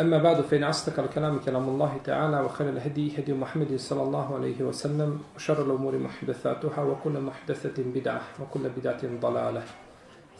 أما 0.00 0.18
بعد 0.18 0.40
فإن 0.40 0.64
أصدق 0.64 1.00
الكلام 1.00 1.38
كلام 1.38 1.68
الله 1.68 2.00
تعالى 2.04 2.40
وخير 2.40 2.68
الهدي 2.68 3.18
هدي 3.18 3.32
محمد 3.32 3.76
صلى 3.76 4.02
الله 4.02 4.34
عليه 4.34 4.62
وسلم 4.62 5.20
وشر 5.36 5.62
الأمور 5.62 5.98
محدثاتها 5.98 6.82
وكل 6.82 7.20
محدثة 7.20 7.82
بدعة 7.82 8.22
وكل 8.40 8.68
بدعة 8.68 9.00
ضلالة 9.20 9.62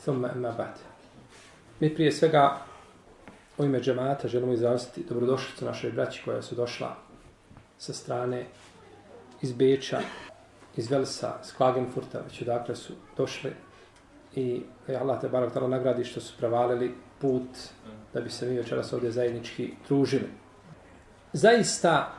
ثم 0.05 0.25
أما 0.25 0.51
بعد 0.51 0.75
Mi 1.81 1.95
prije 1.95 2.13
svega 2.13 2.57
u 3.59 3.65
ime 3.65 3.81
džemata 3.81 4.29
želimo 4.29 4.53
izraziti 4.53 5.05
dobrodošlicu 5.09 5.65
našoj 5.65 5.93
braći 5.93 6.23
koja 6.25 6.43
su 6.43 6.55
došla 6.55 6.97
sa 7.79 7.93
strane 7.93 8.47
iz 9.43 9.53
Beča, 9.53 10.01
iz 10.77 10.91
Velsa, 10.91 11.35
iz 11.45 11.53
Klagenfurta, 11.57 12.21
već 12.21 12.43
odakle 12.43 12.77
su 12.77 12.93
došli 13.17 13.53
i 14.35 14.63
Allah 15.01 15.21
te 15.21 15.29
barak 15.29 15.53
tala 15.53 15.69
nagradi 15.69 16.05
što 16.05 16.21
su 16.21 16.35
prevalili 16.39 16.95
put 17.21 17.49
da 18.14 18.22
bi 18.22 18.30
se 18.30 18.46
mi 18.46 18.58
večeras 18.58 18.94
ovdje 18.94 19.12
zajednički 19.12 19.74
družili. 19.88 20.30
Zaista 21.34 22.14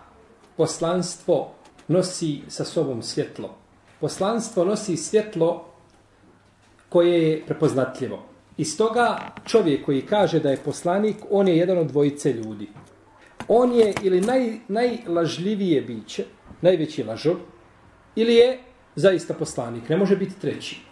poslanstvo 0.56 1.52
nosi 1.88 2.41
sa 2.48 2.65
sobom 2.65 3.02
svjetlo. 3.02 3.55
Poslanstvo 4.01 4.65
nosi 4.65 4.96
svjetlo 4.96 5.65
koje 6.88 7.30
je 7.30 7.46
prepoznatljivo. 7.46 8.24
I 8.57 8.65
stoga 8.65 9.18
čovjek 9.45 9.85
koji 9.85 10.07
kaže 10.07 10.40
da 10.40 10.51
je 10.51 10.57
poslanik, 10.57 11.16
on 11.30 11.49
je 11.49 11.57
jedan 11.57 11.79
od 11.79 11.87
dvojice 11.87 12.32
ljudi. 12.32 12.68
On 13.49 13.73
je 13.73 13.95
ili 14.02 14.21
naj, 14.21 14.59
najlažljivije 14.68 15.82
biće, 15.82 16.24
najveći 16.60 17.05
lažov, 17.05 17.37
ili 18.16 18.34
je 18.34 18.59
zaista 18.96 19.34
poslanik, 19.34 19.88
ne 19.88 19.96
može 19.96 20.16
biti 20.16 20.40
treći. 20.40 20.87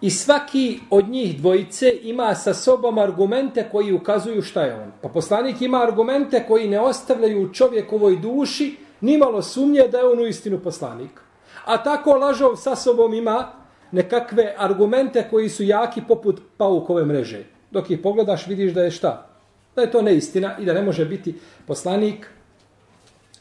I 0.00 0.10
svaki 0.10 0.80
od 0.90 1.08
njih 1.08 1.40
dvojice 1.40 1.92
ima 2.02 2.34
sa 2.34 2.54
sobom 2.54 2.98
argumente 2.98 3.68
koji 3.72 3.92
ukazuju 3.92 4.42
šta 4.42 4.62
je 4.62 4.74
on. 4.74 4.92
Pa 5.02 5.08
poslanik 5.08 5.62
ima 5.62 5.82
argumente 5.82 6.44
koji 6.48 6.68
ne 6.68 6.80
ostavljaju 6.80 7.42
u 7.42 7.52
čovjekovoj 7.52 8.16
duši 8.16 8.76
nimalo 9.00 9.42
sumnje 9.42 9.88
da 9.88 9.98
je 9.98 10.06
on 10.06 10.20
u 10.20 10.26
istinu 10.26 10.58
poslanik. 10.58 11.20
A 11.64 11.82
tako 11.82 12.12
lažov 12.12 12.56
sa 12.56 12.76
sobom 12.76 13.14
ima 13.14 13.52
nekakve 13.92 14.54
argumente 14.58 15.26
koji 15.30 15.48
su 15.48 15.64
jaki 15.64 16.02
poput 16.08 16.40
paukove 16.56 17.04
mreže. 17.04 17.44
Dok 17.70 17.90
ih 17.90 17.98
pogledaš 17.98 18.46
vidiš 18.46 18.72
da 18.72 18.82
je 18.82 18.90
šta? 18.90 19.28
Da 19.76 19.82
je 19.82 19.90
to 19.90 20.02
neistina 20.02 20.56
i 20.60 20.64
da 20.64 20.72
ne 20.72 20.82
može 20.82 21.04
biti 21.04 21.34
poslanik 21.66 22.30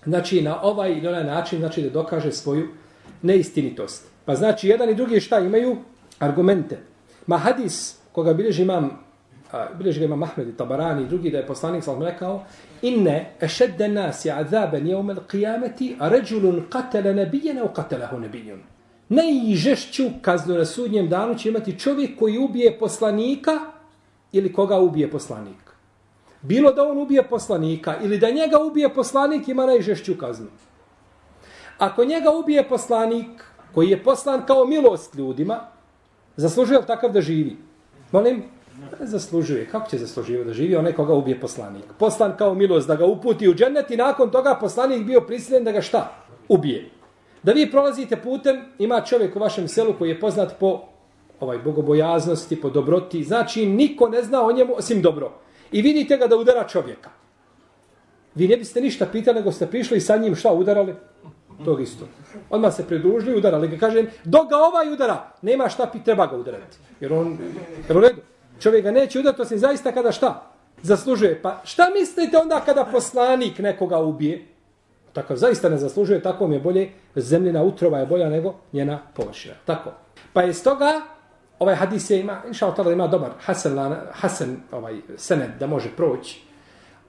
znači 0.06 0.42
na 0.42 0.62
ovaj 0.64 0.92
ili 0.92 1.08
onaj 1.08 1.23
način 1.23 1.59
znači 1.59 1.81
da 1.81 1.90
dokaže 1.90 2.31
svoju 2.31 2.67
neistinitost. 3.22 4.08
Pa 4.25 4.36
znači 4.36 4.67
jedan 4.67 4.90
i 4.90 4.95
drugi 4.95 5.19
šta 5.19 5.40
imaju? 5.40 5.78
Argumente. 6.19 6.80
Ma 7.27 7.38
hadis 7.38 7.97
koga 8.11 8.33
bilježi 8.33 8.61
imam 8.61 9.05
bilježi 9.77 9.99
ga 9.99 10.05
imam 10.05 10.23
Ahmed 10.23 10.49
i 10.49 10.57
Tabarani 10.57 11.03
i 11.03 11.07
drugi 11.07 11.31
da 11.31 11.38
je 11.38 11.47
poslanik 11.47 11.83
sallam 11.83 12.03
rekao 12.03 12.44
inne 12.81 13.31
ešedde 13.41 13.88
nasi 13.88 14.31
azaben 14.31 14.88
jevme 14.88 15.13
l'qijameti 15.13 15.95
ređulun 15.99 16.63
katele 16.69 17.13
nebijene 17.13 17.63
u 17.63 17.67
katelehu 17.67 18.19
nebijun. 18.19 18.59
Najžešću 19.09 20.03
kaznu 20.22 20.55
na 20.55 20.66
sudnjem 20.66 21.09
danu 21.09 21.35
će 21.35 21.49
imati 21.49 21.80
čovjek 21.80 22.19
koji 22.19 22.38
ubije 22.38 22.79
poslanika 22.79 23.52
ili 24.31 24.53
koga 24.53 24.79
ubije 24.79 25.11
poslanik. 25.11 25.66
Bilo 26.41 26.72
da 26.72 26.84
on 26.84 26.97
ubije 26.97 27.23
poslanika 27.29 27.95
ili 28.03 28.17
da 28.17 28.29
njega 28.29 28.59
ubije 28.59 28.94
poslanik 28.94 29.47
ima 29.47 29.66
najžešću 29.66 30.17
kaznu. 30.17 30.47
Ako 31.78 32.06
njega 32.06 32.31
ubije 32.31 32.69
poslanik 32.69 33.44
koji 33.73 33.90
je 33.90 34.03
poslan 34.03 34.45
kao 34.45 34.66
milost 34.66 35.16
ljudima, 35.16 35.75
Zaslužuje 36.38 36.79
li 36.79 36.85
takav 36.85 37.12
da 37.12 37.22
živi? 37.22 37.57
Molim? 38.12 38.44
Ne 39.00 39.07
zaslužuje. 39.07 39.68
Kako 39.72 39.90
će 39.90 39.97
zasluživati 39.97 40.47
da 40.47 40.53
živi 40.53 40.75
onaj 40.75 40.94
koga 40.94 41.13
ubije 41.13 41.40
poslanik? 41.40 41.84
Poslan 42.00 42.34
kao 42.38 42.53
milost 42.53 42.88
da 42.88 42.96
ga 42.96 43.06
uputi 43.06 43.50
u 43.50 43.56
džennet 43.56 43.91
i 43.91 43.97
nakon 43.97 44.31
toga 44.31 44.57
poslanik 44.62 45.06
bio 45.06 45.22
prisiljen 45.22 45.63
da 45.63 45.72
ga 45.72 45.81
šta? 45.81 46.12
Ubije. 46.50 46.90
Da 47.44 47.51
vi 47.51 47.72
prolazite 47.72 48.18
putem, 48.18 48.62
ima 48.79 49.01
čovjek 49.01 49.35
u 49.35 49.40
vašem 49.40 49.68
selu 49.68 49.94
koji 49.97 50.09
je 50.09 50.19
poznat 50.19 50.56
po 50.59 50.81
ovaj 51.40 51.57
bogobojaznosti, 51.57 52.62
po 52.62 52.69
dobroti. 52.69 53.23
Znači, 53.23 53.66
niko 53.66 54.09
ne 54.09 54.23
zna 54.23 54.46
o 54.46 54.52
njemu 54.52 54.73
osim 54.78 55.02
dobro. 55.02 55.31
I 55.72 55.81
vidite 55.81 56.17
ga 56.17 56.28
da 56.28 56.38
udara 56.38 56.67
čovjeka. 56.67 57.09
Vi 58.35 58.47
ne 58.47 58.57
biste 58.57 58.81
ništa 58.81 59.06
pitali, 59.06 59.40
nego 59.40 59.52
ste 59.52 59.67
prišli 59.67 59.97
i 59.97 60.02
sa 60.02 60.17
njim 60.17 60.35
šta 60.35 60.53
udarali? 60.53 60.96
Tog 61.66 61.81
isto. 61.81 62.05
Odmah 62.49 62.73
se 62.73 62.88
pridružili 62.88 63.35
i 63.35 63.38
udarali 63.38 63.67
ga. 63.67 63.77
Kažem, 63.77 64.07
dok 64.23 64.49
ga 64.49 64.57
ovaj 64.57 64.93
udara, 64.93 65.31
nema 65.41 65.69
šta 65.69 65.88
pi, 65.88 66.03
treba 66.03 66.27
ga 66.27 66.35
udarati. 66.35 66.77
Jer 66.99 67.13
on, 67.13 67.38
jer 67.88 67.97
u 67.97 68.01
redu, 68.01 68.21
čovjek 68.59 68.83
ga 68.83 68.91
neće 68.91 69.19
udarati, 69.19 69.41
osim 69.41 69.57
zaista 69.57 69.91
kada 69.91 70.11
šta? 70.11 70.51
Zaslužuje. 70.81 71.41
Pa 71.41 71.61
šta 71.63 71.88
mislite 71.99 72.38
onda 72.38 72.61
kada 72.66 72.85
poslanik 72.85 73.59
nekoga 73.59 73.99
ubije? 73.99 74.45
Tako, 75.13 75.35
zaista 75.35 75.69
ne 75.69 75.77
zaslužuje, 75.77 76.21
tako 76.21 76.47
mi 76.47 76.55
je 76.55 76.59
bolje, 76.59 76.89
zemljina 77.16 77.63
utrova 77.63 77.99
je 77.99 78.05
bolja 78.05 78.29
nego 78.29 78.53
njena 78.73 78.99
površina. 79.13 79.55
Tako. 79.66 79.91
Pa 80.33 80.41
je 80.41 80.53
stoga, 80.53 81.01
ovaj 81.59 81.75
hadis 81.75 82.09
je 82.09 82.19
ima, 82.19 82.41
inša 82.47 82.73
Allah 82.77 82.93
ima 82.93 83.07
dobar 83.07 83.31
Hasan, 83.39 83.95
Hasan 84.11 84.57
ovaj, 84.72 84.95
sened 85.17 85.49
da 85.59 85.67
može 85.67 85.89
proći 85.95 86.41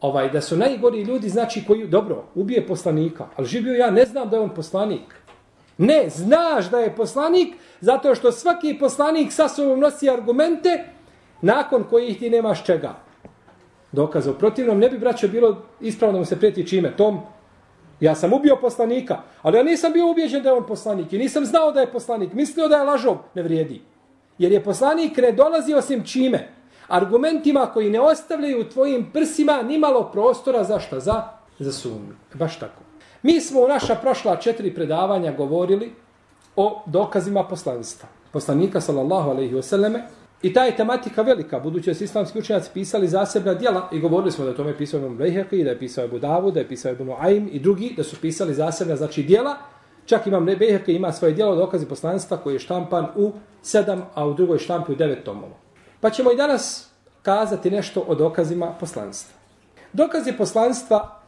ovaj 0.01 0.31
da 0.31 0.41
su 0.41 0.57
najgori 0.57 1.03
ljudi 1.03 1.29
znači 1.29 1.65
koji 1.67 1.87
dobro 1.87 2.25
ubije 2.35 2.67
poslanika 2.67 3.27
ali 3.37 3.49
živio 3.49 3.75
ja 3.75 3.91
ne 3.91 4.05
znam 4.05 4.31
da 4.31 4.37
je 4.37 4.43
on 4.43 4.55
poslanik. 4.55 5.15
Ne 5.79 6.09
znaš 6.09 6.71
da 6.71 6.79
je 6.79 6.97
poslanik 6.97 7.55
zato 7.81 8.15
što 8.15 8.33
svaki 8.33 8.77
poslanik 8.81 9.33
sa 9.33 9.49
sobom 9.49 9.81
nosi 9.81 10.11
argumente 10.11 10.85
nakon 11.41 11.85
kojih 11.85 12.19
ti 12.19 12.31
nemaš 12.31 12.65
čega. 12.65 12.95
Dokaza 13.93 14.31
U 14.31 14.35
protivnom 14.35 14.79
ne 14.79 14.89
bi 14.89 14.99
braćo 14.99 15.29
bilo 15.29 15.63
ispravno 15.81 16.13
da 16.13 16.19
mu 16.19 16.25
se 16.25 16.37
prijeti 16.37 16.67
čime. 16.67 16.97
Tom 16.97 17.21
ja 18.01 18.15
sam 18.15 18.33
ubio 18.33 18.57
poslanika 18.57 19.19
ali 19.43 19.57
ja 19.57 19.63
nisam 19.63 19.93
bio 19.93 20.11
ubeđen 20.11 20.43
da 20.43 20.49
je 20.49 20.55
on 20.55 20.67
poslanik 20.67 21.13
i 21.13 21.19
nisam 21.19 21.45
znao 21.45 21.73
da 21.73 21.81
je 21.81 21.93
poslanik. 21.93 22.33
Mislio 22.33 22.69
da 22.69 22.77
je 22.77 22.85
lažov 22.85 23.17
ne 23.35 23.43
vrijedi. 23.43 23.83
Jer 24.39 24.53
je 24.53 24.65
poslanik 24.65 25.17
ne 25.17 25.33
dolazi 25.33 25.75
osim 25.75 26.05
čime? 26.05 26.56
Argumentima 26.89 27.67
koji 27.67 27.91
ne 27.91 28.01
ostavljaju 28.01 28.61
u 28.61 28.65
tvojim 28.65 29.11
prsima 29.13 29.63
ni 29.63 29.79
malo 29.79 30.11
prostora 30.13 30.65
za 30.65 30.81
šta? 30.81 31.01
Za, 31.01 31.23
za 31.59 31.73
sumnju. 31.73 32.15
Baš 32.35 32.59
tako. 32.59 32.83
Mi 33.23 33.41
smo 33.41 33.61
u 33.61 33.69
naša 33.69 33.95
prošla 33.95 34.37
četiri 34.37 34.75
predavanja 34.75 35.33
govorili 35.33 35.93
o 36.57 36.83
dokazima 36.87 37.45
poslanstva. 37.45 38.09
Poslanika, 38.33 38.81
sallallahu 38.81 39.31
alaihi 39.31 39.55
wasallame, 39.55 40.03
I 40.43 40.53
ta 40.53 40.65
je 40.65 40.77
tematika 40.77 41.23
velika, 41.23 41.59
budući 41.61 41.91
da 41.91 41.95
su 41.95 42.05
islamski 42.05 42.39
učenjaci 42.39 42.71
pisali 42.75 43.09
zasebna 43.09 43.55
djela 43.55 43.89
i 43.93 44.01
govorili 44.01 44.33
smo 44.33 44.45
da 44.45 44.51
je 44.51 44.57
tome 44.57 44.77
pisao 44.79 45.01
Ibn 45.01 45.19
Bejheqi, 45.19 45.65
da 45.65 45.71
je 45.71 45.79
pisao 45.79 46.05
Ebu 46.05 46.19
Davu, 46.19 46.51
da 46.51 46.61
je 46.61 46.69
pisao 46.69 46.93
Ibn 46.93 47.13
Aim 47.19 47.49
i 47.53 47.59
drugi, 47.59 47.95
da 47.97 48.05
su 48.05 48.17
pisali 48.21 48.55
zasebna 48.55 48.97
znači 48.97 49.23
djela. 49.23 49.57
Čak 50.07 50.27
imam 50.27 50.47
Bejheqi 50.47 50.97
ima 50.97 51.13
svoje 51.13 51.35
djelo 51.35 51.57
dokazi 51.57 51.87
poslanstva 51.87 52.37
koji 52.37 52.55
je 52.55 52.59
štampan 52.59 53.07
u 53.17 53.33
sedam, 53.63 54.03
a 54.15 54.27
u 54.27 54.35
drugoj 54.35 54.59
štampi 54.59 54.93
u 54.93 54.95
devet 54.95 55.25
tomova. 55.25 55.66
Pa 56.01 56.11
ćemo 56.11 56.33
i 56.33 56.37
danas 56.37 56.89
kazati 57.23 57.71
nešto 57.71 58.01
o 58.01 58.15
dokazima 58.15 58.75
poslanstva. 58.81 59.37
Dokazi 59.93 60.33
poslanstva 60.33 61.21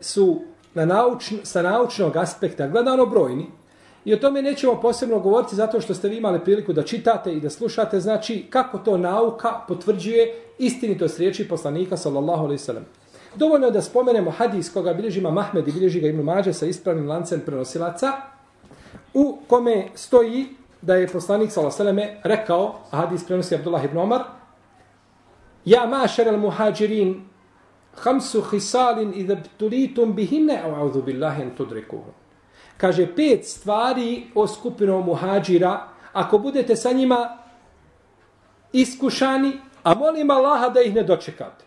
su 0.00 0.40
na 0.74 0.84
naučn, 0.84 1.34
sa 1.42 1.62
naučnog 1.62 2.16
aspekta 2.16 2.68
gledano 2.68 3.06
brojni 3.06 3.46
i 4.04 4.14
o 4.14 4.16
tome 4.16 4.42
nećemo 4.42 4.80
posebno 4.80 5.18
govoriti 5.18 5.56
zato 5.56 5.80
što 5.80 5.94
ste 5.94 6.08
vi 6.08 6.16
imali 6.16 6.40
priliku 6.44 6.72
da 6.72 6.82
čitate 6.82 7.32
i 7.32 7.40
da 7.40 7.50
slušate, 7.50 8.00
znači 8.00 8.46
kako 8.50 8.78
to 8.78 8.96
nauka 8.96 9.60
potvrđuje 9.68 10.34
istinitost 10.58 11.18
riječi 11.18 11.48
poslanika 11.48 11.96
sallallahu 11.96 12.44
alaihi 12.44 12.58
sallam. 12.62 12.84
Dovoljno 13.36 13.66
je 13.66 13.72
da 13.72 13.82
spomenemo 13.82 14.30
hadis 14.30 14.72
koga 14.72 14.94
bilježi 14.94 15.20
ima 15.20 15.30
Mahmed 15.30 15.68
i 15.68 15.72
bilježi 15.72 16.00
ga 16.00 16.08
Ibn 16.08 16.22
Mađe 16.22 16.52
sa 16.52 16.66
ispravnim 16.66 17.08
lancem 17.08 17.40
prenosilaca 17.40 18.12
u 19.14 19.38
kome 19.48 19.86
stoji 19.94 20.46
da 20.84 20.94
je 20.94 21.08
poslanik 21.08 21.52
s.a.v. 21.52 22.20
rekao, 22.22 22.74
a 22.90 22.96
hadis 22.96 23.24
prenosi 23.24 23.54
Abdullah 23.54 23.84
ibn 23.84 23.98
Omar, 23.98 24.22
Ja 25.64 25.86
mašer 25.86 26.28
al 26.28 26.36
muhađirin, 26.36 27.24
hamsu 27.96 28.42
hisalin 28.50 29.12
i 29.16 29.24
da 29.24 29.36
tulitum 29.56 30.12
bihine, 30.12 30.60
a 30.64 30.80
audu 30.80 31.02
billahi 31.02 31.42
en 31.42 31.54
tudrikuhu. 31.56 32.12
Kaže, 32.76 33.06
pet 33.16 33.46
stvari 33.46 34.26
o 34.34 34.46
skupinom 34.46 35.04
muhađira, 35.04 35.88
ako 36.12 36.38
budete 36.38 36.76
sa 36.76 36.92
njima 36.92 37.38
iskušani, 38.72 39.52
a 39.82 39.94
molim 39.94 40.30
Allaha 40.30 40.68
da 40.68 40.80
ih 40.80 40.94
ne 40.94 41.02
dočekate. 41.02 41.64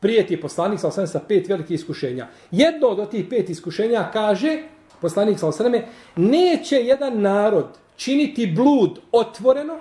Prijeti 0.00 0.40
poslanik 0.40 0.80
s.a.v. 0.80 1.06
sa 1.06 1.20
pet 1.28 1.48
velikih 1.48 1.74
iskušenja. 1.74 2.28
Jedno 2.50 2.88
od 2.88 3.10
tih 3.10 3.26
pet 3.30 3.50
iskušenja 3.50 4.10
kaže, 4.12 4.62
poslanik 5.00 5.38
s.a.v. 5.38 5.82
neće 6.16 6.76
jedan 6.76 7.20
narod 7.20 7.83
činiti 7.96 8.46
blud 8.46 8.98
otvoreno, 9.12 9.78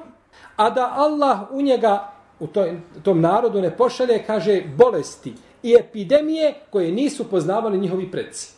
a 0.56 0.69
da 0.69 0.94
Allah 0.95 1.39
u 1.51 1.62
njega, 1.62 2.12
u 2.39 2.48
toj, 2.48 2.80
tom 3.04 3.21
narodu 3.21 3.62
ne 3.62 3.77
pošalje, 3.77 4.24
kaže, 4.27 4.63
bolesti 4.77 5.33
i 5.63 5.75
epidemije 5.80 6.54
koje 6.69 6.92
nisu 6.92 7.30
poznavali 7.30 7.77
njihovi 7.77 8.12
predsi. 8.12 8.54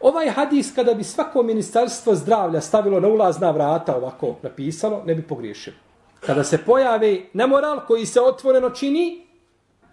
Ovaj 0.00 0.28
hadis, 0.28 0.74
kada 0.74 0.94
bi 0.94 1.04
svako 1.04 1.42
ministarstvo 1.42 2.14
zdravlja 2.14 2.60
stavilo 2.60 3.00
na 3.00 3.08
ulazna 3.08 3.50
vrata 3.50 3.96
ovako 3.96 4.34
napisalo, 4.42 5.02
ne 5.06 5.14
bi 5.14 5.22
pogriješio. 5.22 5.72
Kada 6.20 6.44
se 6.44 6.58
pojavi 6.58 7.30
nemoral 7.32 7.80
koji 7.86 8.06
se 8.06 8.20
otvoreno 8.20 8.70
čini, 8.70 9.26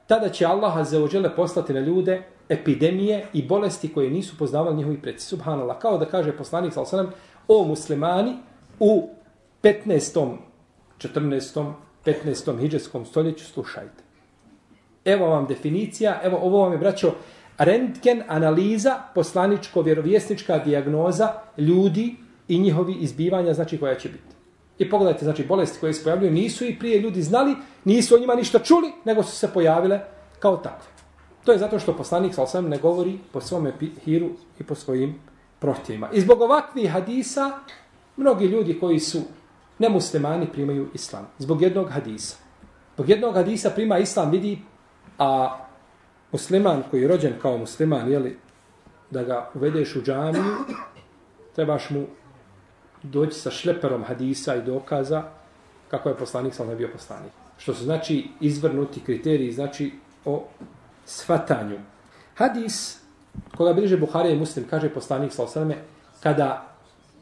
tada 0.08 0.30
će 0.30 0.46
Allah 0.46 0.88
za 0.88 1.00
poslati 1.36 1.74
na 1.74 1.80
ljude 1.80 2.24
epidemije 2.50 3.28
i 3.34 3.44
bolesti 3.48 3.94
koje 3.94 4.10
nisu 4.10 4.38
poznavali 4.38 4.76
njihovi 4.76 5.02
predsi. 5.02 5.28
Subhanallah, 5.28 5.80
kao 5.80 5.98
da 5.98 6.06
kaže 6.06 6.38
poslanik 6.38 6.74
sa 6.74 7.06
o 7.48 7.64
muslimani 7.64 8.36
u 8.82 9.10
15. 9.64 10.38
14. 10.98 11.74
15. 12.06 12.60
hijđarskom 12.60 13.06
stoljeću, 13.06 13.46
slušajte. 13.46 14.04
Evo 15.06 15.28
vam 15.28 15.46
definicija, 15.46 16.20
evo 16.24 16.40
ovo 16.42 16.62
vam 16.62 16.72
je, 16.72 16.78
braćo, 16.78 17.14
rentgen 17.58 18.24
analiza, 18.28 19.02
poslaničko-vjerovjesnička 19.16 20.64
dijagnoza 20.64 21.34
ljudi 21.58 22.16
i 22.48 22.60
njihovi 22.60 22.94
izbivanja, 22.94 23.54
znači 23.54 23.78
koja 23.78 23.96
će 23.96 24.10
biti. 24.10 24.36
I 24.80 24.90
pogledajte, 24.90 25.26
znači 25.26 25.46
bolesti 25.46 25.80
koje 25.80 25.94
se 25.94 26.04
pojavljuju 26.04 26.32
nisu 26.32 26.66
i 26.66 26.80
prije 26.80 27.00
ljudi 27.00 27.22
znali, 27.22 27.56
nisu 27.86 28.16
o 28.16 28.20
njima 28.20 28.36
ništa 28.36 28.60
čuli, 28.60 28.92
nego 29.06 29.24
su 29.24 29.32
se 29.32 29.54
pojavile 29.54 30.00
kao 30.40 30.58
takve. 30.58 30.92
To 31.44 31.52
je 31.52 31.58
zato 31.58 31.80
što 31.80 31.98
poslanik 31.98 32.34
sa 32.34 32.44
osam 32.44 32.70
ne 32.70 32.78
govori 32.78 33.18
po 33.32 33.42
svom 33.42 33.68
hiru 34.06 34.30
i 34.60 34.64
po 34.64 34.76
svojim 34.76 35.16
prohtjevima. 35.60 36.10
I 36.14 36.22
zbog 36.22 36.42
ovakvih 36.42 36.92
hadisa, 36.92 37.52
mnogi 38.18 38.46
ljudi 38.46 38.80
koji 38.80 39.00
su 39.00 39.22
nemuslimani 39.80 40.48
primaju 40.52 40.90
islam. 40.94 41.28
Zbog 41.38 41.62
jednog 41.62 41.90
hadisa. 41.90 42.36
Zbog 42.94 43.10
jednog 43.10 43.36
hadisa 43.36 43.70
prima 43.70 43.98
islam, 43.98 44.32
vidi, 44.32 44.60
a 45.18 45.58
musliman 46.32 46.84
koji 46.92 47.02
je 47.02 47.08
rođen 47.08 47.34
kao 47.42 47.58
musliman, 47.58 48.12
jeli, 48.12 48.38
da 49.10 49.24
ga 49.24 49.50
uvedeš 49.54 49.96
u 49.96 50.02
džamiju, 50.02 50.56
trebaš 51.56 51.90
mu 51.90 52.06
doći 53.04 53.40
sa 53.40 53.52
šleperom 53.52 54.04
hadisa 54.04 54.56
i 54.56 54.62
dokaza 54.62 55.24
kako 55.92 56.10
je 56.10 56.18
poslanik, 56.18 56.54
sam 56.54 56.68
ne 56.68 56.76
bio 56.76 56.90
poslanik. 56.94 57.32
Što 57.58 57.74
se 57.74 57.84
znači 57.84 58.28
izvrnuti 58.40 59.04
kriteriji, 59.04 59.52
znači 59.52 59.92
o 60.26 60.44
svatanju. 61.06 61.80
Hadis, 62.36 63.00
koga 63.58 63.74
bliže 63.74 63.98
i 64.32 64.36
muslim, 64.36 64.66
kaže 64.70 64.90
poslanik, 64.90 65.34
sa 65.34 65.44
osrame, 65.44 65.78
kada 66.24 66.76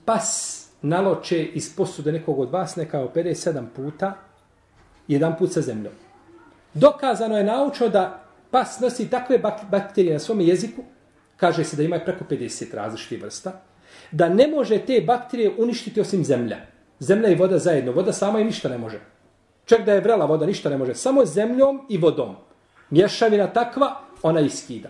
pas 0.06 0.59
naloče 0.82 1.44
iz 1.44 1.76
posude 1.76 2.12
nekog 2.12 2.40
od 2.40 2.52
vas, 2.52 2.76
neka 2.76 3.00
opere 3.00 3.36
sedam 3.36 3.72
puta, 3.76 4.14
jedan 5.08 5.38
put 5.38 5.54
sa 5.54 5.62
zemljom. 5.62 5.94
Dokazano 6.74 7.38
je 7.38 7.44
naučno 7.44 7.90
da 7.90 8.24
pas 8.52 8.80
nosi 8.80 9.10
takve 9.10 9.40
bakterije 9.72 10.14
na 10.14 10.20
svom 10.20 10.42
jeziku, 10.42 10.84
kaže 11.38 11.64
se 11.64 11.76
da 11.76 11.84
ima 11.84 12.00
preko 12.00 12.26
50 12.30 12.76
različitih 12.76 13.24
vrsta, 13.24 13.62
da 14.12 14.30
ne 14.30 14.48
može 14.48 14.80
te 14.80 15.02
bakterije 15.02 15.52
uništiti 15.58 16.02
osim 16.02 16.24
zemlja. 16.24 16.58
Zemlja 17.00 17.30
i 17.30 17.36
voda 17.36 17.58
zajedno. 17.58 17.92
Voda 17.92 18.14
sama 18.14 18.40
i 18.40 18.44
ništa 18.44 18.70
ne 18.70 18.78
može. 18.78 19.00
Čak 19.66 19.86
da 19.86 19.94
je 19.94 20.02
vrela 20.02 20.26
voda, 20.26 20.46
ništa 20.46 20.70
ne 20.70 20.78
može. 20.78 20.96
Samo 20.96 21.26
zemljom 21.26 21.86
i 21.90 21.98
vodom. 21.98 22.36
Mješavina 22.90 23.48
takva, 23.48 23.96
ona 24.22 24.40
iskida. 24.40 24.90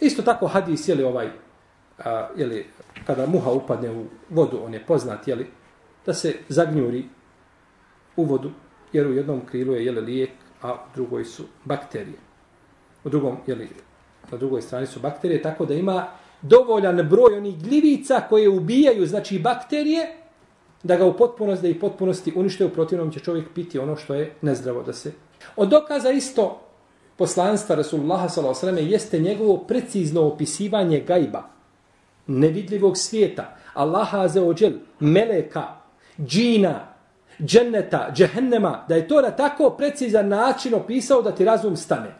Isto 0.00 0.22
tako 0.22 0.46
hadis, 0.46 0.88
je 0.88 0.94
li 0.94 1.04
ovaj, 1.04 1.28
a, 1.98 2.28
je 2.36 2.46
li, 2.46 2.66
kada 3.06 3.26
muha 3.26 3.52
upadne 3.52 3.90
u 3.90 4.04
vodu, 4.30 4.60
on 4.64 4.74
je 4.74 4.86
poznat, 4.86 5.28
jeli, 5.28 5.46
da 6.06 6.14
se 6.14 6.34
zagnjuri 6.48 7.04
u 8.16 8.24
vodu, 8.24 8.50
jer 8.92 9.06
u 9.06 9.12
jednom 9.12 9.46
krilu 9.46 9.74
je, 9.74 9.84
jeli, 9.84 10.00
lijek, 10.00 10.30
a 10.62 10.72
u 10.72 10.76
drugoj 10.94 11.24
su 11.24 11.44
bakterije. 11.64 12.18
U 13.04 13.08
drugom, 13.08 13.36
jeli, 13.46 13.68
na 14.30 14.38
drugoj 14.38 14.62
strani 14.62 14.86
su 14.86 15.00
bakterije, 15.00 15.42
tako 15.42 15.66
da 15.66 15.74
ima 15.74 16.06
dovoljan 16.42 17.08
broj 17.08 17.36
onih 17.36 17.62
gljivica 17.62 18.20
koje 18.28 18.48
ubijaju, 18.48 19.06
znači 19.06 19.38
bakterije, 19.38 20.16
da 20.82 20.96
ga 20.96 21.04
u 21.04 21.16
potpunosti, 21.16 21.62
da 21.62 21.68
i 21.68 21.80
potpunosti 21.80 22.32
unište, 22.36 22.64
u 22.64 22.70
protivnom 22.70 23.10
će 23.10 23.20
čovjek 23.20 23.48
piti 23.54 23.78
ono 23.78 23.96
što 23.96 24.14
je 24.14 24.32
nezdravo 24.42 24.82
da 24.82 24.92
se... 24.92 25.12
Od 25.56 25.68
dokaza 25.68 26.10
isto 26.10 26.60
poslanstva 27.16 27.76
Rasulullah 27.76 28.30
s.a.v. 28.30 28.82
jeste 28.82 29.18
njegovo 29.18 29.56
precizno 29.56 30.26
opisivanje 30.26 31.00
gajba, 31.00 31.53
nevidljivog 32.26 32.98
svijeta, 32.98 33.56
Allaha 33.74 34.20
azeođel, 34.20 34.72
meleka, 35.00 35.64
džina, 36.26 36.94
dženneta, 37.40 38.10
džehennema, 38.14 38.84
da 38.88 38.94
je 38.94 39.08
to 39.08 39.20
na 39.20 39.30
tako 39.30 39.70
precizan 39.70 40.28
način 40.28 40.74
opisao 40.74 41.22
da 41.22 41.32
ti 41.32 41.44
razum 41.44 41.76
stane. 41.76 42.14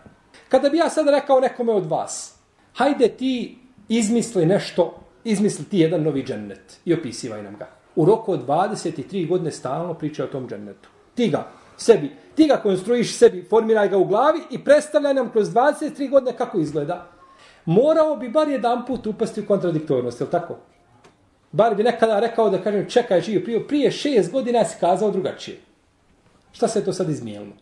Kada 0.49 0.69
bi 0.69 0.77
ja 0.77 0.91
sad 0.91 1.09
rekao 1.09 1.41
nekome 1.41 1.73
od 1.73 1.87
vas, 1.87 2.35
hajde 2.75 3.09
ti 3.09 3.59
izmisli 3.89 4.47
nešto, 4.47 5.01
izmisli 5.25 5.65
ti 5.65 5.79
jedan 5.79 6.03
novi 6.03 6.23
džennet 6.23 6.81
i 6.85 6.95
opisivaj 6.95 7.43
nam 7.43 7.57
ga. 7.59 7.69
U 7.97 8.05
roku 8.05 8.33
od 8.33 8.47
23 8.47 9.29
godine 9.29 9.51
stalno 9.51 9.95
priča 9.95 10.25
o 10.25 10.27
tom 10.27 10.49
džennetu. 10.49 10.89
Ti 11.15 11.29
ga 11.29 11.51
sebi, 11.77 12.11
ti 12.35 12.47
ga 12.47 12.57
konstruiš 12.57 13.17
sebi, 13.17 13.47
formiraj 13.51 13.89
ga 13.89 13.97
u 13.97 14.05
glavi 14.05 14.41
i 14.51 14.65
predstavljaj 14.65 15.15
nam 15.15 15.31
kroz 15.31 15.49
23 15.49 16.11
godine 16.11 16.37
kako 16.37 16.59
izgleda. 16.59 17.14
Morao 17.65 18.17
bi 18.17 18.29
bar 18.29 18.49
jedan 18.49 18.87
put 18.87 19.07
upasti 19.07 19.41
u 19.41 19.47
kontradiktornost, 19.47 20.21
je 20.21 20.31
tako? 20.31 20.57
Bar 21.53 21.75
bi 21.75 21.83
nekada 21.83 22.21
rekao 22.21 22.51
da 22.51 22.63
kažem 22.63 22.91
čekaj 22.91 23.21
živio 23.21 23.45
prije, 23.45 23.69
prije 23.69 23.91
šest 23.91 24.33
godina 24.33 24.65
si 24.65 24.77
kazao 24.81 25.11
drugačije. 25.11 25.61
Šta 26.53 26.69
se 26.69 26.85
to 26.85 26.93
sad 26.93 27.11
izmijelno? 27.11 27.53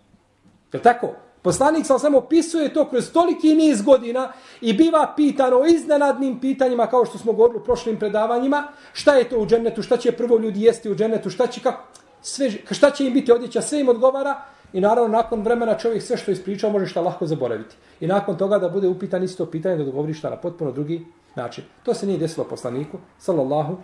Je 0.73 0.83
tako? 0.83 1.15
Poslanik 1.43 1.87
sam 1.87 1.99
samo 1.99 2.19
opisuje 2.19 2.75
to 2.75 2.89
kroz 2.89 3.13
toliki 3.13 3.55
niz 3.55 3.83
godina 3.83 4.33
i 4.61 4.73
biva 4.73 5.13
pitano 5.17 5.57
o 5.57 5.67
iznenadnim 5.67 6.41
pitanjima 6.41 6.87
kao 6.87 7.05
što 7.05 7.19
smo 7.19 7.33
govorili 7.33 7.59
u 7.59 7.65
prošlim 7.65 7.99
predavanjima. 7.99 8.69
Šta 8.93 9.15
je 9.15 9.29
to 9.29 9.39
u 9.39 9.47
džennetu? 9.47 9.83
Šta 9.83 9.97
će 9.97 10.13
prvo 10.13 10.39
ljudi 10.39 10.63
jesti 10.63 10.91
u 10.91 10.95
džennetu? 10.95 11.31
Šta 11.31 11.47
će, 11.47 11.61
kako, 11.61 11.85
sve, 12.23 12.51
šta 12.71 12.91
će 12.91 13.07
im 13.07 13.15
biti 13.15 13.33
odjeća? 13.33 13.63
Sve 13.63 13.81
im 13.81 13.89
odgovara. 13.89 14.43
I 14.73 14.81
naravno, 14.81 15.09
nakon 15.09 15.43
vremena 15.43 15.75
čovjek 15.75 16.03
sve 16.03 16.17
što 16.17 16.31
je 16.31 16.33
ispričao 16.33 16.71
može 16.71 16.87
šta 16.87 17.01
lahko 17.01 17.27
zaboraviti. 17.27 17.77
I 18.01 18.07
nakon 18.07 18.37
toga 18.37 18.59
da 18.59 18.69
bude 18.69 18.89
upitan 18.89 19.23
isto 19.23 19.47
pitanje 19.47 19.77
da 19.77 19.83
odgovori 19.83 20.15
šta 20.15 20.31
na 20.31 20.37
potpuno 20.37 20.73
drugi 20.73 21.05
način. 21.37 21.65
To 21.83 21.95
se 21.95 22.07
nije 22.07 22.19
desilo 22.19 22.47
poslaniku, 22.47 22.99
sallallahu 23.19 23.77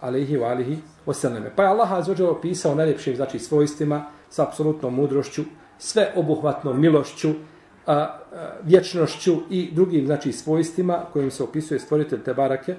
alaihi 0.00 0.36
wa 0.36 0.50
alihi 0.50 0.78
wasallam. 1.06 1.50
Pa 1.56 1.62
je 1.62 1.68
Allah 1.68 1.92
azzawajal 1.92 2.30
opisao 2.30 2.74
najljepšim 2.74 3.16
znači, 3.16 3.38
svojstvima 3.38 4.06
sa 4.30 4.42
apsolutnom 4.42 4.94
mudrošću, 4.94 5.42
sve 5.78 6.12
obuhvatnom 6.16 6.80
milošću, 6.80 7.30
a, 7.86 7.92
a, 7.92 8.18
vječnošću 8.62 9.36
i 9.50 9.70
drugim 9.72 10.06
znači 10.06 10.32
svojstvima 10.32 11.04
kojim 11.12 11.30
se 11.30 11.42
opisuje 11.42 11.80
stvoritelj 11.80 12.22
te 12.22 12.34
barake 12.34 12.76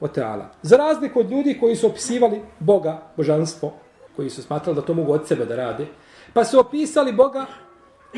o 0.00 0.08
teala. 0.08 0.50
Za 0.62 0.76
razliku 0.76 1.20
od 1.20 1.30
ljudi 1.30 1.56
koji 1.60 1.76
su 1.76 1.86
opisivali 1.86 2.40
Boga, 2.58 3.02
božanstvo, 3.16 3.72
koji 4.16 4.30
su 4.30 4.42
smatrali 4.42 4.76
da 4.76 4.82
to 4.82 4.94
mogu 4.94 5.12
od 5.12 5.28
sebe 5.28 5.44
da 5.44 5.56
rade, 5.56 5.86
pa 6.32 6.44
su 6.44 6.60
opisali 6.60 7.12
Boga 7.12 7.46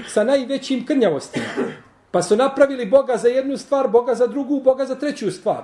sa 0.09 0.25
najvećim 0.25 0.87
krnjavostima. 0.87 1.47
Pa 2.11 2.23
su 2.23 2.37
napravili 2.37 2.87
Boga 2.87 3.17
za 3.17 3.29
jednu 3.29 3.57
stvar, 3.57 3.89
Boga 3.89 4.15
za 4.15 4.27
drugu, 4.27 4.61
Boga 4.61 4.85
za 4.85 4.95
treću 4.95 5.31
stvar. 5.31 5.63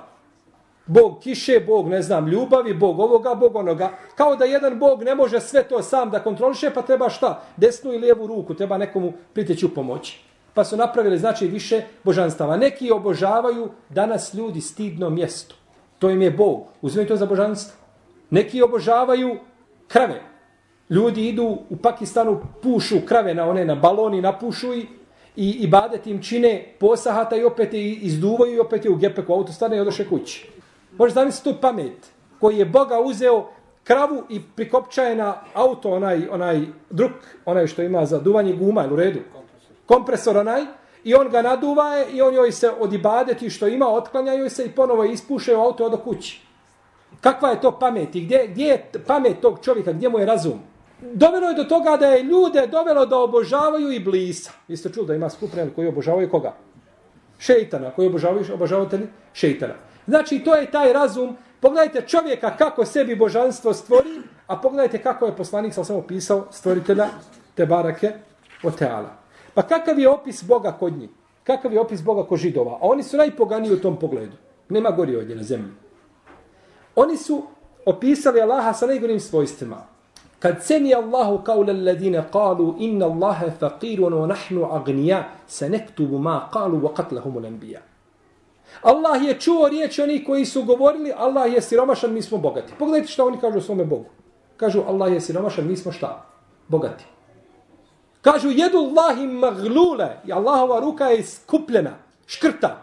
Bog 0.87 1.19
kiše, 1.23 1.61
Bog, 1.67 1.89
ne 1.89 2.03
znam, 2.03 2.29
ljubavi, 2.29 2.75
Bog 2.75 3.01
ovoga, 3.01 3.35
Bog 3.35 3.57
onoga. 3.57 3.91
Kao 4.15 4.37
da 4.37 4.45
jedan 4.45 4.79
Bog 4.79 5.03
ne 5.03 5.15
može 5.15 5.41
sve 5.41 5.63
to 5.63 5.83
sam 5.83 6.11
da 6.11 6.23
kontroliše, 6.23 6.71
pa 6.75 6.83
treba 6.83 7.09
šta? 7.09 7.43
Desnu 7.57 7.93
i 7.93 7.99
lijevu 7.99 8.27
ruku, 8.27 8.55
treba 8.55 8.79
nekomu 8.79 9.13
priteći 9.33 9.67
u 9.67 9.75
pomoći. 9.75 10.21
Pa 10.55 10.65
su 10.65 10.77
napravili, 10.77 11.19
znači, 11.19 11.47
više 11.47 11.83
božanstava. 12.05 12.57
Neki 12.57 12.91
obožavaju 12.91 13.71
danas 13.89 14.35
ljudi 14.35 14.61
stidno 14.61 15.11
mjesto. 15.11 15.55
To 15.99 16.11
im 16.11 16.23
je 16.23 16.31
Bog. 16.31 16.67
Uzmaju 16.83 17.09
to 17.09 17.17
za 17.17 17.27
božanstvo. 17.27 17.77
Neki 18.31 18.63
obožavaju 18.63 19.39
krave. 19.89 20.34
Ljudi 20.91 21.29
idu 21.29 21.59
u 21.71 21.76
Pakistanu, 21.76 22.41
pušu 22.62 22.97
krave 23.07 23.35
na 23.35 23.49
one 23.49 23.64
na 23.64 23.75
baloni, 23.75 24.23
napušu 24.23 24.75
i 24.75 24.87
i, 25.37 25.50
i 25.50 25.67
badet 25.67 26.07
im 26.07 26.23
čine 26.23 26.75
posahata 26.81 27.37
i 27.37 27.45
opet 27.45 27.75
je 27.75 27.93
izduvaju 27.93 28.55
i 28.55 28.61
opet 28.61 28.85
je 28.85 28.91
u 28.91 28.97
gepeku 28.97 29.33
autostane 29.33 29.76
i 29.76 29.81
odoše 29.81 30.09
kući. 30.09 30.49
Možeš 30.99 31.14
zamisliti 31.14 31.50
tu 31.50 31.61
pamet 31.61 32.12
koji 32.41 32.59
je 32.59 32.64
Boga 32.64 33.00
uzeo 33.00 33.47
kravu 33.85 34.23
i 34.29 34.41
prikopčaje 34.57 35.17
na 35.17 35.35
auto 35.55 35.91
onaj, 35.91 36.29
onaj 36.31 36.61
druk, 36.91 37.12
onaj 37.45 37.67
što 37.67 37.83
ima 37.83 38.07
za 38.07 38.19
duvanje 38.19 38.53
guma, 38.53 38.88
u 38.93 38.97
redu? 38.97 39.21
Kompresor 39.87 40.37
onaj. 40.37 40.62
I 41.05 41.14
on 41.14 41.29
ga 41.29 41.43
naduvaje 41.43 42.07
i 42.12 42.23
on 42.23 42.35
joj 42.35 42.53
se 42.53 42.71
odibadeti 42.81 43.50
što 43.50 43.67
ima, 43.67 43.88
otklanjaju 43.88 44.50
se 44.50 44.64
i 44.64 44.71
ponovo 44.71 45.05
ispuše 45.05 45.57
u 45.57 45.61
auto 45.61 45.87
od 45.87 46.03
kući. 46.05 46.41
Kakva 47.21 47.50
je 47.50 47.61
to 47.61 47.79
pamet 47.79 48.14
i 48.14 48.21
gdje, 48.21 48.47
gdje 48.49 48.64
je 48.64 48.91
pamet 49.07 49.41
tog 49.41 49.59
čovjeka, 49.62 49.93
gdje 49.93 50.09
mu 50.09 50.19
je 50.19 50.26
razum? 50.26 50.61
Dovelo 51.13 51.49
je 51.49 51.55
do 51.55 51.65
toga 51.65 51.97
da 51.97 52.07
je 52.07 52.23
ljude 52.23 52.67
dovelo 52.67 53.07
da 53.07 53.19
obožavaju 53.19 53.93
i 53.93 54.01
blisa. 54.01 54.51
Vi 54.69 54.77
ste 54.77 54.93
čuli 54.93 55.07
da 55.07 55.15
ima 55.15 55.31
skupren 55.31 55.71
koji 55.75 55.89
obožavaju 55.89 56.31
koga? 56.31 56.55
Šeitana, 57.39 57.91
koji 57.91 58.09
obožavaju, 58.09 58.45
obožavatelji? 58.55 59.07
Šeitana. 59.33 59.75
Znači, 60.07 60.39
to 60.45 60.55
je 60.55 60.71
taj 60.71 60.93
razum, 60.93 61.37
Pogledajte 61.65 62.09
čovjeka 62.09 62.57
kako 62.57 62.85
sebi 62.85 63.17
božanstvo 63.17 63.73
stvori, 63.75 64.21
a 64.47 64.57
pogledajte 64.57 65.03
kako 65.03 65.27
je 65.27 65.37
poslanik 65.37 65.75
sam 65.75 65.85
samo 65.85 66.03
pisao 66.03 66.47
stvoritelja 66.51 67.07
te 67.55 67.67
barake 67.67 68.13
o 68.63 68.71
teala. 68.71 69.17
Pa 69.55 69.63
kakav 69.63 69.99
je 69.99 70.09
opis 70.09 70.45
Boga 70.45 70.73
kod 70.73 70.93
njih? 70.93 71.11
Kakav 71.45 71.73
je 71.73 71.81
opis 71.81 72.03
Boga 72.03 72.27
kod 72.27 72.39
židova? 72.39 72.73
A 72.73 72.79
oni 72.81 73.03
su 73.03 73.17
najpoganiji 73.17 73.73
u 73.73 73.81
tom 73.81 73.99
pogledu. 73.99 74.37
Nema 74.69 74.91
gori 74.91 75.17
ovdje 75.17 75.37
na 75.37 75.43
zemlji. 75.43 75.73
Oni 76.97 77.17
su 77.17 77.43
opisali 77.87 78.41
Allaha 78.41 78.73
sa 78.73 78.87
najgorim 78.87 79.21
svojstvima. 79.21 79.87
Kad 80.45 80.63
semi 80.63 80.95
Allahu 80.95 81.39
kao 81.45 81.61
alladine 81.61 82.25
kalu 82.33 82.77
inna 82.79 83.07
Allahe 83.07 83.51
faqirun 83.61 84.13
wa 84.13 84.27
nahnu 84.27 84.69
agnija 84.73 85.25
se 85.47 85.69
nektubu 85.69 86.19
ma 86.19 86.51
kalu 86.53 86.81
wa 86.81 86.93
qatlahum 86.95 87.47
anbiya. 87.47 87.81
Allah 88.83 89.25
je 89.25 89.41
čuo 89.41 89.69
riječi 89.69 90.03
oni 90.03 90.25
koji 90.25 90.45
su 90.45 90.63
govorili 90.63 91.13
Allah 91.17 91.53
je 91.53 91.63
siromašan, 91.63 92.13
mi 92.13 92.23
smo 92.23 92.39
bogati. 92.39 92.73
Pogledajte 92.79 93.13
šta 93.13 93.25
oni 93.25 93.41
kažu 93.41 93.61
svome 93.61 93.85
Bogu. 93.85 94.05
Kažu 94.57 94.83
Allah 94.89 95.13
je 95.13 95.21
siromašan, 95.21 95.67
mi 95.67 95.77
smo 95.77 95.93
šta? 95.93 96.27
Bogati. 96.69 97.05
Kažu 98.21 98.51
jedu 98.51 98.79
Allahi 98.79 99.27
maglule 99.27 100.17
i 100.27 100.33
Allahova 100.33 100.81
ruka 100.81 101.05
je 101.05 101.23
skupljena, 101.23 101.93
škrta. 102.27 102.83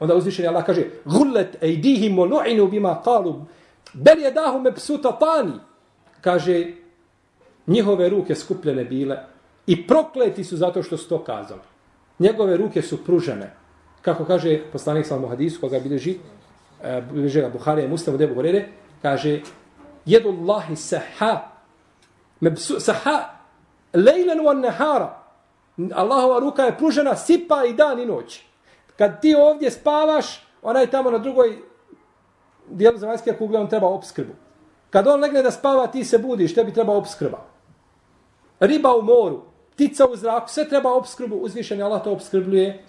Onda 0.00 0.14
uzvišen 0.14 0.48
Allah 0.48 0.64
kaže 0.64 0.90
gullet 1.04 1.62
ejdihim 1.62 2.18
o 2.18 2.26
nu'inu 2.26 2.68
bima 2.70 3.02
kalu 3.02 3.34
bel 3.94 4.18
je 4.18 4.30
dahu 4.30 4.60
me 4.60 4.74
psuta 4.74 5.18
tani. 5.18 5.56
Kaže 6.20 6.74
njihove 7.68 8.08
ruke 8.08 8.34
skupljene 8.34 8.84
bile 8.84 9.18
i 9.66 9.86
prokleti 9.86 10.44
su 10.44 10.56
zato 10.56 10.82
što 10.82 10.96
su 10.96 11.08
to 11.08 11.24
kazali. 11.24 11.60
Njegove 12.18 12.56
ruke 12.56 12.82
su 12.82 13.04
pružene. 13.04 13.54
Kako 14.02 14.24
kaže 14.24 14.60
poslanik 14.72 15.06
Salmu 15.06 15.28
Hadisu, 15.28 15.60
koga 15.60 15.80
bilježi, 15.80 16.18
e, 16.82 17.02
bilježi 17.12 17.40
ga 17.40 17.48
Buharija 17.48 17.86
i 17.86 17.88
Mustavu 17.88 18.16
Debu 18.16 18.34
Horede, 18.34 18.68
kaže, 19.02 19.40
jedu 20.06 20.28
Allahi 20.28 20.76
saha, 20.76 21.40
mebsu, 22.40 22.80
saha, 22.80 23.24
lejlen 23.94 24.38
wa 24.38 24.60
nehara. 24.60 25.18
Allahova 25.94 26.40
ruka 26.40 26.62
je 26.62 26.76
pružena 26.78 27.16
sipa 27.16 27.64
i 27.64 27.72
dan 27.72 28.00
i 28.00 28.06
noć. 28.06 28.42
Kad 28.96 29.20
ti 29.20 29.34
ovdje 29.34 29.70
spavaš, 29.70 30.46
ona 30.62 30.80
je 30.80 30.90
tamo 30.90 31.10
na 31.10 31.18
drugoj 31.18 31.58
dijelu 32.68 32.98
zemaljske 32.98 33.32
kugle, 33.32 33.60
on 33.60 33.68
treba 33.68 33.86
obskrbu. 33.86 34.32
Kad 34.90 35.06
on 35.06 35.20
legne 35.20 35.42
da 35.42 35.50
spava, 35.50 35.86
ti 35.86 36.04
se 36.04 36.18
budiš, 36.18 36.54
tebi 36.54 36.72
treba 36.72 36.92
obskrba. 36.92 37.38
Riba 38.60 38.96
u 38.96 39.02
moru, 39.02 39.42
ptica 39.74 40.06
u 40.06 40.16
zraku, 40.16 40.48
sve 40.50 40.68
treba 40.68 40.92
obskrbu, 40.92 41.36
uzvišen 41.36 41.78
je 41.78 41.84
Allah 41.84 42.04
to 42.04 42.12
obskrbljuje 42.12 42.84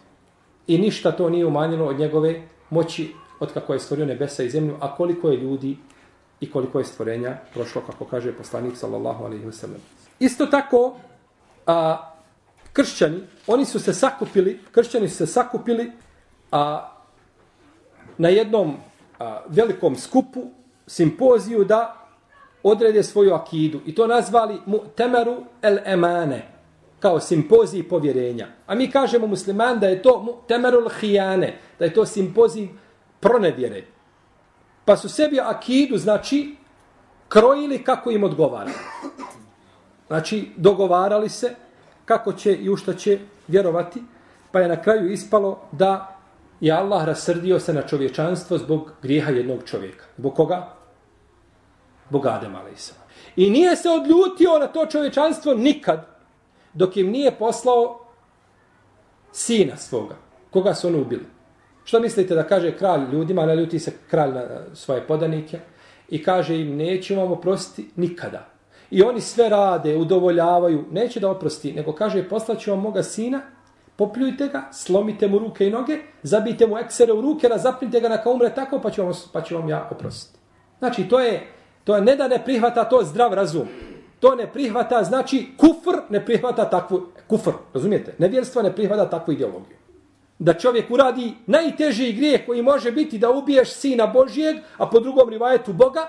i 0.68 0.78
ništa 0.78 1.12
to 1.12 1.30
nije 1.30 1.46
umanjeno 1.46 1.86
od 1.86 2.00
njegove 2.00 2.42
moći 2.70 3.14
od 3.40 3.54
kako 3.54 3.74
je 3.74 3.80
stvorio 3.80 4.06
nebesa 4.06 4.44
i 4.44 4.50
zemlju, 4.50 4.76
a 4.80 4.96
koliko 4.96 5.30
je 5.30 5.38
ljudi 5.38 5.78
i 6.40 6.52
koliko 6.52 6.80
je 6.80 6.86
stvorenja 6.86 7.38
prošlo, 7.54 7.82
kako 7.86 8.06
kaže 8.06 8.34
poslanik 8.34 8.78
sallallahu 8.78 9.24
alaihi 9.24 9.46
wa 9.46 9.52
sallam. 9.52 9.82
Isto 10.20 10.46
tako, 10.46 10.96
a, 11.68 12.12
kršćani, 12.74 13.22
oni 13.48 13.66
su 13.66 13.80
se 13.80 13.94
sakupili, 13.94 14.60
kršćani 14.72 15.10
su 15.10 15.16
se 15.16 15.28
sakupili 15.28 15.92
a, 16.52 16.92
na 18.18 18.30
jednom 18.30 18.76
a, 19.20 19.42
velikom 19.48 19.96
skupu, 19.96 20.44
simpoziju 20.88 21.64
da 21.64 21.99
odrede 22.64 23.04
svoju 23.04 23.34
akidu 23.34 23.80
i 23.86 23.96
to 23.96 24.08
nazvali 24.08 24.58
mu 24.66 24.80
temeru 24.96 25.36
el 25.62 25.78
emane, 25.86 26.48
kao 27.00 27.20
simpozij 27.20 27.84
povjerenja. 27.90 28.48
A 28.68 28.76
mi 28.76 28.92
kažemo 28.92 29.28
musliman 29.28 29.80
da 29.80 29.88
je 29.88 30.02
to 30.02 30.20
mu 30.20 30.34
temerul 30.48 30.90
hijane, 31.00 31.58
da 31.80 31.86
je 31.86 31.94
to 31.94 32.06
simpozij 32.06 32.68
pronevjere. 33.20 33.84
Pa 34.86 34.98
su 34.98 35.10
sebi 35.10 35.40
akidu, 35.40 35.98
znači, 35.98 36.56
krojili 37.28 37.84
kako 37.84 38.12
im 38.12 38.24
odgovara. 38.24 38.72
Znači, 40.08 40.52
dogovarali 40.58 41.30
se 41.30 41.56
kako 42.06 42.34
će 42.34 42.56
i 42.56 42.70
u 42.70 42.76
što 42.76 42.94
će 42.94 43.20
vjerovati, 43.48 44.04
pa 44.52 44.60
je 44.60 44.68
na 44.68 44.82
kraju 44.82 45.12
ispalo 45.12 45.60
da 45.72 46.20
je 46.62 46.72
Allah 46.72 47.06
rasrdio 47.06 47.60
se 47.60 47.74
na 47.74 47.82
čovječanstvo 47.82 48.58
zbog 48.58 48.92
grijeha 49.02 49.32
jednog 49.32 49.60
čovjeka. 49.66 50.06
Zbog 50.18 50.34
koga? 50.36 50.79
Bogadem 52.10 52.56
Adem 52.56 52.76
I 53.36 53.50
nije 53.50 53.76
se 53.76 53.90
odljutio 53.90 54.60
na 54.60 54.68
to 54.68 54.86
čovječanstvo 54.86 55.54
nikad, 55.54 56.06
dok 56.74 56.98
im 56.98 57.12
nije 57.12 57.32
poslao 57.32 58.00
sina 59.32 59.78
svoga. 59.78 60.16
Koga 60.50 60.74
su 60.74 60.88
oni 60.88 61.02
ubili? 61.02 61.26
Što 61.84 62.00
mislite 62.00 62.36
da 62.36 62.48
kaže 62.48 62.78
kralj 62.78 63.02
ljudima, 63.12 63.46
ne 63.46 63.56
ljuti 63.56 63.80
se 63.80 63.94
kralj 64.10 64.34
na 64.34 64.42
eh, 64.42 64.60
svoje 64.74 65.08
podanike 65.08 65.60
i 66.10 66.24
kaže 66.24 66.60
im 66.60 66.76
neću 66.76 67.16
vam 67.16 67.32
oprostiti 67.32 67.92
nikada. 67.96 68.46
I 68.92 69.02
oni 69.04 69.22
sve 69.22 69.50
rade, 69.50 69.96
udovoljavaju, 69.98 70.86
neće 70.92 71.20
da 71.20 71.32
oprosti, 71.32 71.74
nego 71.74 71.94
kaže 71.94 72.30
poslaću 72.30 72.72
vam 72.72 72.80
moga 72.80 73.04
sina, 73.04 73.42
popljujte 73.96 74.48
ga, 74.48 74.70
slomite 74.74 75.28
mu 75.28 75.40
ruke 75.40 75.68
i 75.68 75.72
noge, 75.72 75.98
zabijte 76.24 76.68
mu 76.68 76.78
eksere 76.78 77.14
u 77.14 77.22
ruke, 77.22 77.48
razapnite 77.48 78.00
ga 78.00 78.10
na 78.10 78.18
kao 78.18 78.34
umre 78.34 78.50
tako, 78.56 78.80
pa 78.80 78.92
ću 78.92 79.04
vam, 79.04 79.14
pa 79.34 79.42
ću 79.42 79.56
vam 79.56 79.70
ja 79.70 79.88
oprostiti. 79.92 80.40
Znači, 80.80 81.10
to 81.10 81.20
je, 81.20 81.48
to 81.84 81.96
je 81.96 82.02
ne 82.02 82.16
da 82.16 82.28
ne 82.28 82.46
prihvata 82.46 82.84
to 82.84 83.04
zdrav 83.04 83.34
razum. 83.34 83.68
To 84.20 84.36
ne 84.36 84.48
prihvata, 84.54 85.04
znači 85.04 85.48
kufr 85.58 85.98
ne 86.10 86.26
prihvata 86.26 86.70
takvu, 86.70 87.08
kufr, 87.28 87.52
razumijete? 87.74 88.16
Nevjerstvo 88.18 88.62
ne 88.62 88.76
prihvata 88.76 89.10
takvu 89.10 89.34
ideologiju. 89.34 89.78
Da 90.40 90.54
čovjek 90.54 90.92
uradi 90.92 91.34
najteži 91.46 92.14
grijeh 92.14 92.46
koji 92.46 92.62
može 92.62 92.92
biti 92.92 93.18
da 93.18 93.30
ubiješ 93.30 93.74
sina 93.74 94.08
Božijeg, 94.08 94.58
a 94.78 94.90
po 94.90 95.00
drugom 95.00 95.30
rivajetu 95.30 95.74
Boga, 95.74 96.08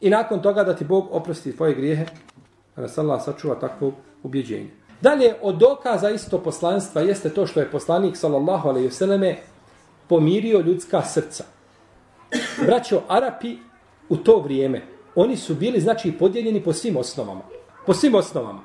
I 0.00 0.10
nakon 0.10 0.42
toga 0.42 0.64
da 0.64 0.76
ti 0.76 0.84
Bog 0.84 1.08
oprosti 1.10 1.56
tvoje 1.56 1.74
grijehe, 1.74 2.04
da 2.76 2.82
nas 2.82 2.98
Allah 2.98 3.24
sačuva 3.24 3.54
takvo 3.54 3.92
ubjeđenje. 4.22 4.70
Dalje, 5.00 5.34
od 5.42 5.56
dokaza 5.56 6.10
isto 6.10 6.38
poslanstva 6.38 7.02
jeste 7.02 7.30
to 7.30 7.46
što 7.46 7.60
je 7.60 7.70
poslanik, 7.70 8.16
sallallahu 8.16 8.68
alaihi 8.68 8.88
vseleme, 8.88 9.36
pomirio 10.08 10.60
ljudska 10.60 11.02
srca. 11.02 11.44
Braćo, 12.66 13.02
Arapi 13.08 13.56
u 14.10 14.16
to 14.16 14.40
vrijeme, 14.40 14.82
oni 15.14 15.36
su 15.36 15.54
bili, 15.54 15.80
znači, 15.80 16.12
podijeljeni 16.12 16.64
po 16.64 16.72
svim 16.72 16.96
osnovama. 16.96 17.42
Po 17.86 17.94
svim 17.94 18.14
osnovama. 18.14 18.60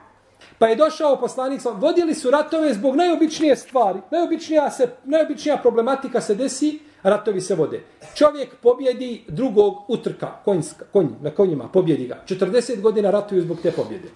Pa 0.60 0.68
je 0.68 0.76
došao 0.76 1.20
poslanik, 1.20 1.62
vodili 1.74 2.14
su 2.14 2.32
ratove 2.32 2.74
zbog 2.74 2.96
najobičnije 2.96 3.56
stvari. 3.56 4.00
Najobičnija, 4.12 4.72
se, 4.72 4.90
najobičnija 5.04 5.58
problematika 5.58 6.22
se 6.22 6.36
desi, 6.36 6.80
ratovi 7.04 7.42
se 7.42 7.56
vode. 7.56 7.84
Čovjek 8.16 8.56
pobjedi 8.62 9.24
drugog 9.28 9.76
utrka, 9.88 10.42
konjska, 10.46 10.86
konj, 10.94 11.08
na 11.22 11.32
konjima, 11.32 11.68
pobjedi 11.68 12.08
ga. 12.08 12.24
40 12.28 12.82
godina 12.82 13.12
ratuju 13.12 13.42
zbog 13.42 13.60
te 13.64 13.72
pobjede. 13.72 14.08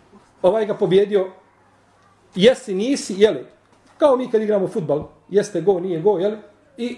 Ovaj 0.42 0.66
ga 0.66 0.74
pobjedio, 0.74 1.28
jesi, 2.36 2.74
nisi, 2.74 3.16
jeli? 3.18 3.46
Kao 3.98 4.18
mi 4.18 4.32
kad 4.32 4.42
igramo 4.42 4.68
futbal, 4.68 5.08
jeste 5.30 5.62
go, 5.62 5.80
nije 5.80 6.02
go, 6.02 6.18
jeli? 6.18 6.38
I 6.78 6.98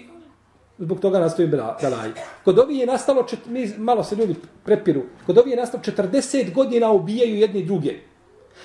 zbog 0.82 1.00
toga 1.00 1.20
nastoji 1.20 1.48
belaj. 1.48 2.10
Kod 2.44 2.58
ovih 2.58 2.78
je 2.78 2.86
nastalo, 2.86 3.22
čet, 3.22 3.46
mi 3.46 3.74
malo 3.78 4.04
se 4.04 4.16
ljudi 4.16 4.34
prepiru, 4.64 5.02
kod 5.26 5.38
ovih 5.38 5.52
je 5.52 5.56
nastalo 5.56 5.82
40 5.82 6.54
godina 6.54 6.90
ubijaju 6.90 7.36
jedni 7.36 7.64
druge. 7.64 7.94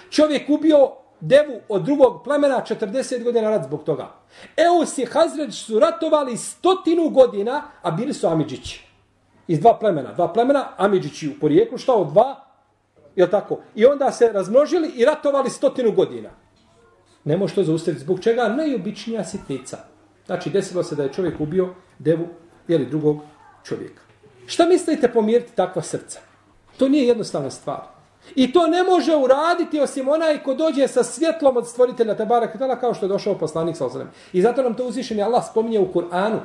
Čovjek 0.10 0.50
ubio 0.50 0.92
devu 1.20 1.62
od 1.70 1.84
drugog 1.86 2.24
plemena 2.24 2.64
40 2.70 3.24
godina 3.24 3.50
rat 3.50 3.66
zbog 3.66 3.84
toga. 3.84 4.08
Eus 4.58 4.98
i 4.98 5.06
Hazred 5.06 5.54
su 5.54 5.80
ratovali 5.80 6.38
stotinu 6.38 7.10
godina, 7.10 7.62
a 7.82 7.92
bili 7.92 8.14
su 8.14 8.28
Amidžići. 8.28 8.88
Iz 9.48 9.60
dva 9.60 9.78
plemena. 9.80 10.14
Dva 10.14 10.34
plemena, 10.34 10.66
Amidžići 10.78 11.30
u 11.30 11.40
porijeklu, 11.40 11.78
šta 11.78 11.94
od 11.94 12.12
dva? 12.12 12.36
Je 13.16 13.30
tako? 13.32 13.60
I 13.76 13.86
onda 13.86 14.12
se 14.12 14.32
razmnožili 14.34 14.92
i 14.96 15.06
ratovali 15.06 15.50
stotinu 15.50 15.92
godina. 15.92 16.30
Ne 17.24 17.38
može 17.38 17.56
to 17.56 17.64
zaustaviti. 17.64 18.04
Zbog 18.04 18.20
čega? 18.20 18.48
Najobičnija 18.48 19.24
sitnica. 19.24 19.97
Znači, 20.27 20.51
desilo 20.51 20.83
se 20.83 20.97
da 20.97 21.03
je 21.03 21.13
čovjek 21.13 21.41
ubio 21.41 21.69
devu 21.99 22.27
ili 22.69 22.87
drugog 22.87 23.21
čovjeka. 23.65 24.03
Šta 24.47 24.67
mislite 24.67 25.13
pomiriti 25.13 25.57
takva 25.57 25.83
srca? 25.83 26.21
To 26.77 26.89
nije 26.89 27.07
jednostavna 27.07 27.51
stvar. 27.51 27.81
I 28.35 28.53
to 28.53 28.67
ne 28.67 28.83
može 28.83 29.17
uraditi 29.17 29.81
osim 29.81 30.09
onaj 30.09 30.43
ko 30.43 30.55
dođe 30.55 30.89
sa 30.89 31.03
svjetlom 31.03 31.57
od 31.57 31.69
stvoritelja 31.69 32.17
Tebara 32.17 32.53
Ketala 32.53 32.77
kao 32.77 32.95
što 32.95 33.07
je 33.07 33.09
došao 33.09 33.39
poslanik 33.39 33.77
sa 33.77 33.87
osrem. 33.87 34.11
I 34.33 34.43
zato 34.43 34.63
nam 34.63 34.75
to 34.75 34.85
uzvišen 34.85 35.19
je 35.19 35.25
Allah 35.25 35.45
spominje 35.51 35.81
u 35.81 35.93
Kur'anu. 35.93 36.39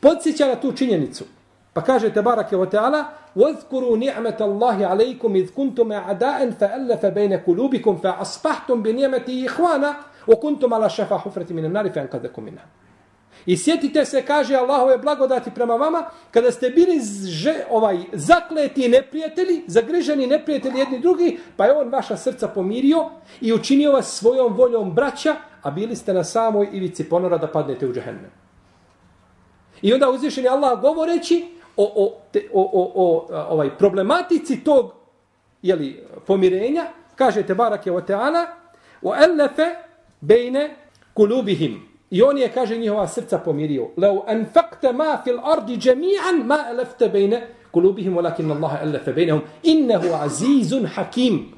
Podsjeća 0.00 0.46
na 0.46 0.60
tu 0.60 0.72
činjenicu. 0.72 1.24
Pa 1.72 1.80
kaže 1.80 2.12
Tebara 2.12 2.42
Ketala 2.42 3.04
وَذْكُرُوا 3.36 3.96
نِعْمَةَ 3.98 4.38
اللَّهِ 4.40 4.86
عَلَيْكُمْ 4.86 5.30
إِذْ 5.34 5.46
كُنْتُمْ 5.58 5.92
عَدَاءً 5.92 6.50
فَأَلَّفَ 6.50 7.06
بَيْنَ 7.06 7.32
قُلُوبِكُمْ 7.46 7.96
فَأَصْبَحْتُمْ 7.96 8.82
بِنِعْمَةِ 8.82 9.28
إِخْوَانَ 9.46 9.84
وَكُنْتُمْ 10.28 10.74
عَلَى 10.74 10.90
شَفَى 10.90 11.14
حُفْرَةِ 11.14 11.52
مِنَ 11.52 11.64
النَّارِ 11.64 11.90
فَأَنْقَذَكُمْ 11.90 12.42
مِنَهَا 12.42 12.66
I 13.45 13.57
sjetite 13.57 14.05
se, 14.05 14.21
kaže 14.25 14.55
Allahove 14.55 14.97
blagodati 14.97 15.51
prema 15.51 15.75
vama, 15.75 16.03
kada 16.31 16.51
ste 16.51 16.69
bili 16.69 16.99
že, 17.27 17.53
ovaj 17.69 17.97
zakleti 18.13 18.89
neprijatelji, 18.89 19.63
zagriženi 19.67 20.27
neprijatelji 20.27 20.79
jedni 20.79 20.99
drugi, 20.99 21.39
pa 21.57 21.65
je 21.65 21.77
on 21.77 21.89
vaša 21.89 22.17
srca 22.17 22.47
pomirio 22.47 23.09
i 23.41 23.53
učinio 23.53 23.91
vas 23.91 24.17
svojom 24.17 24.53
voljom 24.53 24.93
braća, 24.93 25.35
a 25.61 25.71
bili 25.71 25.95
ste 25.95 26.13
na 26.13 26.23
samoj 26.23 26.69
ivici 26.73 27.09
ponora 27.09 27.37
da 27.37 27.47
padnete 27.47 27.87
u 27.87 27.93
džehennem. 27.93 28.31
I 29.81 29.93
onda 29.93 30.09
uzvišen 30.09 30.43
je 30.43 30.49
Allah 30.49 30.81
govoreći 30.81 31.45
o, 31.77 31.93
o, 31.95 32.21
te, 32.31 32.49
o, 32.53 32.61
o, 32.61 32.91
o 32.95 33.27
ovaj, 33.49 33.77
problematici 33.77 34.63
tog 34.63 34.93
jeli, 35.61 36.03
pomirenja, 36.27 36.85
kaže 37.15 37.43
Tebarak 37.43 37.85
je 37.85 37.91
o 37.91 38.01
teana, 38.01 38.47
o 39.01 39.15
elefe 39.15 39.75
bejne 40.21 40.75
kulubihim. 41.13 41.88
I 42.11 42.21
on 42.21 42.37
je, 42.37 42.49
kaže, 42.49 42.77
njihova 42.77 43.07
srca 43.07 43.37
pomirio. 43.37 43.89
Lau 43.97 44.23
anfakte 44.27 44.93
ma 44.93 45.21
fil 45.23 45.39
ardi 45.43 45.77
džemi'an 45.77 46.43
ma 46.45 46.57
elefte 46.69 47.09
bejne 47.09 47.47
kulubihim, 47.71 48.17
walakin 48.17 48.51
Allah 48.51 48.79
elefe 48.81 49.13
bejnehum. 49.13 49.41
Innehu 49.63 50.13
azizun 50.13 50.85
hakim. 50.85 51.53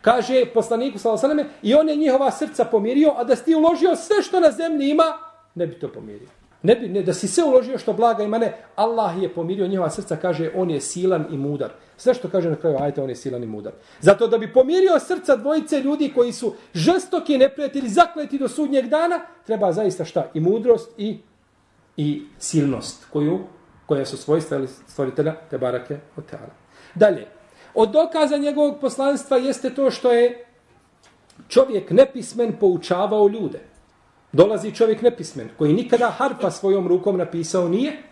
Kaže 0.00 0.44
poslaniku 0.54 0.98
s.a.v. 0.98 1.44
i 1.62 1.74
on 1.74 1.88
je 1.88 1.96
njihova 1.96 2.30
srca 2.30 2.64
pomirio, 2.64 3.14
a 3.16 3.24
da 3.24 3.36
si 3.36 3.44
ti 3.44 3.54
uložio 3.54 3.96
sve 3.96 4.22
što 4.22 4.40
na 4.40 4.50
zemlji 4.50 4.90
ima, 4.90 5.04
ne 5.54 5.66
bi 5.66 5.78
to 5.78 5.88
pomirio. 5.88 6.28
Ne 6.62 6.74
bi, 6.74 6.88
ne, 6.88 7.02
da 7.02 7.14
si 7.14 7.28
sve 7.28 7.44
uložio 7.44 7.78
što 7.78 7.92
blaga 7.92 8.22
ima, 8.22 8.38
ne. 8.38 8.52
Allah 8.76 9.22
je 9.22 9.28
pomirio 9.28 9.66
njihova 9.66 9.90
srca, 9.90 10.16
kaže, 10.16 10.50
on 10.54 10.70
je 10.70 10.80
silan 10.80 11.26
i 11.30 11.36
mudar. 11.36 11.70
Sve 12.02 12.14
što 12.14 12.28
kaže 12.28 12.50
na 12.50 12.56
kraju, 12.56 12.76
ajte, 12.80 13.02
on 13.02 13.10
je 13.10 13.16
silan 13.16 13.42
i 13.42 13.46
mudar. 13.46 13.72
Zato 14.00 14.26
da 14.26 14.38
bi 14.38 14.52
pomirio 14.52 14.98
srca 15.00 15.36
dvojice 15.36 15.80
ljudi 15.80 16.12
koji 16.14 16.32
su 16.32 16.54
žestoki 16.74 17.38
neprijatelji, 17.38 17.88
zakleti 17.88 18.38
do 18.38 18.48
sudnjeg 18.48 18.88
dana, 18.88 19.20
treba 19.46 19.72
zaista 19.72 20.04
šta? 20.04 20.24
I 20.34 20.40
mudrost 20.40 20.90
i, 20.98 21.18
i 21.96 22.22
silnost 22.38 23.06
koju, 23.12 23.38
koja 23.86 24.06
su 24.06 24.16
svojstva 24.16 24.66
stvoritelja 24.88 25.34
te 25.50 25.58
barake 25.58 25.98
od 26.16 26.26
teala. 26.26 26.50
Dalje, 26.94 27.26
od 27.74 27.90
dokaza 27.90 28.36
njegovog 28.36 28.80
poslanstva 28.80 29.36
jeste 29.36 29.70
to 29.70 29.90
što 29.90 30.12
je 30.12 30.46
čovjek 31.48 31.90
nepismen 31.90 32.56
poučavao 32.60 33.28
ljude. 33.28 33.60
Dolazi 34.32 34.74
čovjek 34.74 35.02
nepismen, 35.02 35.48
koji 35.58 35.72
nikada 35.72 36.10
harpa 36.10 36.50
svojom 36.50 36.88
rukom 36.88 37.18
napisao 37.18 37.68
nije 37.68 38.02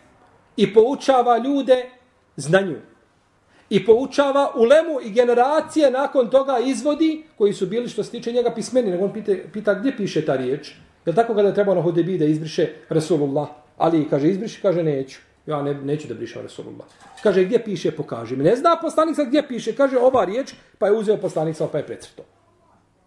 i 0.57 0.75
poučava 0.75 1.39
ljude 1.39 1.91
znanju. 2.37 2.90
I 3.71 3.87
poučava 3.87 4.53
ulemu 4.57 5.01
i 5.03 5.11
generacije 5.11 5.91
nakon 5.91 6.31
toga 6.31 6.59
izvodi 6.59 7.25
koji 7.39 7.53
su 7.53 7.67
bili 7.67 7.89
što 7.89 8.05
se 8.05 8.11
tiče 8.11 8.33
njega 8.33 8.51
pismeni. 8.51 8.91
Nego 8.91 9.05
on 9.05 9.13
pita, 9.13 9.33
pita 9.53 9.75
gdje 9.75 9.97
piše 9.97 10.27
ta 10.27 10.37
riječ. 10.37 10.73
Je 11.07 11.15
tako 11.15 11.35
kada 11.35 11.55
treba 11.55 11.75
na 11.75 11.83
hudebi 11.83 12.19
da 12.19 12.25
izbriše 12.25 12.69
Rasulullah? 12.89 13.49
Ali 13.77 14.09
kaže 14.09 14.29
izbriši, 14.29 14.63
kaže 14.63 14.83
neću. 14.83 15.19
Ja 15.47 15.63
ne, 15.63 15.75
neću 15.75 16.09
da 16.09 16.15
brišem 16.15 16.43
Rasulullah. 16.43 16.87
Kaže 17.23 17.45
gdje 17.45 17.65
piše, 17.65 17.91
pokaži 17.91 18.37
mi. 18.37 18.45
Ne 18.45 18.57
zna 18.57 18.77
poslanik 18.83 19.17
sa 19.17 19.25
gdje 19.25 19.49
piše. 19.49 19.75
Kaže 19.75 19.99
ova 19.99 20.25
riječ, 20.25 20.55
pa 20.79 20.87
je 20.87 20.93
uzeo 20.93 21.17
poslanik 21.17 21.57
sa 21.57 21.67
pa 21.67 21.79
je 21.79 21.87
precrto. 21.87 22.23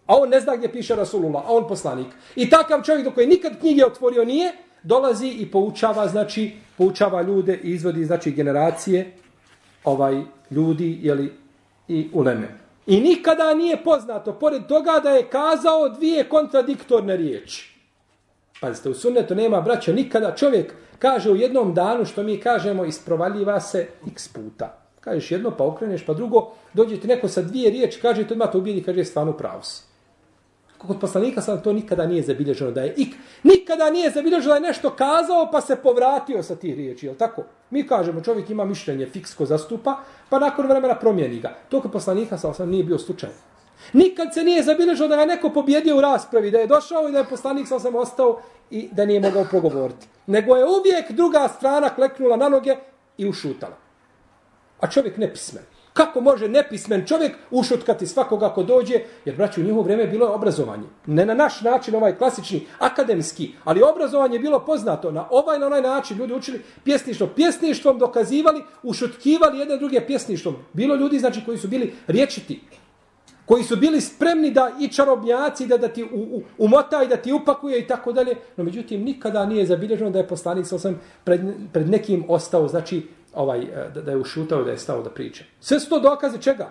A 0.06 0.16
on 0.16 0.30
ne 0.30 0.40
zna 0.40 0.56
gdje 0.56 0.72
piše 0.72 0.96
Rasulullah, 0.96 1.44
a 1.46 1.52
on 1.54 1.68
poslanik. 1.68 2.08
I 2.36 2.50
takav 2.50 2.82
čovjek 2.84 3.06
do 3.06 3.12
koji 3.12 3.28
nikad 3.28 3.60
knjige 3.60 3.86
otvorio 3.86 4.26
nije, 4.26 4.52
dolazi 4.84 5.28
i 5.28 5.52
poučava, 5.52 6.08
znači, 6.08 6.52
poučava 6.78 7.22
ljude 7.22 7.60
i 7.64 7.72
izvodi, 7.72 8.06
znači, 8.06 8.32
generacije 8.32 9.12
ovaj 9.84 10.22
ljudi, 10.52 11.00
jeli, 11.02 11.34
i 11.88 12.10
uleme. 12.14 12.48
I 12.88 13.00
nikada 13.00 13.54
nije 13.54 13.84
poznato, 13.84 14.34
pored 14.34 14.68
toga 14.68 15.00
da 15.04 15.10
je 15.10 15.30
kazao 15.30 15.90
dvije 15.90 16.24
kontradiktorne 16.24 17.18
riječi. 17.18 17.74
Pazite, 18.62 18.90
u 18.90 18.94
sunnetu 18.94 19.36
nema 19.36 19.62
braća 19.62 19.94
nikada. 19.94 20.36
Čovjek 20.36 20.74
kaže 21.00 21.32
u 21.32 21.36
jednom 21.36 21.74
danu 21.74 22.06
što 22.06 22.24
mi 22.24 22.40
kažemo 22.40 22.86
isprovaljiva 22.86 23.60
se 23.60 23.88
x 24.12 24.28
puta. 24.28 24.78
Kažeš 25.00 25.32
jedno 25.32 25.52
pa 25.52 25.64
okreneš 25.64 26.06
pa 26.06 26.14
drugo, 26.14 26.52
dođe 26.74 27.00
ti 27.00 27.08
neko 27.08 27.28
sa 27.28 27.42
dvije 27.42 27.72
riječi, 27.72 28.02
kaže 28.02 28.28
to 28.28 28.34
odmah 28.34 28.52
to 28.52 28.58
ubijedi, 28.58 28.84
kaže 28.84 29.06
stvarno 29.06 29.34
pravo 29.34 29.64
si 29.64 29.93
kod 30.88 31.00
poslanika 31.00 31.42
sam 31.42 31.62
to 31.62 31.74
nikada 31.74 32.06
nije 32.06 32.24
zabilježeno 32.24 32.72
da 32.72 32.82
je 32.82 32.94
ik 32.98 33.16
nikada 33.44 33.90
nije 33.90 34.12
zabilježeno 34.12 34.50
da 34.50 34.56
je 34.56 34.62
nešto 34.62 34.90
kazao 34.90 35.50
pa 35.52 35.62
se 35.62 35.76
povratio 35.76 36.44
sa 36.44 36.56
tih 36.56 36.76
riječi, 36.76 37.06
jel 37.06 37.16
tako? 37.16 37.44
Mi 37.70 37.88
kažemo 37.88 38.22
čovjek 38.22 38.50
ima 38.50 38.66
mišljenje 38.66 39.06
fiksko 39.06 39.46
zastupa, 39.46 39.98
pa 40.30 40.40
nakon 40.40 40.68
vremena 40.68 40.96
promijeni 40.96 41.40
ga. 41.40 41.56
To 41.70 41.82
kod 41.82 41.92
poslanika 41.92 42.38
sam 42.38 42.70
nije 42.70 42.84
bio 42.84 42.98
slučaj. 42.98 43.30
Nikad 43.94 44.34
se 44.34 44.44
nije 44.44 44.64
zabilježeno 44.64 45.08
da 45.08 45.16
ga 45.16 45.26
neko 45.26 45.50
pobjedio 45.50 45.98
u 45.98 46.02
raspravi, 46.02 46.52
da 46.52 46.58
je 46.60 46.68
došao 46.68 47.10
i 47.10 47.12
da 47.12 47.18
je 47.18 47.30
poslanik 47.30 47.68
sam 47.68 47.80
sam 47.80 47.96
ostao 47.96 48.42
i 48.72 48.90
da 48.92 49.06
nije 49.06 49.20
mogao 49.20 49.46
progovoriti. 49.50 50.08
Nego 50.28 50.56
je 50.56 50.66
uvijek 50.66 51.12
druga 51.12 51.50
strana 51.58 51.90
kleknula 51.90 52.38
na 52.38 52.50
noge 52.50 52.76
i 53.18 53.30
ušutala. 53.30 53.76
A 54.80 54.88
čovjek 54.88 55.18
ne 55.18 55.26
nepismen. 55.26 55.64
Kako 55.94 56.22
može 56.22 56.48
nepismen 56.48 57.06
čovjek 57.08 57.36
ušutkati 57.52 58.08
svakoga 58.08 58.50
ko 58.50 58.64
dođe? 58.64 59.00
Jer, 59.26 59.36
braći, 59.36 59.62
u 59.62 59.64
njihovo 59.64 59.84
vrijeme 59.84 60.08
bilo 60.08 60.26
je 60.26 60.32
obrazovanje. 60.32 60.84
Ne 61.06 61.26
na 61.26 61.34
naš 61.34 61.62
način, 61.62 61.96
ovaj 61.96 62.18
klasični, 62.18 62.68
akademski, 62.80 63.52
ali 63.64 63.84
obrazovanje 63.84 64.36
je 64.36 64.40
bilo 64.40 64.60
poznato. 64.60 65.12
Na 65.12 65.28
ovaj 65.30 65.60
na 65.60 65.68
onaj 65.68 65.82
način 65.82 66.18
ljudi 66.18 66.34
učili 66.34 66.62
pjesništvo. 66.84 67.28
Pjesništvom 67.36 68.00
dokazivali, 68.00 68.64
ušutkivali 68.84 69.60
jedne 69.60 69.78
druge 69.78 70.02
pjesništvom. 70.08 70.56
Bilo 70.74 70.96
ljudi, 70.96 71.20
znači, 71.20 71.42
koji 71.46 71.58
su 71.58 71.68
bili 71.68 71.94
riječiti. 72.08 72.62
Koji 73.46 73.64
su 73.64 73.76
bili 73.76 74.02
spremni 74.02 74.52
da 74.52 74.72
i 74.80 74.88
čarobnjaci 74.88 75.68
da, 75.68 75.78
da 75.78 75.88
ti 75.88 76.04
u, 76.04 76.08
u, 76.12 76.44
umota 76.58 77.04
i 77.04 77.08
da 77.08 77.18
ti 77.18 77.34
upakuje 77.34 77.80
i 77.80 77.88
tako 77.88 78.12
dalje. 78.12 78.36
No, 78.58 78.64
međutim, 78.64 79.04
nikada 79.04 79.46
nije 79.46 79.66
zabilježeno 79.66 80.10
da 80.10 80.20
je 80.20 80.28
poslanik 80.28 80.66
sam 80.68 81.02
pred, 81.24 81.42
pred 81.74 81.90
nekim 81.90 82.26
ostao, 82.28 82.68
znači, 82.68 83.04
ovaj, 83.34 83.62
eh, 83.62 83.90
da, 83.94 84.02
da 84.02 84.12
je 84.12 84.18
ušutao 84.18 84.64
da 84.64 84.72
je 84.72 84.78
stao 84.78 85.02
da 85.02 85.10
priča. 85.10 85.44
Sve 85.60 85.80
su 85.80 85.90
to 85.90 86.00
dokaze 86.00 86.38
čega? 86.42 86.70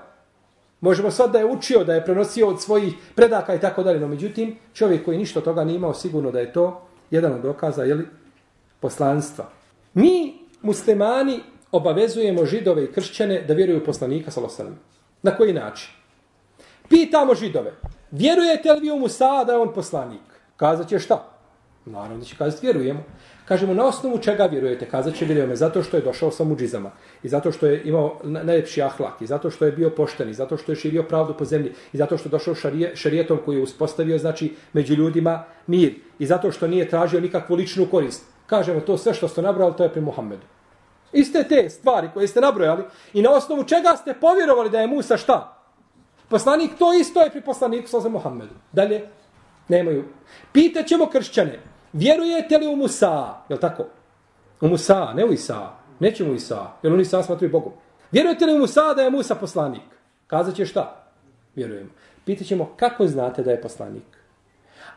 Možemo 0.81 1.11
sad 1.11 1.33
da 1.33 1.38
je 1.38 1.46
učio, 1.46 1.85
da 1.85 1.94
je 1.94 2.05
prenosio 2.05 2.48
od 2.48 2.62
svojih 2.62 2.94
predaka 3.14 3.55
i 3.55 3.61
tako 3.61 3.83
dalje, 3.83 4.01
no 4.01 4.09
međutim, 4.09 4.57
čovjek 4.75 5.05
koji 5.05 5.18
ništa 5.18 5.40
toga 5.40 5.64
nije 5.64 5.77
imao, 5.77 5.94
sigurno 5.94 6.31
da 6.31 6.40
je 6.40 6.53
to 6.53 6.83
jedan 7.11 7.33
od 7.33 7.40
dokaza, 7.40 7.85
jeli, 7.85 8.07
poslanstva. 8.81 9.51
Mi, 9.94 10.35
muslimani, 10.62 11.40
obavezujemo 11.72 12.46
židove 12.46 12.85
i 12.85 12.92
kršćane 12.92 13.42
da 13.42 13.55
vjeruju 13.55 13.79
u 13.79 13.85
poslanika, 13.85 14.31
salosalam. 14.31 14.79
Na 15.22 15.37
koji 15.37 15.53
način? 15.53 15.90
Pitamo 16.88 17.35
židove, 17.35 17.72
vjerujete 18.11 18.72
li 18.72 18.81
vi 18.81 18.90
u 18.90 18.98
Musa 18.98 19.44
da 19.44 19.53
je 19.53 19.59
on 19.59 19.75
poslanik? 19.75 20.20
Kazat 20.57 20.88
će 20.88 20.98
šta? 20.98 21.29
Naravno 21.85 22.18
da 22.18 22.25
će 22.25 22.37
kazati, 22.37 22.66
vjerujemo. 22.66 23.05
Kažemo, 23.52 23.74
na 23.74 23.84
osnovu 23.84 24.18
čega 24.18 24.46
vjerujete? 24.46 24.86
Kazat 24.88 25.14
će 25.14 25.24
vjerujeme, 25.24 25.56
zato 25.56 25.82
što 25.82 25.96
je 25.96 26.02
došao 26.02 26.30
sa 26.30 26.44
muđizama. 26.44 26.90
I 27.22 27.28
zato 27.28 27.52
što 27.52 27.66
je 27.66 27.82
imao 27.84 28.20
najljepši 28.24 28.82
ahlak. 28.82 29.20
I 29.20 29.26
zato 29.26 29.50
što 29.50 29.64
je 29.64 29.72
bio 29.72 29.90
pošten. 29.90 30.30
I 30.30 30.34
zato 30.34 30.56
što 30.56 30.72
je 30.72 30.76
širio 30.76 31.02
pravdu 31.02 31.34
po 31.38 31.44
zemlji. 31.44 31.72
I 31.92 31.96
zato 31.96 32.16
što 32.16 32.28
je 32.28 32.30
došao 32.30 32.54
šarije, 32.54 32.96
šarijetom 32.96 33.38
koji 33.44 33.56
je 33.56 33.62
uspostavio, 33.62 34.18
znači, 34.18 34.54
među 34.72 34.94
ljudima 34.94 35.44
mir. 35.66 35.94
I 36.18 36.26
zato 36.26 36.52
što 36.52 36.66
nije 36.66 36.88
tražio 36.88 37.20
nikakvu 37.20 37.56
ličnu 37.56 37.86
korist. 37.90 38.24
Kažemo, 38.46 38.80
to 38.80 38.96
sve 38.98 39.14
što 39.14 39.28
ste 39.28 39.42
nabrali, 39.42 39.76
to 39.76 39.84
je 39.84 39.92
pri 39.92 40.00
Muhammedu. 40.00 40.46
Iste 41.12 41.44
te 41.44 41.70
stvari 41.70 42.08
koje 42.14 42.28
ste 42.28 42.40
nabrojali. 42.40 42.84
I 43.12 43.22
na 43.22 43.30
osnovu 43.30 43.64
čega 43.64 43.96
ste 43.96 44.14
povjerovali 44.14 44.70
da 44.70 44.80
je 44.80 44.86
Musa 44.86 45.16
šta? 45.16 45.58
Poslanik, 46.28 46.78
to 46.78 46.92
isto 46.92 47.20
je 47.20 47.30
pri 47.30 47.40
poslaniku 47.40 47.88
sa 47.88 48.08
Muhammedu. 48.08 48.54
Dalje, 48.72 49.02
nemaju. 49.68 50.04
Pitaćemo 50.52 51.06
kršćane, 51.06 51.71
Vjerujete 51.92 52.59
li 52.59 52.66
u 52.66 52.76
Musa? 52.76 53.35
Je 53.48 53.61
tako? 53.61 53.85
U 54.61 54.68
Musa, 54.68 55.12
ne 55.14 55.24
u 55.24 55.33
Isa. 55.33 55.70
Nećemo 56.00 56.33
u 56.33 56.35
Isa, 56.35 56.66
jer 56.83 56.92
on 56.92 57.00
Isa 57.00 57.22
smatruju 57.22 57.50
Bogom. 57.50 57.72
Vjerujete 58.12 58.46
li 58.46 58.55
u 58.55 58.59
Musa 58.59 58.94
da 58.94 59.02
je 59.02 59.11
Musa 59.11 59.35
poslanik? 59.35 59.83
Kazat 60.26 60.55
će 60.55 60.66
šta? 60.66 61.07
Vjerujemo. 61.55 61.90
Pitaćemo 62.24 62.74
kako 62.76 63.07
znate 63.07 63.42
da 63.42 63.50
je 63.50 63.62
poslanik? 63.62 64.22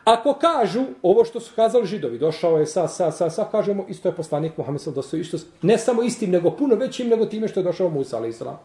Ako 0.04 0.34
kažu 0.34 0.84
ovo 1.02 1.24
što 1.24 1.40
su 1.40 1.52
kazali 1.56 1.86
židovi, 1.86 2.18
došao 2.18 2.58
je 2.58 2.66
sa, 2.66 2.88
sa, 2.88 3.10
sa, 3.10 3.30
sa, 3.30 3.44
kažemo 3.44 3.84
isto 3.88 4.08
je 4.08 4.14
poslanik 4.14 4.56
Muhammed 4.56 4.80
sa 4.80 4.90
dosto 4.90 5.16
isto, 5.16 5.38
ne 5.62 5.78
samo 5.78 6.02
istim, 6.02 6.30
nego 6.30 6.50
puno 6.50 6.74
većim 6.74 7.08
nego 7.08 7.26
time 7.26 7.48
što 7.48 7.60
je 7.60 7.64
došao 7.64 7.90
Musa, 7.90 8.16
ali 8.16 8.28
islam. 8.28 8.58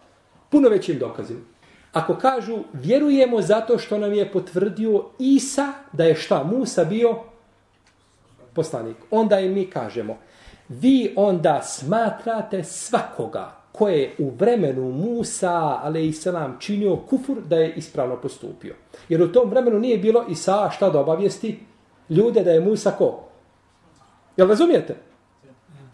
Puno 0.50 0.70
većim 0.70 1.00
dokazim. 1.00 1.46
Ako 1.91 2.15
kažu, 2.15 2.58
vjerujemo 2.74 3.41
zato 3.41 3.78
što 3.78 3.98
nam 3.98 4.13
je 4.13 4.32
potvrdio 4.32 5.06
Isa 5.20 5.74
da 5.91 6.04
je 6.04 6.15
šta, 6.15 6.44
Musa 6.44 6.86
bio 6.86 7.15
poslanik. 8.54 8.98
Onda 9.12 9.40
im 9.40 9.54
mi 9.54 9.70
kažemo, 9.70 10.18
vi 10.70 11.14
onda 11.16 11.62
smatrate 11.64 12.64
svakoga 12.64 13.62
ko 13.72 13.88
je 13.88 14.16
u 14.20 14.30
vremenu 14.30 14.92
Musa, 14.92 15.80
ale 15.84 16.08
i 16.08 16.14
selam, 16.14 16.58
činio 16.60 16.96
kufur 16.96 17.42
da 17.42 17.56
je 17.56 17.74
ispravno 17.74 18.16
postupio. 18.16 18.76
Jer 19.10 19.22
u 19.22 19.32
tom 19.32 19.50
vremenu 19.50 19.80
nije 19.80 19.98
bilo 19.98 20.26
Isa 20.30 20.70
šta 20.74 20.90
da 20.90 21.00
obavijesti 21.00 21.60
ljude 22.10 22.44
da 22.44 22.52
je 22.52 22.62
Musa 22.62 22.92
ko? 22.92 23.24
Jel 24.38 24.48
razumijete? 24.48 24.96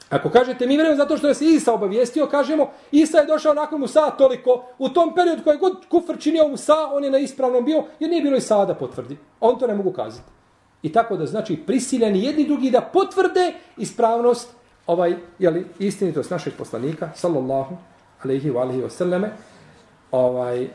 Ako 0.10 0.30
kažete 0.30 0.68
mi 0.68 0.78
vremenu 0.78 0.98
zato 0.98 1.18
što 1.18 1.28
je 1.28 1.34
se 1.34 1.46
Isa 1.46 1.74
obavijestio, 1.74 2.28
kažemo 2.28 2.72
Isa 2.92 3.18
je 3.18 3.26
došao 3.26 3.54
nakon 3.54 3.80
Musa 3.80 4.12
toliko, 4.12 4.66
u 4.80 4.90
tom 4.90 5.16
periodu 5.16 5.44
koji 5.44 5.58
god 5.58 5.86
kufr 5.90 6.20
činio 6.20 6.48
Musa, 6.48 6.76
on 6.92 7.04
je 7.04 7.12
na 7.12 7.18
ispravnom 7.18 7.66
bio, 7.66 7.84
jer 8.00 8.10
nije 8.10 8.22
bilo 8.22 8.38
Isa 8.38 8.66
da 8.66 8.76
potvrdi. 8.76 9.18
On 9.40 9.60
to 9.60 9.68
ne 9.68 9.76
mogu 9.76 9.92
kazati. 9.92 10.37
I 10.82 10.92
tako 10.92 11.18
da 11.18 11.26
znači 11.26 11.58
prisiljeni 11.66 12.24
jedni 12.24 12.46
drugi 12.46 12.72
da 12.72 12.82
potvrde 12.82 13.54
ispravnost 13.78 14.50
ovaj 14.88 15.16
je 15.40 15.50
li 15.50 15.66
istinitost 15.80 16.32
našeg 16.32 16.54
poslanika 16.58 17.10
sallallahu 17.16 17.78
alejhi 18.24 18.50
ve 18.50 18.60
alihi 18.60 18.82
ve 18.82 19.32
ovaj 20.12 20.68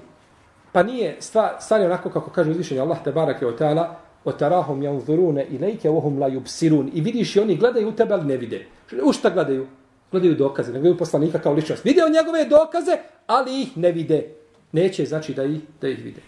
pa 0.72 0.82
nije 0.82 1.16
stvar 1.20 1.56
stvari 1.60 1.84
onako 1.84 2.10
kako 2.10 2.30
kaže 2.30 2.50
uzvišeni 2.50 2.80
Allah 2.80 2.98
te 3.04 3.12
bareke 3.12 3.46
ve 3.46 3.56
taala 3.56 3.96
wa 4.24 4.36
tarahum 4.38 4.82
yanzuruna 4.82 5.44
ilayka 5.50 5.88
wa 5.88 6.02
hum 6.02 6.18
la 6.18 6.28
yubsirun 6.28 6.90
i 6.94 7.00
vidiš 7.00 7.36
i 7.36 7.40
oni 7.40 7.56
gledaju 7.56 7.88
u 7.88 7.92
tebe 7.92 8.14
ali 8.14 8.24
ne 8.24 8.36
vide 8.36 8.66
u 9.02 9.12
šta 9.12 9.30
gledaju 9.30 9.66
Gledaju 10.12 10.34
dokaze, 10.34 10.72
ne 10.72 10.78
gledaju 10.78 10.98
poslanika 10.98 11.38
kao 11.38 11.52
ličnost. 11.52 11.84
vide 11.84 12.00
njegove 12.12 12.44
dokaze, 12.44 12.98
ali 13.26 13.62
ih 13.62 13.76
ne 13.76 13.92
vide. 13.92 14.28
Neće 14.72 15.04
znači 15.04 15.34
da 15.34 15.44
ih, 15.44 15.60
da 15.80 15.88
ih 15.88 16.04
vide. 16.04 16.20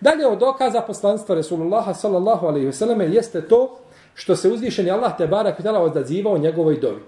Dalje 0.00 0.26
od 0.26 0.38
dokaza 0.38 0.80
poslanstva 0.80 1.34
Resulullaha 1.34 1.94
sallallahu 1.94 2.46
alaihi 2.46 2.66
wasallam 2.66 3.00
jeste 3.00 3.48
to 3.48 3.78
što 4.14 4.36
se 4.36 4.48
uzvišeni 4.48 4.90
Allah 4.90 5.16
te 5.18 5.26
barak 5.26 5.58
htjela 5.58 5.80
odazivao 5.80 6.38
njegovoj 6.38 6.80
dovi. 6.80 7.00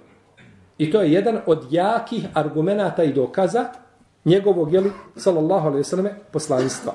I 0.78 0.90
to 0.92 1.00
je 1.00 1.12
jedan 1.12 1.40
od 1.46 1.66
jakih 1.70 2.26
argumenata 2.34 3.04
i 3.04 3.12
dokaza 3.12 3.66
njegovog, 4.24 4.72
jeli, 4.72 4.92
sallallahu 5.16 5.66
alaihi 5.66 5.84
wasallam, 5.84 6.08
poslanstva. 6.32 6.92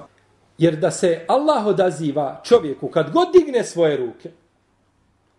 Jer 0.57 0.75
da 0.75 0.91
se 0.91 1.25
Allah 1.27 1.65
odaziva 1.65 2.41
čovjeku 2.43 2.87
kad 2.87 3.11
god 3.11 3.27
digne 3.33 3.63
svoje 3.63 3.97
ruke 3.97 4.31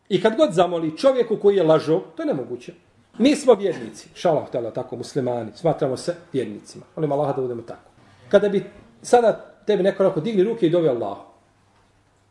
i 0.09 0.23
kad 0.23 0.37
god 0.37 0.53
zamoli 0.53 0.97
čovjeku 0.99 1.37
koji 1.37 1.57
je 1.57 1.63
lažo, 1.63 2.01
to 2.17 2.23
je 2.23 2.27
nemoguće. 2.27 2.73
Mi 3.19 3.37
smo 3.37 3.55
vjernici, 3.55 4.09
šalah 4.15 4.51
tela, 4.51 4.71
tako 4.71 4.97
muslimani, 4.97 5.51
smatramo 5.55 5.97
se 5.97 6.15
vjernicima. 6.33 6.85
Molim 6.97 7.13
Allah 7.13 7.37
da 7.37 7.43
budemo 7.43 7.63
tako. 7.63 7.91
Kada 8.29 8.49
bi 8.49 8.65
sada 9.03 9.54
tebi 9.67 9.83
neko 9.83 10.03
rekao 10.03 10.23
digni 10.23 10.43
ruke 10.43 10.67
i 10.67 10.71
dovi 10.71 10.89
Allah. 10.89 11.17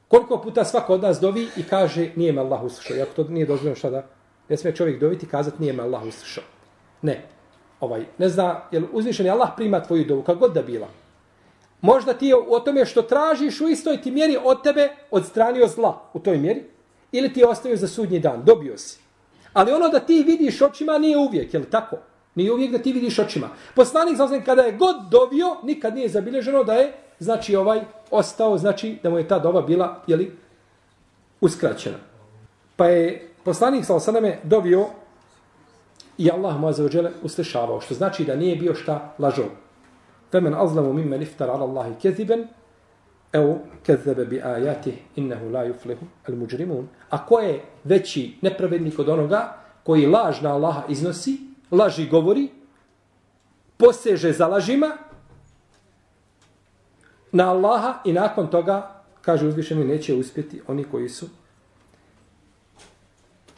Koliko 0.08 0.42
puta 0.42 0.66
svako 0.66 0.94
od 0.94 1.02
nas 1.02 1.20
dovi 1.20 1.48
i 1.58 1.64
kaže 1.64 2.10
nije 2.16 2.34
me 2.34 2.42
Allah 2.42 2.64
uslišao. 2.64 2.98
Iako 2.98 3.14
to 3.16 3.24
nije 3.24 3.46
dozvoljeno 3.46 3.76
šta 3.76 3.90
da 3.90 4.08
ne 4.50 4.58
smije 4.58 4.76
čovjek 4.76 5.00
doviti 5.00 5.26
i 5.26 5.30
kazati 5.30 5.62
nije 5.62 5.74
me 5.74 5.84
Allah 5.84 6.04
uslišao. 6.04 6.44
Ne. 7.02 7.26
Ovaj, 7.80 8.06
ne 8.18 8.30
zna, 8.30 8.62
jer 8.72 8.84
uzvišen 8.92 9.26
je 9.26 9.32
Allah 9.32 9.50
prima 9.56 9.84
tvoju 9.84 10.06
dovu, 10.06 10.22
kako 10.22 10.40
god 10.40 10.54
da 10.54 10.62
bila. 10.62 10.88
Možda 11.82 12.14
ti 12.14 12.28
je 12.28 12.36
o 12.36 12.60
tome 12.60 12.86
što 12.86 13.02
tražiš 13.02 13.62
u 13.62 13.68
istoj 13.68 14.02
ti 14.02 14.12
mjeri 14.12 14.38
od 14.44 14.64
tebe 14.64 14.90
odstranio 15.12 15.68
zla 15.68 16.10
u 16.14 16.20
toj 16.20 16.38
mjeri 16.38 16.64
ili 17.12 17.34
ti 17.34 17.40
je 17.40 17.48
ostavio 17.48 17.78
za 17.78 17.88
sudnji 17.88 18.20
dan, 18.20 18.44
dobio 18.46 18.78
si. 18.78 19.00
Ali 19.54 19.72
ono 19.72 19.90
da 19.90 20.00
ti 20.00 20.24
vidiš 20.28 20.62
očima 20.62 20.98
nije 20.98 21.18
uvijek, 21.18 21.54
je 21.54 21.60
li 21.60 21.70
tako? 21.70 21.98
Nije 22.36 22.54
uvijek 22.54 22.72
da 22.72 22.78
ti 22.78 22.94
vidiš 22.94 23.20
očima. 23.20 23.50
Poslanik 23.76 24.18
sa 24.18 24.42
kada 24.46 24.62
je 24.62 24.72
god 24.72 24.96
dovio, 25.12 25.56
nikad 25.64 25.96
nije 25.96 26.10
zabilježeno 26.10 26.64
da 26.64 26.74
je, 26.74 26.94
znači 27.24 27.56
ovaj, 27.56 27.82
ostao, 28.12 28.58
znači 28.58 29.00
da 29.04 29.10
mu 29.10 29.18
je 29.18 29.28
ta 29.28 29.40
doba 29.40 29.62
bila, 29.62 30.02
je 30.08 30.16
li, 30.16 30.32
uskraćena. 31.42 31.98
Pa 32.76 32.88
je 32.88 33.30
poslanik 33.44 33.86
sa 33.86 33.96
osaname 33.96 34.40
dovio 34.44 34.86
i 36.18 36.32
Allah 36.32 36.60
mu 36.60 36.68
azzawajal 36.68 37.10
uslišavao, 37.24 37.82
što 37.82 37.94
znači 37.94 38.26
da 38.26 38.36
nije 38.36 38.56
bio 38.56 38.76
šta 38.76 39.14
lažov. 39.20 39.46
Femen 40.32 40.54
azlamu 40.56 40.94
mimmen 40.94 41.22
iftar 41.22 41.50
ala 41.50 41.66
Allahi 41.66 41.94
keziben, 42.02 42.48
evo, 43.34 43.58
kezebe 43.86 44.26
bi 44.26 44.42
ajati, 44.42 44.94
innehu 45.16 45.50
la 45.50 45.66
yuflihu 45.66 46.06
al 46.28 46.36
muđrimun. 46.36 46.88
A 47.10 47.26
ko 47.26 47.40
je 47.40 47.62
veći 47.84 48.38
nepravednik 48.42 49.00
od 49.00 49.10
onoga 49.10 49.58
koji 49.84 50.06
laž 50.08 50.42
na 50.42 50.54
Allaha 50.54 50.84
iznosi, 50.90 51.38
laži 51.72 52.08
govori, 52.10 52.50
poseže 53.78 54.32
za 54.32 54.48
lažima 54.48 54.98
na 57.34 57.50
Allaha 57.50 58.02
i 58.06 58.14
nakon 58.14 58.48
toga, 58.48 59.04
kaže 59.22 59.48
uzvišeni, 59.48 59.86
neće 59.86 60.16
uspjeti 60.16 60.62
oni 60.68 60.84
koji 60.84 61.10
su 61.10 61.28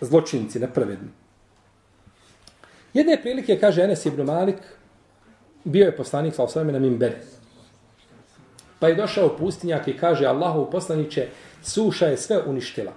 zločinci, 0.02 0.60
nepravedni. 0.60 1.10
Jedne 2.94 3.22
prilike, 3.22 3.60
kaže 3.60 3.84
Enes 3.84 4.06
ibn 4.06 4.24
Malik, 4.24 4.56
bio 5.64 5.86
je 5.86 5.98
poslanik 5.98 6.36
sa 6.36 6.44
osvrame 6.44 6.72
na 6.72 6.80
Mimberi. 6.80 7.16
Pa 8.80 8.88
je 8.88 8.96
došao 8.96 9.38
pustinjak 9.38 9.88
i 9.88 9.98
kaže 9.98 10.26
Allahu 10.26 10.72
poslaniće, 10.72 11.28
suša 11.64 12.06
je 12.06 12.18
sve 12.18 12.42
uništila. 12.46 12.94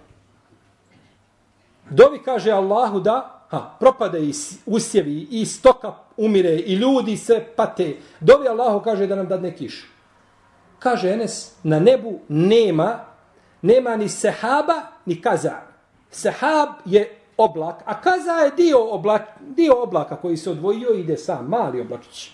Dovi 1.91 2.23
kaže 2.25 2.51
Allahu 2.51 3.01
da 3.01 3.47
ha, 3.49 3.77
propade 3.81 4.21
i 4.21 4.33
usjevi 4.67 5.27
i 5.31 5.47
stoka 5.47 5.95
umire 6.17 6.55
i 6.55 6.75
ljudi 6.75 7.17
se 7.17 7.45
pate. 7.57 7.97
Dovi 8.21 8.49
Allahu 8.49 8.85
kaže 8.85 9.07
da 9.07 9.17
nam 9.17 9.29
dadne 9.29 9.57
kišu. 9.57 9.98
Kaže 10.79 11.11
Enes, 11.11 11.55
na 11.63 11.81
nebu 11.81 12.19
nema 12.29 13.09
nema 13.63 13.97
ni 13.97 14.09
sehaba 14.09 14.83
ni 15.07 15.23
kaza. 15.23 15.55
Sehab 16.11 16.69
je 16.85 17.19
oblak, 17.37 17.83
a 17.85 18.01
kaza 18.01 18.33
je 18.33 18.51
dio, 18.57 18.85
oblak, 18.91 19.23
dio 19.41 19.83
oblaka 19.83 20.17
koji 20.17 20.37
se 20.37 20.51
odvojio 20.51 20.95
i 20.95 21.01
ide 21.01 21.17
sam, 21.17 21.47
mali 21.47 21.81
oblačić. 21.81 22.31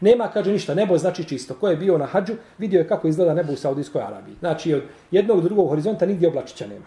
Nema, 0.00 0.28
kaže 0.28 0.52
ništa, 0.52 0.74
nebo 0.74 0.98
znači 0.98 1.24
čisto. 1.24 1.54
Ko 1.54 1.68
je 1.68 1.76
bio 1.76 1.98
na 1.98 2.06
hađu, 2.06 2.34
vidio 2.58 2.78
je 2.78 2.88
kako 2.88 3.08
izgleda 3.08 3.34
nebo 3.34 3.52
u 3.52 3.56
Saudijskoj 3.56 4.02
Arabiji. 4.02 4.36
Znači, 4.38 4.74
od 4.74 4.82
jednog 5.10 5.40
do 5.40 5.48
drugog 5.48 5.68
horizonta 5.68 6.06
nigdje 6.06 6.28
oblačića 6.28 6.66
nema. 6.66 6.84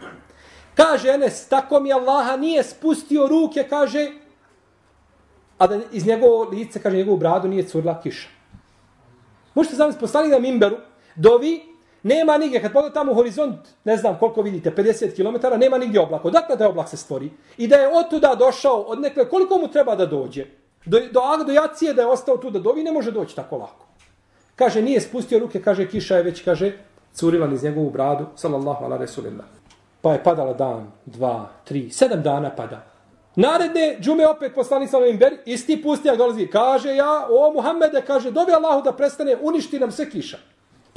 Kaže 0.76 1.10
Enes, 1.10 1.48
tako 1.48 1.80
mi 1.80 1.94
Allaha 1.94 2.38
nije 2.38 2.64
spustio 2.64 3.28
ruke, 3.28 3.66
kaže, 3.70 4.12
a 5.58 5.68
da 5.68 5.80
iz 5.92 6.06
njegovog 6.06 6.54
lice, 6.54 6.82
kaže, 6.82 6.98
njegovu 6.98 7.18
bradu 7.18 7.48
nije 7.48 7.64
curla 7.64 8.02
kiša. 8.02 8.28
Možete 9.56 9.76
zamisliti, 9.76 10.02
postali 10.02 10.30
na 10.30 10.40
Mimberu, 10.40 10.78
dovi, 11.20 11.62
nema 12.04 12.38
nigdje, 12.38 12.62
kad 12.62 12.74
pogledate 12.74 12.94
tamo 12.94 13.14
horizont, 13.14 13.60
ne 13.84 13.98
znam 13.98 14.18
koliko 14.20 14.42
vidite, 14.42 14.72
50 14.72 15.16
km, 15.16 15.60
nema 15.60 15.78
nigdje 15.78 16.00
oblaka. 16.00 16.28
Odakle 16.28 16.56
da 16.56 16.64
je 16.64 16.70
oblak 16.70 16.90
se 16.90 16.98
stvori. 16.98 17.32
I 17.58 17.68
da 17.68 17.76
je 17.76 17.88
od 17.88 18.10
tuda 18.10 18.36
došao, 18.36 18.82
od 18.82 19.00
nekle, 19.00 19.30
koliko 19.30 19.58
mu 19.58 19.68
treba 19.68 19.96
da 19.96 20.06
dođe? 20.06 20.46
Do, 20.86 21.00
do, 21.12 21.44
do 21.46 21.52
jacije 21.52 21.94
da 21.94 22.02
je 22.02 22.08
ostao 22.08 22.38
tu 22.38 22.50
da 22.50 22.60
dovi, 22.60 22.84
ne 22.84 22.92
može 22.92 23.12
doći 23.12 23.36
tako 23.36 23.58
lako. 23.58 23.86
Kaže, 24.56 24.82
nije 24.82 25.02
spustio 25.02 25.40
ruke, 25.40 25.62
kaže, 25.62 25.88
kiša 25.88 26.18
je 26.18 26.24
već, 26.24 26.44
kaže, 26.44 26.72
curila 27.14 27.48
iz 27.54 27.64
njegovu 27.64 27.90
bradu, 27.90 28.26
sallallahu 28.36 28.86
ala 28.86 28.98
resulillah. 28.98 29.46
Pa 30.02 30.14
je 30.14 30.24
padala 30.24 30.54
dan, 30.54 30.92
dva, 31.06 31.50
tri, 31.66 31.90
sedam 31.92 32.24
dana 32.24 32.56
pada. 32.56 32.86
Naredne, 33.36 33.98
džume 34.02 34.28
opet 34.28 34.56
poslani 34.56 34.88
sa 34.88 34.98
ovim 34.98 35.18
ber, 35.18 35.38
isti 35.46 35.82
pustijak 35.84 36.18
dolazi, 36.18 36.48
kaže 36.48 36.96
ja, 36.96 37.28
o 37.30 37.52
Muhammede, 37.54 38.02
kaže, 38.08 38.32
dovi 38.32 38.54
Allahu 38.54 38.84
da 38.84 38.94
prestane, 38.94 39.38
uništi 39.42 39.80
nam 39.80 39.92
sve 39.92 40.10
kiša. 40.10 40.38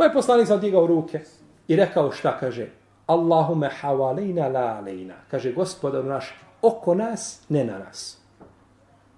Pa 0.02 0.06
je 0.06 0.12
poslanik 0.12 0.46
sam 0.46 0.60
digao 0.60 0.86
ruke 0.86 1.20
i 1.68 1.76
rekao 1.76 2.12
šta, 2.12 2.38
kaže, 2.38 2.66
Allahume 3.06 3.68
havalejna 3.80 4.48
la 4.48 4.76
alejna. 4.78 5.14
Kaže, 5.30 5.52
gospodar 5.52 6.04
naš, 6.04 6.34
oko 6.62 6.94
nas, 6.94 7.40
ne 7.48 7.64
na 7.64 7.78
nas. 7.78 8.18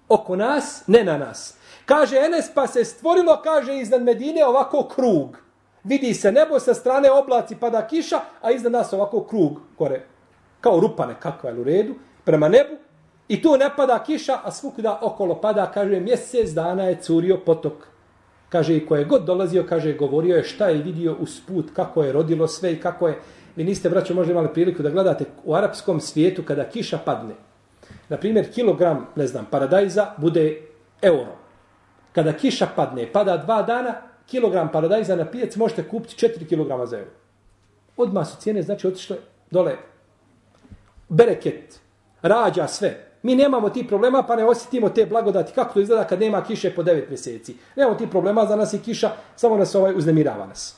Oko 0.09 0.35
nas, 0.35 0.83
ne 0.87 1.03
na 1.03 1.17
nas. 1.17 1.57
Kaže, 1.85 2.17
Enes 2.17 2.51
pa 2.53 2.67
se 2.67 2.85
stvorilo, 2.85 3.41
kaže, 3.43 3.77
iznad 3.77 4.03
Medine 4.03 4.45
ovako 4.45 4.87
krug. 4.95 5.37
Vidi 5.83 6.13
se 6.13 6.31
nebo 6.31 6.59
sa 6.59 6.73
strane 6.73 7.11
oblaci 7.11 7.55
pada 7.55 7.87
kiša, 7.87 8.19
a 8.41 8.51
iznad 8.51 8.71
nas 8.71 8.93
ovako 8.93 9.23
krug 9.23 9.59
gore. 9.77 10.05
Kao 10.61 10.79
rupa 10.79 11.13
kakva 11.19 11.49
je 11.49 11.59
u 11.59 11.63
redu, 11.63 11.95
prema 12.23 12.49
nebu. 12.49 12.75
I 13.27 13.41
tu 13.41 13.57
ne 13.57 13.69
pada 13.75 14.03
kiša, 14.03 14.39
a 14.43 14.51
svukuda 14.51 14.99
okolo 15.01 15.41
pada, 15.41 15.71
kaže, 15.71 15.99
mjesec 15.99 16.49
dana 16.49 16.83
je 16.83 17.01
curio 17.01 17.41
potok. 17.45 17.94
Kaže, 18.49 18.77
i 18.77 18.85
ko 18.85 18.95
je 18.95 19.05
god 19.05 19.25
dolazio, 19.25 19.65
kaže, 19.69 19.93
govorio 19.93 20.35
je 20.35 20.43
šta 20.43 20.67
je 20.67 20.83
vidio 20.83 21.15
uz 21.19 21.41
put, 21.47 21.71
kako 21.73 22.03
je 22.03 22.11
rodilo 22.11 22.47
sve 22.47 22.73
i 22.73 22.79
kako 22.79 23.07
je... 23.07 23.19
Vi 23.55 23.63
niste, 23.63 23.89
braćo, 23.89 24.13
možda 24.13 24.31
imali 24.31 24.53
priliku 24.53 24.83
da 24.83 24.89
gledate 24.89 25.25
u 25.43 25.55
arapskom 25.55 25.99
svijetu 25.99 26.43
kada 26.43 26.63
kiša 26.63 26.97
padne. 26.97 27.33
Na 28.09 28.17
primjer, 28.17 28.53
kilogram, 28.53 29.07
ne 29.15 29.27
znam, 29.27 29.45
paradajza 29.51 30.13
bude 30.17 30.61
euro. 31.01 31.37
Kada 32.11 32.33
kiša 32.33 32.67
padne, 32.75 33.11
pada 33.11 33.37
dva 33.37 33.61
dana, 33.61 33.95
kilogram 34.27 34.71
paradajza 34.71 35.15
na 35.15 35.25
pijac 35.25 35.55
možete 35.55 35.87
kupiti 35.87 36.27
4 36.27 36.47
kg 36.49 36.89
za 36.89 36.97
euro. 36.97 37.11
Odmah 37.97 38.27
su 38.27 38.37
cijene, 38.41 38.61
znači, 38.61 38.87
otišle 38.87 39.17
dole. 39.51 39.75
Bereket, 41.09 41.79
rađa 42.21 42.67
sve. 42.67 43.07
Mi 43.25 43.35
nemamo 43.35 43.69
ti 43.69 43.87
problema, 43.87 44.23
pa 44.23 44.35
ne 44.35 44.43
osjetimo 44.45 44.89
te 44.89 45.05
blagodati. 45.05 45.53
Kako 45.53 45.73
to 45.73 45.79
izgleda 45.79 46.03
kad 46.03 46.19
nema 46.19 46.43
kiše 46.43 46.75
po 46.75 46.83
9 46.83 47.09
mjeseci? 47.09 47.55
Nemamo 47.75 47.97
ti 47.97 48.07
problema, 48.07 48.45
za 48.45 48.55
nas 48.55 48.73
je 48.73 48.79
kiša, 48.79 49.11
samo 49.35 49.57
nas 49.57 49.75
ovaj 49.75 49.95
uznemirava 49.95 50.45
nas. 50.45 50.75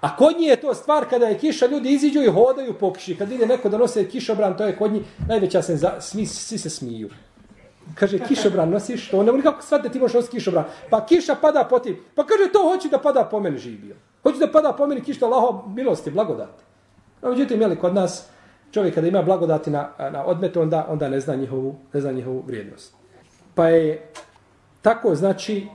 A 0.00 0.16
kod 0.16 0.36
njih 0.38 0.48
je 0.48 0.60
to 0.60 0.74
stvar 0.74 1.04
kada 1.10 1.26
je 1.26 1.38
kiša, 1.38 1.66
ljudi 1.66 1.90
iziđu 1.90 2.22
i 2.22 2.30
hodaju 2.30 2.74
po 2.74 2.92
kiši. 2.92 3.16
Kad 3.18 3.32
ide 3.32 3.46
neko 3.46 3.68
da 3.68 3.78
nose 3.78 4.08
kišobran, 4.08 4.56
to 4.56 4.64
je 4.64 4.76
kod 4.76 4.92
njih 4.92 5.02
najveća 5.28 5.62
se 5.62 5.76
za, 5.76 6.00
smi, 6.00 6.26
svi 6.26 6.58
se 6.58 6.70
smiju. 6.70 7.10
Kaže, 7.94 8.18
kišobran 8.18 8.70
nosiš, 8.70 9.10
to 9.10 9.22
ne 9.22 9.42
kako 9.42 9.78
da 9.78 9.88
ti 9.88 9.98
možeš 9.98 10.14
nositi 10.14 10.36
kišobran. 10.36 10.64
Pa 10.90 11.06
kiša 11.06 11.34
pada 11.34 11.64
po 11.64 11.78
ti. 11.78 11.96
Pa 12.14 12.26
kaže, 12.26 12.52
to 12.52 12.62
hoću 12.62 12.88
da 12.88 12.98
pada 12.98 13.24
po 13.24 13.40
meni 13.40 13.58
živio. 13.58 13.96
Hoću 14.22 14.38
da 14.38 14.52
pada 14.52 14.72
po 14.72 14.86
meni 14.86 15.00
kiša, 15.00 15.26
Allaho, 15.26 15.64
milosti, 15.68 16.10
blagodati. 16.10 16.62
No, 17.22 17.30
međutim, 17.30 17.60
jeli, 17.60 17.76
kod 17.78 17.94
nas, 17.94 18.28
čovjek 18.72 18.94
kada 18.94 19.06
ima 19.06 19.22
blagodati 19.22 19.70
na, 19.70 19.90
na 19.98 20.24
odmetu, 20.24 20.60
onda, 20.60 20.86
onda 20.88 21.08
ne, 21.08 21.20
zna 21.20 21.34
njihovu, 21.34 21.76
ne 21.92 22.00
zna 22.00 22.12
njihovu 22.12 22.42
vrijednost. 22.46 22.94
Pa 23.54 23.68
je 23.68 24.08
tako, 24.82 25.14
znači, 25.14 25.66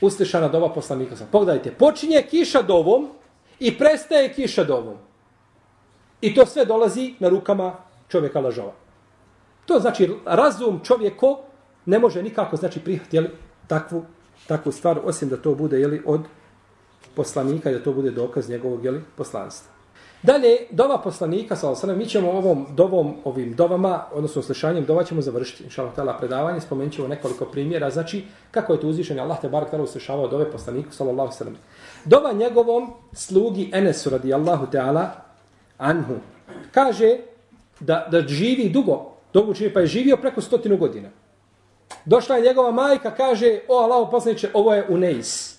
uslišana 0.00 0.48
dova 0.48 0.72
poslanika. 0.72 1.14
Pogledajte, 1.32 1.70
počinje 1.70 2.22
kiša 2.30 2.62
dovom 2.62 3.08
i 3.60 3.78
prestaje 3.78 4.32
kiša 4.32 4.64
dovom. 4.64 4.96
I 6.20 6.34
to 6.34 6.46
sve 6.46 6.64
dolazi 6.64 7.14
na 7.18 7.28
rukama 7.28 7.74
čovjeka 8.08 8.40
lažova. 8.40 8.72
To 9.66 9.78
znači 9.80 10.10
razum 10.24 10.80
čovjeko 10.84 11.40
ne 11.86 11.98
može 11.98 12.22
nikako 12.22 12.56
znači 12.56 12.80
prihvatiti 12.80 13.28
takvu, 13.66 14.04
takvu 14.46 14.72
stvar, 14.72 15.00
osim 15.04 15.28
da 15.28 15.36
to 15.36 15.54
bude 15.54 15.80
jeli, 15.80 16.02
od 16.06 16.20
poslanika 17.14 17.70
i 17.70 17.74
da 17.74 17.82
to 17.82 17.92
bude 17.92 18.10
dokaz 18.10 18.48
njegovog 18.48 18.84
jeli, 18.84 19.00
poslanstva. 19.16 19.73
Dalje, 20.22 20.56
dova 20.70 20.98
poslanika, 20.98 21.56
sa 21.56 21.70
osanem, 21.70 21.98
mi 21.98 22.06
ćemo 22.06 22.30
ovom 22.30 22.66
dovom, 22.70 23.14
ovim 23.24 23.54
dovama, 23.54 24.04
odnosno 24.12 24.42
slušanjem 24.42 24.84
dova 24.84 25.04
ćemo 25.04 25.22
završiti, 25.22 25.64
inša 25.64 25.90
Allah, 25.96 26.16
predavanje, 26.18 26.60
spomenut 26.60 26.94
ćemo 26.94 27.08
nekoliko 27.08 27.44
primjera, 27.44 27.90
znači, 27.90 28.24
kako 28.50 28.72
je 28.72 28.80
to 28.80 28.88
uzvišen, 28.88 29.20
Allah 29.20 29.40
te 29.40 29.48
barak 29.48 29.70
tala 29.70 29.82
uslišavao 29.82 30.28
dove 30.28 30.50
poslaniku, 30.50 30.92
sallallahu 30.92 31.32
sallam. 31.32 31.56
Dova 32.04 32.32
njegovom 32.32 32.92
slugi 33.12 33.70
Enesu, 33.72 34.10
radijallahu 34.10 34.66
ta'ala, 34.72 35.06
anhu, 35.78 36.14
kaže 36.72 37.18
da, 37.80 38.08
da 38.10 38.20
živi 38.28 38.68
dugo, 38.68 39.12
dugo 39.32 39.54
čini, 39.54 39.72
pa 39.72 39.80
je 39.80 39.86
živio 39.86 40.16
preko 40.16 40.40
stotinu 40.40 40.76
godina. 40.76 41.08
Došla 42.04 42.36
je 42.36 42.42
njegova 42.42 42.70
majka, 42.70 43.10
kaže, 43.10 43.60
o 43.68 43.78
Allah 43.78 44.08
poslaniče, 44.10 44.50
ovo 44.54 44.74
je 44.74 44.86
Uneis. 44.88 45.58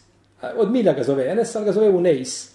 Od 0.58 0.72
milja 0.72 0.94
ga 0.94 1.04
zove 1.04 1.32
Enes, 1.32 1.56
ali 1.56 1.66
ga 1.66 1.72
zove 1.72 1.90
Uneis. 1.90 2.52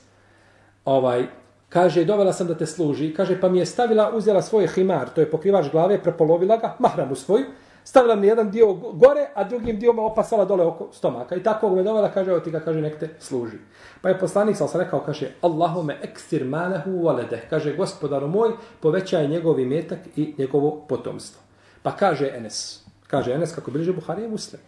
Ovaj, 0.85 1.27
kaže, 1.71 2.05
dovela 2.05 2.33
sam 2.33 2.47
da 2.47 2.55
te 2.55 2.67
služi. 2.67 3.15
Kaže, 3.15 3.41
pa 3.41 3.49
mi 3.49 3.59
je 3.59 3.67
stavila, 3.67 4.11
uzela 4.15 4.43
svoj 4.43 4.67
himar, 4.67 5.15
to 5.15 5.21
je 5.21 5.31
pokrivač 5.31 5.71
glave, 5.73 6.03
prepolovila 6.03 6.57
ga, 6.57 6.75
mahramu 6.79 7.15
svoju, 7.15 7.47
stavila 7.85 8.15
mi 8.15 8.27
jedan 8.27 8.51
dio 8.51 8.73
gore, 8.75 9.31
a 9.35 9.45
drugim 9.45 9.79
dio 9.79 9.93
me 9.93 10.03
opasala 10.03 10.45
dole 10.45 10.65
oko 10.65 10.89
stomaka. 10.93 11.37
I 11.37 11.43
tako 11.43 11.71
me 11.75 11.83
dovela, 11.83 12.11
kaže, 12.11 12.31
evo 12.31 12.41
ti 12.41 12.51
ga, 12.51 12.61
kaže, 12.61 12.81
nek 12.83 12.99
te 12.99 13.09
služi. 13.19 13.59
Pa 14.03 14.09
je 14.09 14.19
poslanik, 14.19 14.57
sam 14.57 14.69
sam 14.69 14.81
rekao, 14.81 15.01
kaže, 15.01 15.31
Allahume 15.41 15.99
ekstir 16.03 16.45
manehu 16.45 17.05
valede. 17.05 17.43
Kaže, 17.51 17.77
gospodaru 17.77 18.29
moj, 18.29 18.51
povećaj 18.81 19.29
njegov 19.29 19.61
imetak 19.61 19.99
i 20.17 20.35
njegovo 20.39 20.85
potomstvo. 20.89 21.43
Pa 21.83 21.97
kaže 21.97 22.33
Enes, 22.37 22.85
kaže 23.07 23.33
Enes, 23.33 23.55
kako 23.55 23.71
bliže 23.71 23.93
Buharije 23.93 24.29
muslim. 24.29 24.61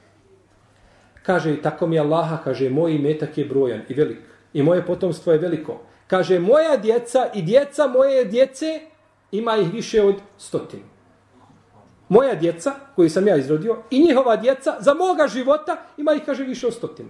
Kaže, 1.22 1.62
tako 1.62 1.86
mi 1.86 1.98
Allaha, 1.98 2.38
kaže, 2.44 2.70
moj 2.70 2.94
imetak 2.94 3.38
je 3.38 3.44
brojan 3.44 3.80
i 3.88 3.94
velik. 3.94 4.18
I 4.52 4.62
moje 4.62 4.86
potomstvo 4.86 5.32
je 5.32 5.38
veliko. 5.38 5.80
Kaže, 6.12 6.38
moja 6.38 6.76
djeca 6.76 7.30
i 7.34 7.42
djeca 7.42 7.86
moje 7.86 8.24
djece 8.24 8.80
ima 9.30 9.56
ih 9.56 9.72
više 9.72 10.02
od 10.02 10.14
stotinu. 10.38 10.82
Moja 12.08 12.34
djeca, 12.34 12.72
koju 12.96 13.10
sam 13.10 13.28
ja 13.28 13.36
izrodio, 13.36 13.76
i 13.90 14.04
njihova 14.04 14.36
djeca 14.36 14.76
za 14.80 14.94
moga 14.94 15.26
života 15.28 15.76
ima 15.96 16.12
ih, 16.12 16.22
kaže, 16.26 16.44
više 16.44 16.66
od 16.66 16.74
stotinu. 16.74 17.08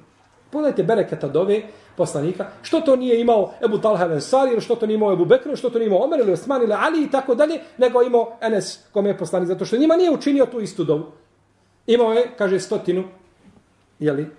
Pogledajte 0.50 0.82
bereketa 0.82 1.28
dove 1.28 1.62
poslanika. 1.96 2.46
Što 2.62 2.80
to 2.80 2.96
nije 2.96 3.20
imao 3.20 3.52
Ebu 3.64 3.78
Talha 3.78 4.06
ili 4.06 4.20
Sari, 4.20 4.60
što 4.60 4.76
to 4.76 4.86
nije 4.86 4.94
imao 4.94 5.12
Ebu 5.12 5.24
Bekr, 5.24 5.56
što 5.56 5.70
to 5.70 5.78
nije 5.78 5.86
imao 5.86 6.04
Omer 6.04 6.20
ili 6.20 6.32
Osman 6.32 6.62
ili 6.62 6.74
Ali 6.78 7.04
i 7.04 7.10
tako 7.10 7.34
dalje, 7.34 7.60
nego 7.78 8.02
imao 8.02 8.36
Enes 8.40 8.78
kome 8.92 9.10
je 9.10 9.18
poslanik. 9.18 9.48
Zato 9.48 9.64
što 9.64 9.76
njima 9.76 9.96
nije 9.96 10.10
učinio 10.10 10.46
tu 10.46 10.60
istu 10.60 10.84
dovu. 10.84 11.12
Imao 11.86 12.12
je, 12.12 12.30
kaže, 12.38 12.60
stotinu. 12.60 13.04
Jeli? 13.98 14.30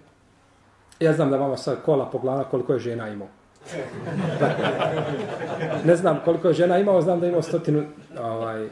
Ja 1.00 1.14
znam 1.14 1.32
da 1.32 1.38
vama 1.38 1.58
sad 1.58 1.84
kola 1.86 2.10
po 2.10 2.20
glava 2.20 2.44
koliko 2.44 2.74
je 2.74 2.80
žena 2.80 3.10
imao. 3.10 3.43
Ne 5.86 5.96
znam 5.96 6.20
koliko 6.26 6.48
je 6.48 6.54
žena 6.54 6.78
imao, 6.78 7.02
znam 7.02 7.20
da 7.20 7.28
imao 7.28 7.42
stotinu 7.42 7.86
ovaj, 8.20 8.68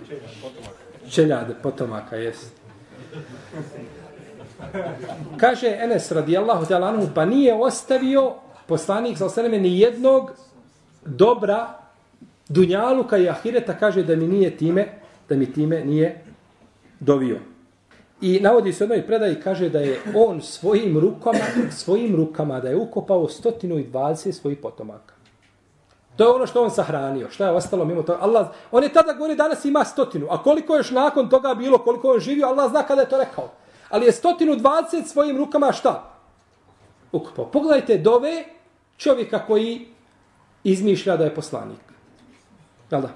čeljade, 1.10 1.54
potomaka, 1.64 2.16
jest. 2.16 2.52
Kaže 5.38 5.68
Enes 5.68 6.12
radijallahu 6.12 6.66
ta'ala 6.66 6.88
anhu, 6.88 7.08
pa 7.16 7.26
nije 7.26 7.54
ostavio 7.54 8.34
poslanik 8.68 9.18
sa 9.18 9.26
osaneme 9.26 9.60
ni 9.60 9.80
jednog 9.80 10.32
dobra 11.06 11.68
dunjaluka 12.50 13.18
i 13.18 13.30
ahireta, 13.30 13.78
kaže 13.78 14.04
da 14.04 14.16
mi 14.16 14.28
nije 14.28 14.58
time, 14.58 14.88
da 15.30 15.36
mi 15.36 15.54
time 15.54 15.86
nije 15.86 16.24
dovio. 17.00 17.40
I 18.22 18.40
navodi 18.40 18.74
se 18.74 18.84
jednoj 18.84 19.08
predaji, 19.08 19.42
kaže 19.44 19.70
da 19.70 19.80
je 19.80 20.00
on 20.16 20.42
svojim 20.42 21.00
rukama, 21.00 21.40
svojim 21.72 22.16
rukama 22.16 22.60
da 22.60 22.70
je 22.70 22.76
ukopao 22.76 23.28
120 23.28 24.32
svojih 24.32 24.58
potomaka. 24.58 25.14
To 26.16 26.24
je 26.24 26.30
ono 26.30 26.48
što 26.48 26.64
on 26.64 26.72
sahranio. 26.72 27.30
Šta 27.30 27.46
je 27.46 27.52
ostalo 27.52 27.86
mimo 27.86 28.04
toga? 28.04 28.20
Allah, 28.22 28.48
on 28.72 28.84
je 28.84 28.94
tada 28.94 29.14
govorio 29.14 29.36
danas 29.36 29.66
ima 29.66 29.86
stotinu. 29.86 30.28
A 30.30 30.44
koliko 30.44 30.76
još 30.76 30.92
nakon 30.92 31.30
toga 31.30 31.54
bilo, 31.54 31.78
koliko 31.78 32.12
on 32.12 32.20
živio, 32.20 32.48
Allah 32.48 32.70
zna 32.70 32.84
kada 32.84 33.02
je 33.02 33.10
to 33.10 33.18
rekao. 33.18 33.50
Ali 33.90 34.06
je 34.06 34.12
stotinu 34.12 34.56
dvacet 34.56 35.08
svojim 35.08 35.38
rukama 35.38 35.72
šta? 35.72 36.14
Ukopao. 37.12 37.46
Pogledajte 37.46 37.98
dove 37.98 38.44
čovjeka 38.98 39.46
koji 39.48 39.88
izmišlja 40.64 41.18
da 41.18 41.24
je 41.24 41.36
poslanik. 41.36 41.82
Jel 42.92 43.02
da? 43.02 43.10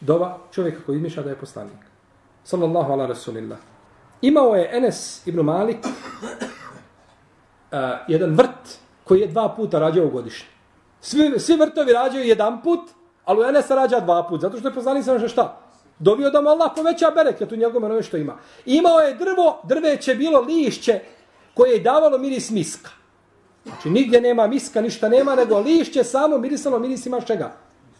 Dova 0.00 0.38
čovjeka 0.52 0.80
koji 0.86 0.96
izmišlja 0.96 1.22
da 1.22 1.30
je 1.30 1.36
poslanik. 1.36 1.78
Sallallahu 2.44 2.92
ala 2.92 3.06
rasulillah. 3.06 3.58
Imao 4.22 4.54
je 4.54 4.70
Enes 4.72 5.26
ibn 5.26 5.40
Malik 5.40 5.76
uh, 5.86 7.78
jedan 8.08 8.34
vrt 8.34 8.78
koji 9.04 9.20
je 9.20 9.26
dva 9.26 9.48
puta 9.56 9.78
rađao 9.78 10.08
godišnje. 10.08 10.48
Svi, 11.00 11.40
svi 11.40 11.56
vrtovi 11.56 11.92
rađaju 11.92 12.24
jedan 12.24 12.62
put, 12.62 12.80
ali 13.24 13.40
u 13.40 13.44
Enesa 13.44 13.74
rađa 13.74 14.00
dva 14.00 14.26
put, 14.28 14.40
zato 14.40 14.58
što 14.58 14.68
je 14.68 14.74
poznali 14.74 15.02
sam 15.02 15.28
šta? 15.28 15.60
Dobio 15.98 16.30
da 16.30 16.40
mu 16.40 16.48
Allah 16.48 16.70
poveća 16.76 17.10
bereket 17.10 17.52
u 17.52 17.56
njegovom 17.56 17.84
onome 17.84 18.02
što 18.02 18.16
ima. 18.16 18.36
Imao 18.66 18.98
je 19.00 19.14
drvo, 19.14 19.60
drveće 19.64 20.14
bilo 20.14 20.40
lišće 20.40 21.00
koje 21.54 21.72
je 21.72 21.80
davalo 21.80 22.18
miris 22.18 22.50
miska. 22.50 22.90
Znači, 23.64 23.90
nigdje 23.90 24.20
nema 24.20 24.46
miska, 24.46 24.80
ništa 24.80 25.08
nema, 25.08 25.34
nego 25.34 25.58
lišće 25.58 26.04
samo 26.04 26.38
mirisalo 26.38 26.78
miris 26.78 27.06
ima 27.06 27.20
čega? 27.20 27.52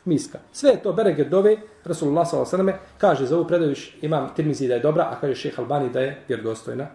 Miska. 0.06 0.38
Sve 0.52 0.70
je 0.70 0.82
to 0.82 0.92
bereket 0.92 1.28
dove, 1.28 1.56
Rasulullah 1.84 2.28
s.a.v. 2.28 2.72
kaže 2.98 3.26
za 3.26 3.36
ovu 3.36 3.46
predaju 3.46 3.74
imam 4.02 4.30
Tirmizi 4.36 4.68
da 4.68 4.74
je 4.74 4.80
dobra, 4.80 5.08
a 5.10 5.20
kaže 5.20 5.34
šeha 5.34 5.62
Albani 5.62 5.90
da 5.90 6.00
je 6.00 6.22
vjerodostojna. 6.28 6.86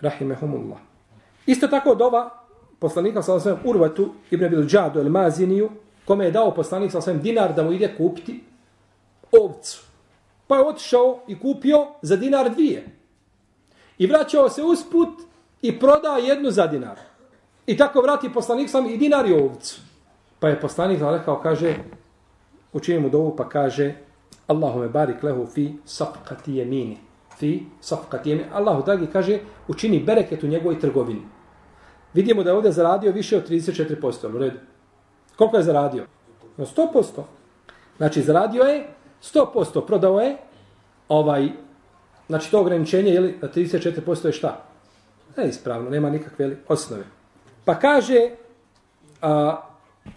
Rahimehumullah. 0.00 0.78
Isto 1.46 1.68
tako 1.68 1.94
dova 1.94 2.30
poslanika 2.78 3.22
s.a.v. 3.22 3.56
Urvatu 3.64 4.12
ibn 4.30 4.44
Abil 4.44 4.66
Džadu 4.66 5.00
el 5.00 5.10
Maziniju, 5.10 5.70
kome 6.04 6.24
je 6.24 6.30
dao 6.30 6.54
poslanik 6.54 6.92
s.a.v. 6.92 7.14
dinar 7.14 7.54
da 7.54 7.62
mu 7.62 7.72
ide 7.72 7.94
kupiti 7.96 8.44
ovcu. 9.32 9.82
Pa 10.46 10.56
je 10.56 10.66
otišao 10.66 11.18
i 11.28 11.38
kupio 11.38 11.86
za 12.02 12.16
dinar 12.16 12.50
dvije. 12.50 12.86
I 13.98 14.06
vraćao 14.06 14.48
se 14.48 14.62
usput 14.62 15.08
i 15.62 15.78
proda 15.78 16.16
jednu 16.16 16.50
za 16.50 16.66
dinar. 16.66 16.98
I 17.66 17.76
tako 17.76 18.00
vrati 18.00 18.32
poslanik 18.32 18.70
sam 18.70 18.86
i 18.86 18.96
dinar 18.96 19.26
i 19.26 19.32
ovcu. 19.32 19.80
Pa 20.38 20.48
je 20.48 20.60
poslanik 20.60 21.00
rekao, 21.00 21.40
kaže, 21.42 21.74
učinimo 22.76 23.02
mu 23.02 23.10
dovu 23.10 23.36
pa 23.36 23.48
kaže, 23.48 23.94
Allahume 24.46 24.88
barik 24.88 25.22
lehu 25.22 25.46
fi 25.46 25.74
safkati 25.84 26.54
jemini. 26.54 26.98
Fi 27.38 27.62
safkati 27.80 28.30
jemini. 28.30 28.48
Allahu 28.52 28.82
dragi 28.82 29.06
kaže, 29.06 29.38
učini 29.68 30.02
bereket 30.02 30.42
u 30.42 30.46
njegovoj 30.46 30.80
trgovini. 30.80 31.22
Vidimo 32.14 32.42
da 32.42 32.50
je 32.50 32.56
ovdje 32.56 32.72
zaradio 32.72 33.12
više 33.12 33.36
od 33.36 33.50
34%. 33.50 34.34
U 34.34 34.38
redu. 34.38 34.58
Koliko 35.36 35.56
je 35.56 35.62
zaradio? 35.62 36.06
Na 36.56 36.66
100%. 36.66 37.22
Znači, 37.96 38.22
zaradio 38.22 38.62
je 38.62 38.86
100% 39.22 39.86
prodao 39.86 40.20
je 40.20 40.36
ovaj, 41.08 41.48
znači 42.28 42.50
to 42.50 42.60
ograničenje 42.60 43.10
je 43.10 43.20
li, 43.20 43.38
na 43.42 43.48
34% 43.48 44.26
je 44.26 44.32
šta? 44.32 44.64
Ne 45.36 45.48
ispravno, 45.48 45.90
nema 45.90 46.10
nikakve 46.10 46.56
osnove. 46.68 47.04
Pa 47.64 47.74
kaže, 47.74 48.30
a, 49.22 49.62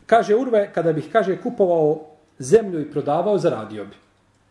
kaže 0.06 0.36
Urve, 0.36 0.72
kada 0.74 0.94
bih, 0.94 1.10
kaže, 1.12 1.42
kupovao 1.42 2.09
zemlju 2.40 2.82
i 2.82 2.92
prodavao, 2.92 3.38
zaradio 3.38 3.86
bi. 3.86 3.96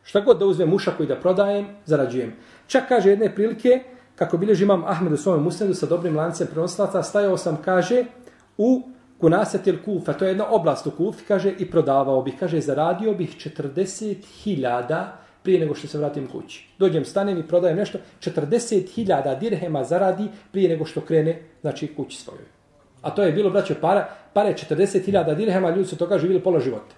Šta 0.04 0.20
god 0.20 0.38
da 0.38 0.46
uzmem 0.46 0.68
mušaku 0.68 1.02
i 1.02 1.06
da 1.06 1.16
prodajem, 1.16 1.66
zarađujem. 1.86 2.32
Čak 2.66 2.88
kaže 2.88 3.10
jedne 3.10 3.34
prilike, 3.34 3.80
kako 4.16 4.38
bilježi 4.38 4.64
imam 4.64 4.84
Ahmed 4.84 5.12
u 5.12 5.16
svojom 5.16 5.42
musnedu 5.44 5.74
sa 5.74 5.86
dobrim 5.86 6.16
lancem 6.16 6.46
prenoslaca, 6.46 7.02
stajao 7.02 7.36
sam, 7.36 7.58
kaže, 7.64 8.04
u 8.58 8.82
Kunasetil 9.20 9.82
Kufa, 9.84 10.12
to 10.12 10.24
je 10.24 10.30
jedna 10.30 10.46
oblast 10.50 10.86
u 10.86 10.90
Kufi, 10.90 11.24
kaže, 11.24 11.52
i 11.58 11.70
prodavao 11.70 12.22
bih, 12.22 12.34
kaže, 12.40 12.60
zaradio 12.60 13.14
bih 13.14 13.36
40.000 13.36 15.04
prije 15.42 15.60
nego 15.60 15.74
što 15.74 15.86
se 15.86 15.98
vratim 15.98 16.28
kući. 16.28 16.68
Dođem, 16.78 17.04
stanem 17.04 17.38
i 17.38 17.48
prodajem 17.48 17.76
nešto, 17.76 17.98
40.000 18.20 19.38
dirhema 19.38 19.84
zaradi 19.84 20.28
prije 20.52 20.68
nego 20.68 20.84
što 20.84 21.00
krene, 21.00 21.42
znači, 21.60 21.94
kući 21.96 22.16
svojoj. 22.16 22.44
A 23.02 23.10
to 23.10 23.22
je 23.22 23.32
bilo, 23.32 23.50
braćo, 23.50 23.74
para, 23.80 24.08
pare 24.32 24.52
40.000 24.52 25.34
dirhema, 25.34 25.70
ljudi 25.70 25.88
su 25.88 25.96
to 25.96 26.08
kaže, 26.08 26.20
živjeli 26.20 26.42
pola 26.42 26.60
života. 26.60 26.94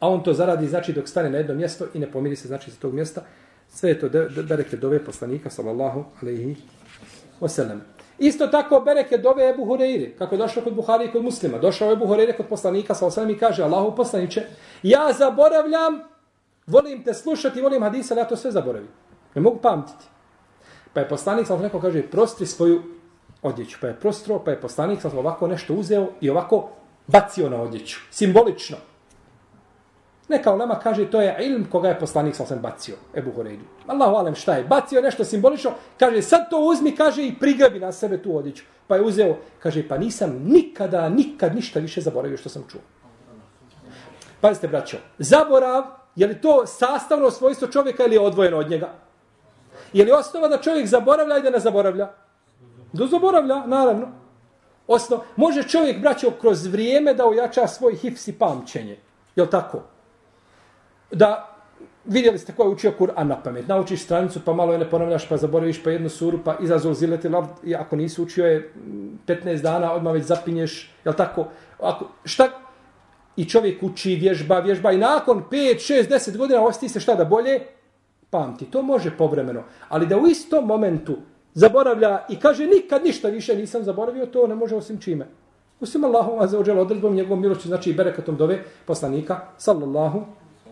A 0.00 0.08
on 0.08 0.22
to 0.22 0.32
zaradi, 0.34 0.66
znači, 0.66 0.92
dok 0.92 1.08
stane 1.08 1.30
na 1.30 1.38
jedno 1.38 1.54
mjesto 1.54 1.86
i 1.94 1.98
ne 1.98 2.12
pomiri 2.12 2.36
se, 2.36 2.48
znači, 2.48 2.70
sa 2.70 2.76
tog 2.80 2.94
mjesta. 2.94 3.22
Sve 3.68 3.90
je 3.90 4.00
to 4.00 4.08
bereke 4.42 4.76
dove 4.76 5.04
poslanika, 5.04 5.50
sallallahu 5.50 6.04
alaihi 6.22 6.56
wasallam. 7.40 7.78
Isto 8.18 8.46
tako 8.46 8.80
bereke 8.80 9.18
dove 9.18 9.48
Ebu 9.48 9.64
Hureyri, 9.64 10.18
kako 10.18 10.34
je 10.34 10.38
došao 10.38 10.62
kod 10.62 10.74
Buhari 10.74 11.04
i 11.04 11.12
kod 11.12 11.24
muslima. 11.24 11.58
Došao 11.58 11.88
je 11.88 11.92
Ebu 11.92 12.06
Hureyri 12.06 12.36
kod 12.36 12.46
poslanika, 12.46 12.94
sallallahu 12.94 13.20
alaihi 13.20 13.36
i 13.36 13.40
kaže, 13.40 13.62
Allahu 13.62 13.96
poslaniće, 13.96 14.42
ja 14.82 15.12
zaboravljam, 15.18 16.00
volim 16.66 17.04
te 17.04 17.14
slušati, 17.14 17.62
volim 17.62 17.82
hadisa, 17.82 18.14
ja 18.14 18.24
to 18.24 18.36
sve 18.36 18.50
zaboravim. 18.50 18.88
Ne 19.34 19.40
mogu 19.40 19.58
pamtiti. 19.58 20.04
Pa 20.92 21.00
je 21.00 21.08
poslanik, 21.08 21.46
sallallahu 21.46 21.76
alaihi 21.76 22.02
kaže, 22.02 22.10
prostri 22.10 22.46
svoju 22.46 22.82
odjeću. 23.42 23.78
Pa 23.80 23.86
je 23.86 24.00
prostro, 24.00 24.38
pa 24.44 24.50
je 24.50 24.60
poslanik, 24.60 25.00
sallallahu 25.00 25.28
ovako 25.28 25.46
nešto 25.46 25.74
uzeo 25.74 26.08
i 26.20 26.30
ovako 26.30 26.68
bacio 27.06 27.50
na 27.50 27.62
odjeću. 27.62 27.98
Simbolično. 28.10 28.76
Neka 30.28 30.52
ulema 30.54 30.78
kaže 30.78 31.10
to 31.10 31.20
je 31.20 31.36
ilm 31.40 31.66
koga 31.70 31.88
je 31.88 31.98
poslanik 31.98 32.36
sa 32.36 32.46
sam 32.46 32.58
bacio, 32.58 32.96
Ebu 33.14 33.32
Horeidu. 33.32 33.64
Allahu 33.86 34.16
alem 34.16 34.34
šta 34.34 34.54
je? 34.54 34.64
Bacio 34.64 35.02
nešto 35.02 35.24
simbolično, 35.24 35.70
kaže 35.98 36.22
sad 36.22 36.50
to 36.50 36.60
uzmi, 36.60 36.96
kaže 36.96 37.26
i 37.26 37.34
prigrabi 37.38 37.80
na 37.80 37.92
sebe 37.92 38.22
tu 38.22 38.36
odjeću. 38.36 38.64
Pa 38.86 38.96
je 38.96 39.02
uzeo, 39.02 39.36
kaže 39.58 39.88
pa 39.88 39.98
nisam 39.98 40.42
nikada, 40.44 41.08
nikad 41.08 41.54
ništa 41.54 41.80
više 41.80 42.00
zaboravio 42.00 42.36
što 42.38 42.48
sam 42.48 42.64
čuo. 42.70 42.80
Pazite, 44.40 44.68
braćo, 44.68 44.96
zaborav, 45.18 45.84
je 46.16 46.26
li 46.26 46.40
to 46.40 46.66
sastavno 46.66 47.30
svojstvo 47.30 47.68
čovjeka 47.68 48.04
ili 48.04 48.14
je 48.14 48.20
odvojeno 48.20 48.58
od 48.58 48.70
njega? 48.70 48.88
Je 49.92 50.04
li 50.04 50.12
osnova 50.12 50.48
da 50.48 50.58
čovjek 50.58 50.86
zaboravlja 50.86 51.38
i 51.38 51.42
da 51.42 51.50
ne 51.50 51.58
zaboravlja? 51.58 52.10
Da 52.92 53.06
zaboravlja, 53.06 53.66
naravno. 53.66 54.08
Osno, 54.86 55.20
može 55.36 55.62
čovjek, 55.62 56.00
braćo, 56.00 56.30
kroz 56.40 56.66
vrijeme 56.66 57.14
da 57.14 57.26
ojača 57.26 57.66
svoj 57.66 57.94
hifs 57.94 58.28
i 58.28 58.38
pamćenje. 58.38 58.98
Je 59.36 59.42
li 59.42 59.50
tako? 59.50 59.82
Da, 61.10 61.58
vidjeli 62.04 62.38
ste 62.38 62.52
ko 62.52 62.62
je 62.62 62.68
učio 62.68 62.92
Kur'an 62.98 63.28
na 63.28 63.42
pamet. 63.42 63.68
Naučiš 63.68 64.04
stranicu, 64.04 64.40
pa 64.44 64.52
malo 64.52 64.72
je 64.72 64.78
ne 64.78 64.90
ponavljaš, 64.90 65.28
pa 65.28 65.36
zaboraviš 65.36 65.82
pa 65.84 65.90
jednu 65.90 66.08
suru, 66.08 66.38
pa 66.44 66.56
izazov 66.60 66.94
zileti 66.94 67.28
lard, 67.28 67.48
i 67.64 67.74
ako 67.74 67.96
nisi 67.96 68.22
učio 68.22 68.46
je 68.46 68.58
mm, 68.58 69.18
15 69.26 69.62
dana, 69.62 69.92
odmah 69.92 70.12
već 70.12 70.24
zapinješ, 70.24 70.90
jel 71.04 71.14
tako? 71.14 71.48
Ako, 71.80 72.08
šta, 72.24 72.48
i 73.36 73.44
čovjek 73.44 73.82
uči, 73.82 74.14
vježba, 74.14 74.58
vježba 74.60 74.92
i 74.92 74.98
nakon 74.98 75.44
5, 75.50 75.74
6, 75.92 76.08
10 76.10 76.36
godina 76.36 76.62
osti 76.62 76.88
se 76.88 77.00
šta 77.00 77.14
da 77.14 77.24
bolje 77.24 77.60
pamti. 78.30 78.64
To 78.64 78.82
može 78.82 79.16
povremeno. 79.16 79.62
Ali 79.88 80.06
da 80.06 80.18
u 80.18 80.26
istom 80.26 80.66
momentu 80.66 81.16
zaboravlja 81.54 82.26
i 82.28 82.40
kaže 82.40 82.66
nikad 82.66 83.04
ništa 83.04 83.28
više 83.28 83.56
nisam 83.56 83.84
zaboravio, 83.84 84.26
to 84.26 84.46
ne 84.46 84.54
može 84.54 84.76
osim 84.76 84.98
čime. 85.00 85.26
Osim 85.80 86.04
Allahom 86.04 86.48
za 86.48 86.58
ođel 86.58 86.78
odredbom 86.78 87.14
njegovom 87.14 87.40
milošću, 87.40 87.68
znači 87.68 87.90
i 87.90 87.94
berekatom 87.94 88.36
dove 88.36 88.62
poslanika, 88.86 89.40
sallallahu 89.58 90.22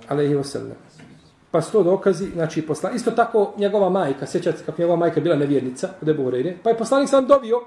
alaihi 0.09 0.35
wasallam. 0.35 0.75
Pa 1.51 1.61
sto 1.63 1.83
dokazi, 1.83 2.31
znači 2.35 2.63
poslan... 2.63 2.97
isto 2.97 3.11
tako 3.11 3.53
njegova 3.59 3.89
majka, 3.89 4.27
sjećate 4.27 4.59
kako 4.67 4.83
njegova 4.83 4.97
majka 4.97 5.21
bila 5.21 5.37
nevjernica 5.37 5.89
od 6.03 6.09
Ebu 6.09 6.25
Horeire, 6.25 6.57
pa 6.63 6.71
je 6.71 6.79
poslanik 6.79 7.09
sam 7.09 7.27
dobio, 7.27 7.61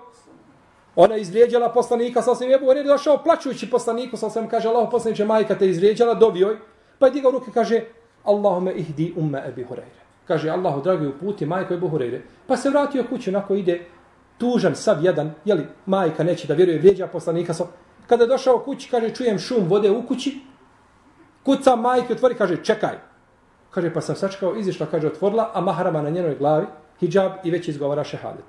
ona 0.95 1.15
je 1.15 1.21
izvrijeđala 1.21 1.69
poslanika, 1.69 2.21
sa 2.21 2.36
sam 2.36 2.52
Ebu 2.52 2.65
Horeire 2.65 2.89
došao 2.89 3.23
plaćujući 3.23 3.69
poslaniku, 3.69 4.17
sa 4.17 4.30
sam 4.30 4.47
kaže, 4.47 4.67
Allah 4.67 4.88
poslaniče, 4.91 5.25
majka 5.25 5.56
te 5.56 5.69
izvrijeđala, 5.69 6.13
dobio 6.13 6.58
pa 6.99 7.06
je 7.06 7.12
digao 7.12 7.32
ruke, 7.32 7.52
kaže, 7.54 7.82
Allahume 8.23 8.73
ihdi 8.73 9.13
umme 9.17 9.43
Ebi 9.47 9.63
Horeire. 9.63 9.99
Kaže, 10.28 10.49
Allahu 10.49 10.82
dragi 10.82 11.08
uputi 11.08 11.45
majko 11.45 11.73
Ebu 11.73 11.88
Horeire. 11.88 12.21
Pa 12.47 12.58
se 12.58 12.69
vratio 12.69 13.04
kući, 13.10 13.30
onako 13.30 13.56
ide 13.56 13.86
tužan, 14.38 14.75
sav 14.75 15.06
jedan, 15.06 15.34
jeli, 15.45 15.65
majka 15.86 16.23
neće 16.23 16.47
da 16.47 16.54
vjeruje, 16.54 16.80
vrijeđa 16.80 17.08
poslanika. 17.08 17.54
So. 17.54 17.67
Kada 18.08 18.23
je 18.23 18.28
došao 18.28 18.60
kući, 18.60 18.89
kaže, 18.91 19.10
čujem 19.15 19.39
šum 19.39 19.67
vode 19.67 19.91
u 19.91 20.08
kući, 20.08 20.39
kuca 21.43 21.75
majke, 21.75 22.13
otvori, 22.13 22.36
kaže, 22.36 22.63
čekaj. 22.63 22.97
Kaže, 23.69 23.93
pa 23.93 24.02
sam 24.02 24.15
sačekao, 24.15 24.56
izišla, 24.56 24.86
kaže, 24.86 25.08
otvorila, 25.08 25.52
a 25.54 25.62
mahrama 25.62 26.02
na 26.02 26.10
njenoj 26.10 26.36
glavi, 26.36 26.65
hijab 26.99 27.32
i 27.43 27.52
već 27.52 27.67
izgovara 27.67 28.04
šehadet. 28.04 28.45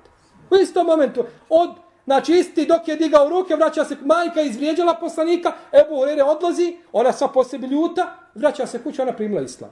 U 0.49 0.55
istom 0.55 0.85
momentu, 0.85 1.25
od, 1.49 1.69
znači 2.05 2.33
isti 2.33 2.65
dok 2.65 2.87
je 2.87 2.95
digao 2.95 3.29
ruke, 3.29 3.55
vraća 3.55 3.85
se 3.85 3.97
majka, 4.05 4.41
izvrijeđala 4.41 4.93
poslanika, 4.93 5.53
Ebu 5.71 5.95
Horeire 5.95 6.23
odlazi, 6.23 6.77
ona 6.91 7.11
sva 7.11 7.27
posebi 7.27 7.67
ljuta, 7.67 8.15
vraća 8.35 8.65
se 8.67 8.83
kuća, 8.83 9.03
ona 9.03 9.13
primila 9.13 9.41
islam. 9.41 9.71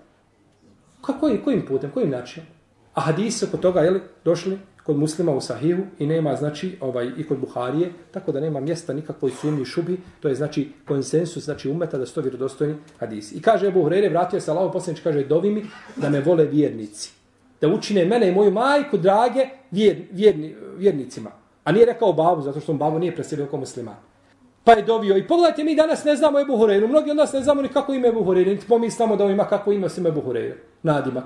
Kako 1.02 1.28
je, 1.28 1.44
kojim 1.44 1.66
putem, 1.66 1.92
kojim 1.92 2.10
načinom? 2.10 2.48
A 2.94 3.02
hadisi 3.02 3.52
kod 3.52 3.60
toga, 3.60 3.82
jeli, 3.82 4.02
došli 4.26 4.60
kod 4.90 4.98
muslima 4.98 5.32
u 5.32 5.42
sahihu 5.42 5.82
i 6.00 6.08
nema, 6.08 6.36
znači, 6.36 6.78
ovaj, 6.82 7.12
i 7.18 7.24
kod 7.28 7.38
Buharije, 7.40 7.92
tako 8.12 8.32
da 8.32 8.40
nema 8.40 8.60
mjesta 8.60 8.94
nikakvoj 8.94 9.32
sumnji 9.32 9.66
šubi, 9.66 9.98
to 10.20 10.28
je, 10.28 10.36
znači, 10.36 10.72
konsensus, 10.88 11.44
znači, 11.44 11.70
umeta 11.70 11.98
da 11.98 12.06
sto 12.06 12.22
vjerodostojni 12.22 12.76
hadisi. 13.00 13.36
I 13.36 13.42
kaže 13.42 13.68
Abu 13.68 13.84
Hurere, 13.84 14.10
vratio 14.10 14.40
se 14.40 14.52
Allahu 14.52 14.74
poslanik 14.74 15.04
kaže, 15.04 15.24
dovi 15.24 15.52
mi 15.52 15.66
da 15.96 16.10
me 16.10 16.22
vole 16.22 16.46
vjernici. 16.46 17.12
Da 17.62 17.68
učine 17.68 18.06
mene 18.06 18.28
i 18.30 18.32
moju 18.32 18.52
majku 18.52 18.98
drage 18.98 19.46
vjer, 19.72 20.02
vjerni, 20.12 20.56
vjernicima. 20.78 21.32
A 21.64 21.72
nije 21.72 21.86
rekao 21.86 22.14
babu, 22.14 22.42
zato 22.42 22.60
što 22.60 22.72
on 22.72 22.78
babu 22.78 23.00
nije 23.00 23.16
preselio 23.16 23.46
kao 23.46 23.60
musliman. 23.60 23.96
Pa 24.64 24.72
je 24.72 24.82
dovio. 24.82 25.18
I 25.18 25.28
pogledajte, 25.28 25.64
mi 25.64 25.76
danas 25.76 26.04
ne 26.04 26.16
znamo 26.16 26.40
Ebu 26.40 26.58
Hureyru. 26.58 26.88
Mnogi 26.88 27.12
od 27.12 27.18
nas 27.18 27.34
ne 27.34 27.42
znamo 27.42 27.62
ni 27.62 27.70
kako 27.70 27.94
ime 27.94 28.08
Ebu 28.08 28.24
Hureyru, 28.26 28.50
Niti 28.50 28.68
pomislamo 28.68 29.16
da 29.16 29.26
ima 29.26 29.46
kako 29.46 29.72
ima 29.72 29.86
osim 29.86 30.08
Ebu 30.08 30.22
Hureyru. 30.22 30.56
Nadimak. 30.84 31.26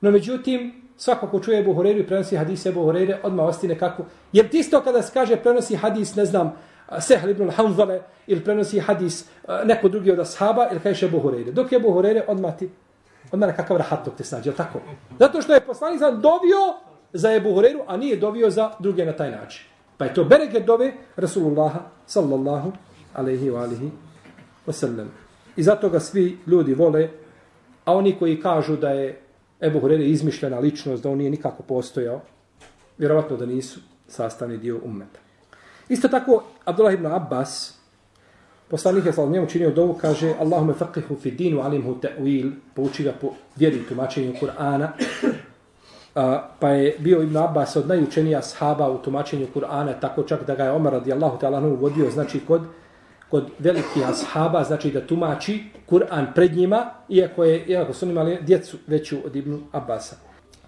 No 0.00 0.10
međutim, 0.10 0.83
svako 0.96 1.26
ko 1.26 1.40
čuje 1.40 1.60
Ebu 1.60 1.74
Horeiru 1.74 2.00
i 2.00 2.06
prenosi 2.06 2.36
hadis 2.36 2.66
Ebu 2.66 2.84
Horeire, 2.84 3.18
odmah 3.22 3.46
ostine 3.46 3.78
kako. 3.78 4.04
Jer 4.32 4.48
tisto 4.48 4.80
kada 4.80 5.02
se 5.02 5.12
kaže 5.14 5.36
prenosi 5.36 5.76
hadis, 5.76 6.16
ne 6.16 6.24
znam, 6.24 6.52
Sehl 7.00 7.30
ibn 7.30 7.50
al-Hanzale, 7.50 8.00
ili 8.26 8.44
prenosi 8.44 8.80
hadis 8.80 9.22
eh, 9.22 9.64
neko 9.64 9.88
drugi 9.88 10.10
od 10.10 10.18
ashaba, 10.20 10.68
ili 10.70 10.80
kaže 10.80 11.06
Ebu 11.06 11.20
Horeire. 11.20 11.52
Dok 11.52 11.72
je 11.72 11.76
Ebu 11.76 11.92
Horeire, 11.92 12.24
odmah 12.28 12.56
ti, 12.58 12.70
odmah 13.32 13.48
nekakav 13.48 13.76
rahat 13.76 14.04
dok 14.04 14.14
te 14.14 14.24
snađe, 14.24 14.52
tako? 14.52 14.80
Zato 15.18 15.42
što 15.42 15.54
je 15.54 15.60
poslanik 15.60 15.98
sam 15.98 16.20
dovio 16.20 16.74
za 17.12 17.34
Ebu 17.34 17.54
Horeiru, 17.54 17.80
a 17.86 17.96
nije 17.96 18.16
dovio 18.16 18.50
za 18.50 18.70
druge 18.78 19.04
na 19.04 19.12
taj 19.12 19.30
način. 19.30 19.66
Pa 19.96 20.04
je 20.04 20.14
to 20.14 20.24
bereke 20.24 20.60
dove 20.60 20.92
Rasulullaha 21.16 21.80
sallallahu 22.06 22.72
alaihi 23.14 23.50
wa 23.50 23.62
alihi 23.62 23.90
wa 24.66 24.72
sallam. 24.72 25.10
I 25.56 25.62
zato 25.62 25.88
ga 25.88 26.00
svi 26.00 26.38
ljudi 26.46 26.74
vole, 26.74 27.08
a 27.84 27.94
oni 27.94 28.16
koji 28.18 28.40
kažu 28.40 28.76
da 28.76 28.90
je 28.90 29.23
Ebu 29.64 29.80
Hurere 29.80 30.04
izmišljena 30.06 30.58
ličnost, 30.58 31.02
da 31.02 31.10
on 31.10 31.18
nije 31.18 31.30
nikako 31.30 31.62
postojao, 31.62 32.20
vjerovatno 32.98 33.36
da 33.36 33.46
nisu 33.46 33.80
sastavni 34.08 34.58
dio 34.58 34.80
ummeta. 34.84 35.18
Isto 35.88 36.08
tako, 36.08 36.42
Abdullah 36.64 36.94
ibn 36.94 37.06
Abbas, 37.06 37.74
poslanik 38.68 39.06
je 39.06 39.12
sa 39.12 39.26
njemu 39.26 39.46
činio 39.46 39.70
dovu, 39.70 39.94
kaže 40.00 40.34
Allahume 40.40 40.72
faqihu 40.72 41.16
fi 41.20 41.30
dinu 41.30 41.60
alimhu 41.60 41.96
ta'wil, 42.02 42.52
pouči 42.74 43.02
ga 43.02 43.12
po 43.20 43.32
vjeri 43.56 43.82
tumačenju 43.88 44.34
Kur'ana, 44.40 44.88
pa 46.60 46.68
je 46.68 46.96
bio 46.98 47.22
Ibn 47.22 47.36
Abbas 47.36 47.76
od 47.76 47.88
najučenija 47.88 48.42
sahaba 48.42 48.90
u 48.90 48.98
tumačenju 48.98 49.46
Kur'ana, 49.54 50.00
tako 50.00 50.22
čak 50.22 50.46
da 50.46 50.54
ga 50.54 50.64
je 50.64 50.72
Omar 50.72 50.92
radijallahu 50.92 51.38
ta'ala 51.38 51.72
uvodio, 51.72 52.10
znači 52.10 52.40
kod, 52.40 52.62
kod 53.30 53.50
velikih 53.58 54.08
ashaba, 54.08 54.64
znači 54.64 54.90
da 54.90 55.06
tumači 55.06 55.64
Kur'an 55.90 56.26
pred 56.34 56.56
njima, 56.56 56.90
iako, 57.08 57.44
je, 57.44 57.64
iako 57.66 57.92
su 57.92 58.06
imali 58.06 58.38
djecu 58.40 58.76
veću 58.86 59.16
od 59.24 59.36
Ibn 59.36 59.58
Abbasa. 59.72 60.16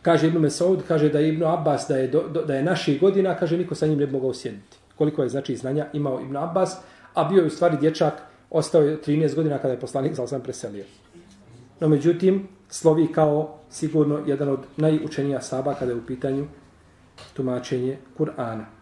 Kaže 0.02 0.26
Ibn 0.26 0.38
Mesaud, 0.38 0.82
kaže 0.88 1.08
da 1.08 1.18
je 1.18 1.28
Ibn 1.28 1.44
Abbas, 1.44 1.88
da 1.88 1.96
je, 1.96 2.08
do, 2.08 2.20
da 2.46 2.54
je 2.54 2.62
naših 2.62 3.00
godina, 3.00 3.34
kaže 3.34 3.58
niko 3.58 3.74
sa 3.74 3.86
njim 3.86 3.98
ne 3.98 4.06
bi 4.06 4.12
mogao 4.12 4.34
sjediti. 4.34 4.76
Koliko 4.98 5.22
je 5.22 5.28
znači 5.28 5.56
znanja 5.56 5.86
imao 5.92 6.20
Ibn 6.20 6.36
Abbas, 6.36 6.76
a 7.14 7.24
bio 7.24 7.40
je 7.40 7.46
u 7.46 7.50
stvari 7.50 7.76
dječak, 7.80 8.22
ostao 8.50 8.82
je 8.82 9.00
13 9.00 9.34
godina 9.34 9.58
kada 9.58 9.74
je 9.74 9.80
poslanik 9.80 10.14
za 10.14 10.26
sam 10.26 10.40
preselio. 10.40 10.84
No 11.80 11.88
međutim, 11.88 12.48
slovi 12.68 13.12
kao 13.12 13.58
sigurno 13.70 14.20
jedan 14.26 14.48
od 14.48 14.60
najučenija 14.76 15.40
saba 15.40 15.74
kada 15.74 15.92
je 15.92 15.98
u 15.98 16.06
pitanju 16.06 16.46
tumačenje 17.34 17.98
Kur'ana. 18.18 18.75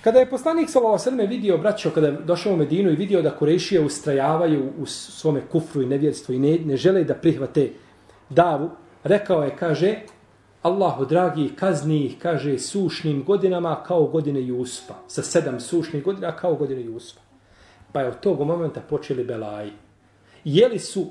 Kada 0.00 0.18
je 0.18 0.30
poslanik 0.30 0.70
s.a.v. 0.70 1.26
vidio, 1.26 1.58
braćo, 1.58 1.90
kada 1.90 2.06
je 2.06 2.12
došao 2.12 2.52
u 2.52 2.56
Medinu 2.56 2.90
i 2.90 2.96
vidio 2.96 3.22
da 3.22 3.36
Kurešije 3.36 3.80
ustrajavaju 3.80 4.72
u 4.78 4.86
svome 4.86 5.40
kufru 5.50 5.82
i 5.82 5.86
nevjerstvu 5.86 6.34
i 6.34 6.38
ne, 6.38 6.58
ne 6.64 6.76
žele 6.76 7.04
da 7.04 7.14
prihvate 7.14 7.70
davu, 8.30 8.70
rekao 9.04 9.42
je, 9.42 9.56
kaže, 9.56 9.96
Allahu 10.62 11.04
dragi, 11.04 11.50
kazni 11.56 12.04
ih, 12.04 12.18
kaže, 12.18 12.58
sušnim 12.58 13.24
godinama 13.24 13.82
kao 13.82 14.04
godine 14.04 14.46
Jusfa. 14.46 14.94
Sa 15.08 15.22
sedam 15.22 15.60
sušnih 15.60 16.04
godina 16.04 16.36
kao 16.36 16.54
godine 16.54 16.84
Jusfa. 16.84 17.20
Pa 17.92 18.00
je 18.00 18.08
od 18.08 18.20
tog 18.20 18.40
momenta 18.40 18.80
počeli 18.80 19.24
belaji. 19.24 19.72
Jeli 20.44 20.78
su 20.78 21.06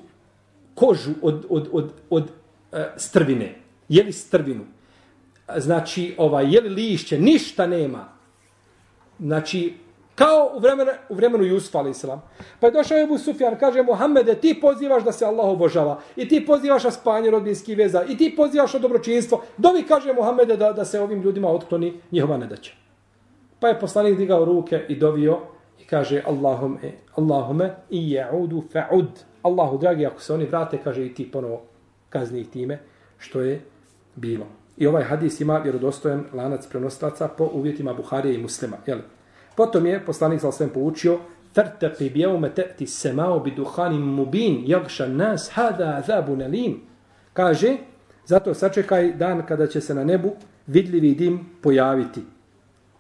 kožu 0.76 1.12
od, 1.22 1.46
od, 1.50 1.70
od, 1.72 1.92
od 2.10 2.30
e, 2.72 2.92
strvine. 2.98 3.56
Jeli 3.90 4.12
strvinu. 4.12 4.66
Znači, 5.58 6.16
ovaj, 6.18 6.54
jeli 6.54 6.70
lišće, 6.70 7.20
ništa 7.20 7.68
nema. 7.68 8.17
Znači, 9.20 9.74
kao 10.16 10.52
u 10.56 10.60
vremenu, 10.60 10.92
u 11.10 11.16
vremenu 11.16 11.44
Jusufa, 11.44 11.78
ali 11.78 11.92
islam. 11.92 12.22
Pa 12.60 12.68
je 12.68 12.72
došao 12.72 12.98
Ebu 12.98 13.18
Sufjan, 13.18 13.56
kaže 13.60 13.84
Muhammede, 13.84 14.36
ti 14.36 14.58
pozivaš 14.62 15.04
da 15.04 15.12
se 15.12 15.26
Allah 15.26 15.46
obožava. 15.46 16.00
I 16.16 16.28
ti 16.28 16.46
pozivaš 16.46 16.84
na 16.84 16.92
spanje 16.92 17.32
rodbinskih 17.32 17.78
veza. 17.78 18.04
I 18.04 18.18
ti 18.18 18.34
pozivaš 18.36 18.74
na 18.74 18.80
dobročinstvo. 18.80 19.44
Dovi 19.58 19.84
kaže 19.84 20.14
Muhammede 20.14 20.58
da, 20.58 20.74
da 20.74 20.86
se 20.86 21.02
ovim 21.02 21.22
ljudima 21.22 21.50
otkloni 21.50 21.94
njihova 22.12 22.38
nedaća. 22.38 22.72
Pa 23.60 23.68
je 23.68 23.80
poslanik 23.80 24.18
digao 24.18 24.46
ruke 24.46 24.86
i 24.90 24.96
dovio 24.96 25.38
i 25.82 25.86
kaže 25.86 26.24
Allahume, 26.26 26.92
Allahume 27.16 27.76
i 27.90 28.12
ja'udu 28.14 28.62
fa'ud. 28.74 29.08
Allahu 29.42 29.78
dragi, 29.78 30.06
ako 30.06 30.22
se 30.22 30.34
oni 30.34 30.46
vrate, 30.46 30.78
kaže 30.84 31.06
i 31.06 31.14
ti 31.14 31.32
ponovo 31.32 31.62
kazni 32.10 32.40
ih 32.40 32.50
time 32.50 32.80
što 33.18 33.42
je 33.42 33.62
bilo. 34.16 34.46
I 34.78 34.88
ovaj 34.88 35.04
hadis 35.04 35.40
ima 35.42 35.58
vjerodostojan 35.58 36.24
lanac 36.34 36.68
prenostaca 36.68 37.28
po 37.28 37.50
uvjetima 37.54 37.94
Buharije 37.94 38.36
i 38.36 38.42
muslima. 38.42 38.78
Jel? 38.86 39.00
Potom 39.56 39.86
je 39.86 40.06
poslanik 40.06 40.42
sa 40.42 40.52
svem 40.52 40.70
poučio 40.70 41.20
Tartaqi 41.54 42.10
bi 42.14 42.22
yawma 42.22 42.50
ta'ti 42.50 42.86
bi 43.44 43.52
duhanim 43.52 44.02
mubin 44.02 44.64
jagša 44.66 45.08
nas 45.08 45.50
hada 45.54 45.98
azabu 45.98 46.34
alim. 46.44 46.82
Kaže, 47.34 47.78
zato 48.26 48.54
sačekaj 48.54 49.14
dan 49.14 49.46
kada 49.46 49.68
će 49.68 49.82
se 49.82 49.96
na 49.96 50.04
nebu 50.04 50.32
vidljivi 50.68 51.16
dim 51.16 51.40
pojaviti. 51.62 52.22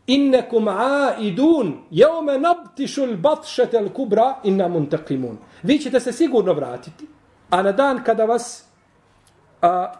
Innakum 0.07 0.67
aidun 0.67 1.77
yawma 1.91 2.37
nabtishu 2.39 3.01
al-batshata 3.01 3.81
l-kubra 3.81 4.35
inna 4.43 4.67
muntaqimun. 4.67 5.37
Vi 5.63 5.79
ćete 5.79 5.99
se 5.99 6.11
sigurno 6.11 6.53
vratiti, 6.53 7.07
a 7.49 7.61
na 7.61 7.71
dan 7.71 8.03
kada 8.03 8.25
vas 8.25 8.65
a, 9.61 9.93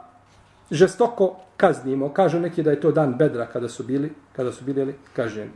žestoko 0.71 1.35
kaznimo, 1.57 2.09
kažu 2.13 2.39
neki 2.39 2.63
da 2.63 2.71
je 2.71 2.81
to 2.81 2.91
dan 2.91 3.15
bedra 3.17 3.45
kada 3.45 3.69
su 3.69 3.83
bili, 3.83 4.11
kada 4.35 4.51
su 4.51 4.63
bili 4.65 4.95
kažnjeni. 5.13 5.51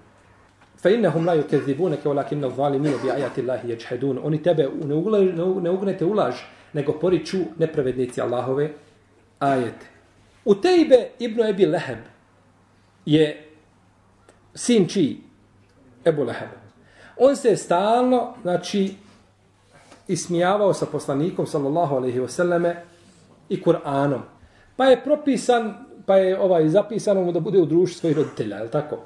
fa 0.82 0.90
innahum 0.90 1.26
la 1.26 1.36
yukazzibunaka 1.36 2.10
walakinna 2.10 2.50
zalimin 2.50 2.94
bi 3.04 3.12
ayati 3.12 3.42
Allahi 3.42 3.70
yajhadun. 3.70 4.20
Oni 4.24 4.44
tebe 4.44 4.70
ne 4.86 4.96
ulaž, 4.96 5.36
ne 5.62 5.70
ugnete 5.70 6.06
ulaž, 6.06 6.36
nego 6.74 6.94
poriču 6.94 7.38
nepravednici 7.58 8.22
Allahove 8.22 8.72
ajete. 9.40 9.86
Utejbe 10.46 11.10
ibn 11.20 11.42
Ebi 11.42 11.66
Leheb 11.66 12.00
je 13.06 13.48
sin 14.56 14.88
čiji? 14.88 15.22
Ebu 16.06 16.24
Leheb. 16.24 16.50
On 17.18 17.36
se 17.36 17.56
stalno, 17.56 18.34
znači, 18.42 18.96
ismijavao 20.08 20.74
sa 20.74 20.86
poslanikom, 20.86 21.48
sallallahu 21.48 21.96
alaihi 21.96 22.20
wasallame, 22.20 22.76
i 23.50 23.62
Kur'anom. 23.62 24.22
Pa 24.82 24.88
je 24.90 24.98
propisan, 25.04 25.74
pa 26.06 26.16
je 26.18 26.40
ovaj 26.42 26.70
zapisano 26.70 27.22
mu 27.22 27.32
da 27.32 27.40
bude 27.40 27.60
u 27.62 27.66
društvu 27.66 28.00
svojih 28.00 28.18
roditelja, 28.18 28.56
je 28.58 28.64
li 28.64 28.72
tako? 28.72 28.98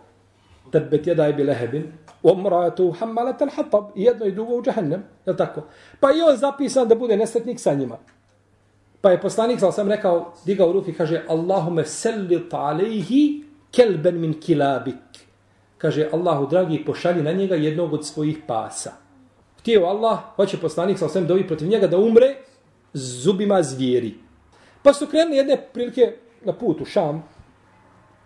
Tebet 0.71 1.07
jedaj 1.07 1.33
bi 1.33 1.43
lehebin, 1.43 1.89
omratu 2.23 2.91
hammalat 2.91 3.41
al 3.41 3.49
hatab, 3.55 3.89
jedno 3.95 4.25
i 4.25 4.31
drugo 4.31 4.55
u 4.55 4.63
džahennem, 4.63 5.03
je 5.25 5.31
li 5.33 5.37
tako? 5.37 5.65
Pa 5.99 6.09
je 6.15 6.23
on 6.23 6.37
zapisan 6.37 6.87
da 6.87 6.95
bude 6.95 7.17
nesretnik 7.17 7.59
sa 7.59 7.73
njima. 7.73 7.97
Pa 9.01 9.11
je 9.11 9.21
poslanik, 9.21 9.59
sal 9.59 9.71
sam 9.71 9.91
rekao, 9.91 10.33
digao 10.45 10.71
ruke, 10.71 10.93
kaže, 10.93 11.25
Allahume 11.27 11.85
sellit 11.85 12.53
alejhi 12.53 13.43
kelben 13.71 14.19
min 14.19 14.39
kilabik. 14.39 15.25
Kaže, 15.77 16.07
Allahu 16.13 16.47
dragi, 16.47 16.85
pošalji 16.85 17.23
na 17.23 17.31
njega 17.31 17.55
jednog 17.55 17.93
od 17.93 18.05
svojih 18.05 18.37
pasa. 18.47 18.93
Htio 19.59 19.85
Allah, 19.85 20.19
hoće 20.35 20.57
poslanik, 20.57 20.99
sam 20.99 21.09
sam 21.09 21.27
dovi 21.27 21.47
protiv 21.47 21.67
njega 21.67 21.87
da 21.87 21.97
umre 21.97 22.35
zubima 22.93 23.63
zvijeri. 23.63 24.24
Pa 24.85 24.93
su 24.93 25.07
krenuli 25.07 25.37
jedne 25.37 25.57
prilike 25.73 26.13
na 26.41 26.53
put 26.53 26.81
u 26.81 26.85
Šam, 26.85 27.23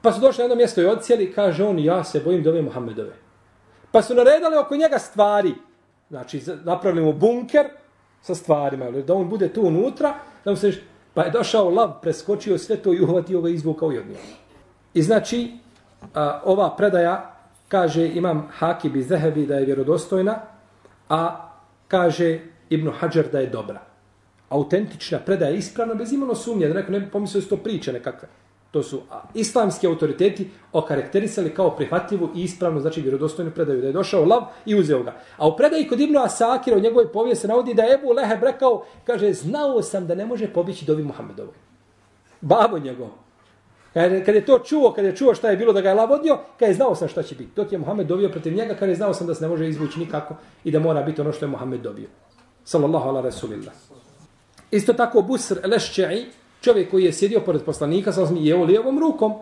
pa 0.02 0.12
su 0.12 0.20
došli 0.20 0.42
na 0.42 0.44
jedno 0.44 0.56
mjesto 0.56 0.82
i 0.82 0.86
odcijeli, 0.86 1.34
kaže 1.34 1.64
on, 1.64 1.80
ja 1.80 2.04
se 2.04 2.20
bojim 2.20 2.44
dove 2.44 2.62
Muhammedove. 2.62 3.14
Pa 3.92 4.02
su 4.02 4.16
naredali 4.16 4.58
oko 4.58 4.76
njega 4.76 5.00
stvari, 5.00 5.54
znači 6.10 6.42
napravili 6.64 7.06
mu 7.06 7.14
bunker 7.14 7.66
sa 8.22 8.36
stvarima, 8.36 8.92
da 8.92 9.14
on 9.14 9.30
bude 9.30 9.54
tu 9.54 9.62
unutra, 9.62 10.14
da 10.46 10.52
mu 10.52 10.58
se, 10.58 10.74
pa 11.14 11.24
je 11.24 11.32
došao 11.32 11.70
lav, 11.70 12.02
preskočio 12.02 12.58
sve 12.58 12.78
to 12.78 12.94
i 12.94 13.02
uhvatio 13.02 13.42
ga 13.42 13.50
i 13.50 13.54
izvukao 13.54 13.94
i 13.94 13.98
odnio. 13.98 14.18
I 14.94 15.02
znači, 15.02 15.52
a, 16.14 16.42
ova 16.46 16.76
predaja, 16.76 17.36
kaže 17.68 18.08
imam 18.08 18.48
Hakib 18.52 18.96
i 18.96 19.04
Zehebi 19.04 19.46
da 19.46 19.56
je 19.56 19.66
vjerodostojna, 19.66 20.42
a 21.10 21.52
kaže 21.88 22.40
Ibn 22.70 22.92
Hajar 22.92 23.28
da 23.32 23.40
je 23.40 23.48
dobra 23.48 23.89
autentična 24.50 25.20
predaja 25.20 25.52
ispravna 25.52 25.94
bez 25.94 26.14
imalo 26.14 26.36
sumnje, 26.36 26.68
da 26.68 26.74
neko 26.74 26.92
ne 26.92 27.00
bi 27.00 27.12
pomislio 27.12 27.42
da 27.42 27.44
su 27.44 27.50
to 27.50 27.64
priče 27.64 27.94
nekakve. 27.94 28.30
To 28.72 28.84
su 28.84 29.02
islamski 29.34 29.88
autoriteti 29.88 30.50
okarakterisali 30.74 31.54
kao 31.54 31.76
prihvatljivu 31.76 32.30
i 32.36 32.44
ispravnu, 32.44 32.82
znači 32.82 33.02
vjerodostojnu 33.02 33.52
predaju, 33.52 33.82
da 33.82 33.88
je 33.88 33.94
došao 33.94 34.26
lav 34.26 34.42
i 34.66 34.76
uzeo 34.76 35.04
ga. 35.04 35.16
A 35.38 35.48
u 35.48 35.58
predaji 35.58 35.88
kod 35.88 36.00
Ibnu 36.00 36.20
Asakira 36.20 36.78
u 36.78 36.80
njegovoj 36.80 37.12
povijesti 37.12 37.42
se 37.42 37.48
navodi 37.48 37.74
da 37.74 37.84
je 37.84 37.94
Ebu 37.94 38.14
Leheb 38.14 38.44
rekao, 38.44 38.86
kaže, 39.06 39.34
znao 39.34 39.82
sam 39.82 40.08
da 40.08 40.16
ne 40.16 40.26
može 40.26 40.54
pobići 40.54 40.86
dovi 40.86 41.04
Muhammedovoj. 41.04 41.56
Babo 42.42 42.80
njegov. 42.80 43.10
Kad, 43.94 44.26
kad 44.26 44.36
je 44.36 44.46
to 44.46 44.60
čuo, 44.60 44.94
kad 44.94 45.06
je 45.06 45.16
čuo 45.16 45.34
šta 45.36 45.50
je 45.50 45.58
bilo 45.58 45.74
da 45.74 45.82
ga 45.82 45.90
je 45.90 45.96
lav 45.96 46.12
odnio, 46.12 46.38
kad 46.60 46.70
je 46.70 46.76
znao 46.76 46.96
sam 46.96 47.08
šta 47.08 47.24
će 47.24 47.36
biti. 47.36 47.52
Dok 47.56 47.72
je 47.72 47.78
Muhammed 47.78 48.08
dobio 48.08 48.30
protiv 48.30 48.54
njega, 48.54 48.76
kad 48.76 48.90
je 48.90 48.96
znao 48.96 49.14
sam 49.14 49.28
da 49.28 49.36
se 49.36 49.42
ne 49.42 49.50
može 49.50 49.70
izvući 49.70 50.00
nikako 50.00 50.36
i 50.64 50.72
da 50.72 50.80
mora 50.80 51.02
biti 51.02 51.22
ono 51.22 51.32
što 51.32 51.46
je 51.46 51.50
Muhammed 51.50 51.82
dobio. 51.82 52.08
Sallallahu 52.64 53.10
ala 53.10 53.22
rasulillah. 53.22 53.74
Isto 54.72 54.94
tako 54.94 55.22
Busr 55.22 55.60
Lešće'i, 55.64 56.26
čovjek 56.62 56.92
koji 56.92 57.04
je 57.04 57.14
sjedio 57.14 57.40
pored 57.40 57.64
poslanika, 57.64 58.12
sa 58.12 58.22
je 58.22 58.28
jeo 58.40 58.64
lijevom 58.64 59.00
rukom, 59.00 59.34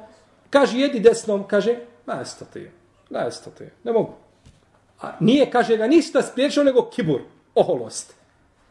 kaže 0.50 0.80
jedi 0.80 1.00
desnom, 1.00 1.48
kaže, 1.48 1.76
ne 2.08 2.26
stati, 2.26 2.70
ne 3.10 3.32
stati, 3.32 3.64
ne 3.84 3.92
mogu. 3.92 4.14
A 5.02 5.12
nije, 5.20 5.52
kaže 5.52 5.78
ga, 5.78 5.88
ništa 5.88 6.22
spriječao 6.22 6.64
nego 6.64 6.90
kibur, 6.90 7.22
oholost. 7.56 8.14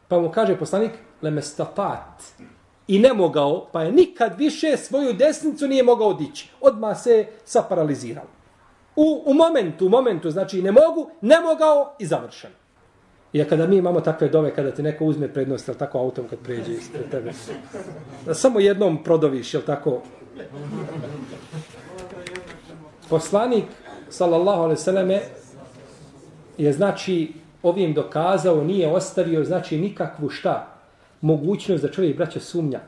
Pa 0.07 0.19
mu 0.19 0.31
kaže 0.31 0.57
poslanik, 0.59 0.91
lemestatat. 1.21 2.23
I 2.87 2.99
ne 2.99 3.13
mogao, 3.13 3.67
pa 3.71 3.83
je 3.83 3.91
nikad 3.91 4.37
više 4.37 4.77
svoju 4.77 5.13
desnicu 5.13 5.67
nije 5.67 5.83
mogao 5.83 6.13
dići. 6.13 6.49
Odmah 6.61 7.01
se 7.01 7.27
saparalizirao. 7.45 8.25
U, 8.95 9.23
u 9.25 9.33
momentu, 9.33 9.85
u 9.85 9.89
momentu, 9.89 10.31
znači 10.31 10.61
ne 10.61 10.71
mogu, 10.71 11.09
ne 11.21 11.41
mogao 11.41 11.95
i 11.99 12.05
završeno. 12.05 12.53
I 13.33 13.43
kada 13.43 13.67
mi 13.67 13.77
imamo 13.77 14.01
takve 14.01 14.29
dove, 14.29 14.55
kada 14.55 14.71
ti 14.71 14.83
neko 14.83 15.05
uzme 15.05 15.33
prednost, 15.33 15.67
jel 15.67 15.77
tako, 15.77 15.99
autom 15.99 16.27
kad 16.29 16.39
pređe 16.39 16.73
ispred 16.73 17.09
tebe. 17.11 17.31
Da 18.25 18.33
samo 18.33 18.59
jednom 18.59 19.03
prodoviš, 19.03 19.53
jel 19.53 19.63
tako? 19.63 20.01
Poslanik, 23.09 23.65
sallallahu 24.09 24.61
alaihi 24.61 24.81
sallame, 24.81 25.21
je 26.57 26.73
znači 26.73 27.33
ovim 27.63 27.93
dokazao, 27.93 28.63
nije 28.63 28.87
ostavio, 28.91 29.43
znači 29.43 29.77
nikakvu 29.77 30.29
šta, 30.29 30.77
mogućnost 31.21 31.83
da 31.83 31.91
čovjek 31.91 32.17
braća 32.17 32.39
sumnja. 32.39 32.79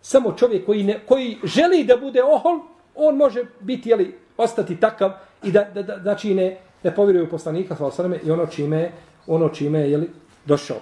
Samo 0.00 0.32
čovjek 0.32 0.66
koji, 0.66 0.84
ne, 0.84 1.00
koji 1.06 1.36
želi 1.44 1.84
da 1.84 1.96
bude 1.96 2.22
ohol, 2.22 2.60
on 2.94 3.16
može 3.16 3.44
biti, 3.60 3.90
jeli, 3.90 4.18
ostati 4.36 4.80
takav 4.80 5.12
i 5.42 5.52
da, 5.52 5.64
da, 5.74 5.82
da 5.82 5.98
znači 6.02 6.34
ne, 6.34 6.58
ne 6.82 6.94
povjeruje 6.94 7.24
u 7.24 7.30
poslanika, 7.30 7.76
sallallahu 7.76 8.02
alaihi 8.02 8.20
sallame, 8.20 8.28
i 8.28 8.40
ono 8.40 8.46
čime 8.46 8.90
ono 9.28 9.48
čime 9.48 9.80
je 9.80 9.90
jeli, 9.90 10.10
došao. 10.44 10.80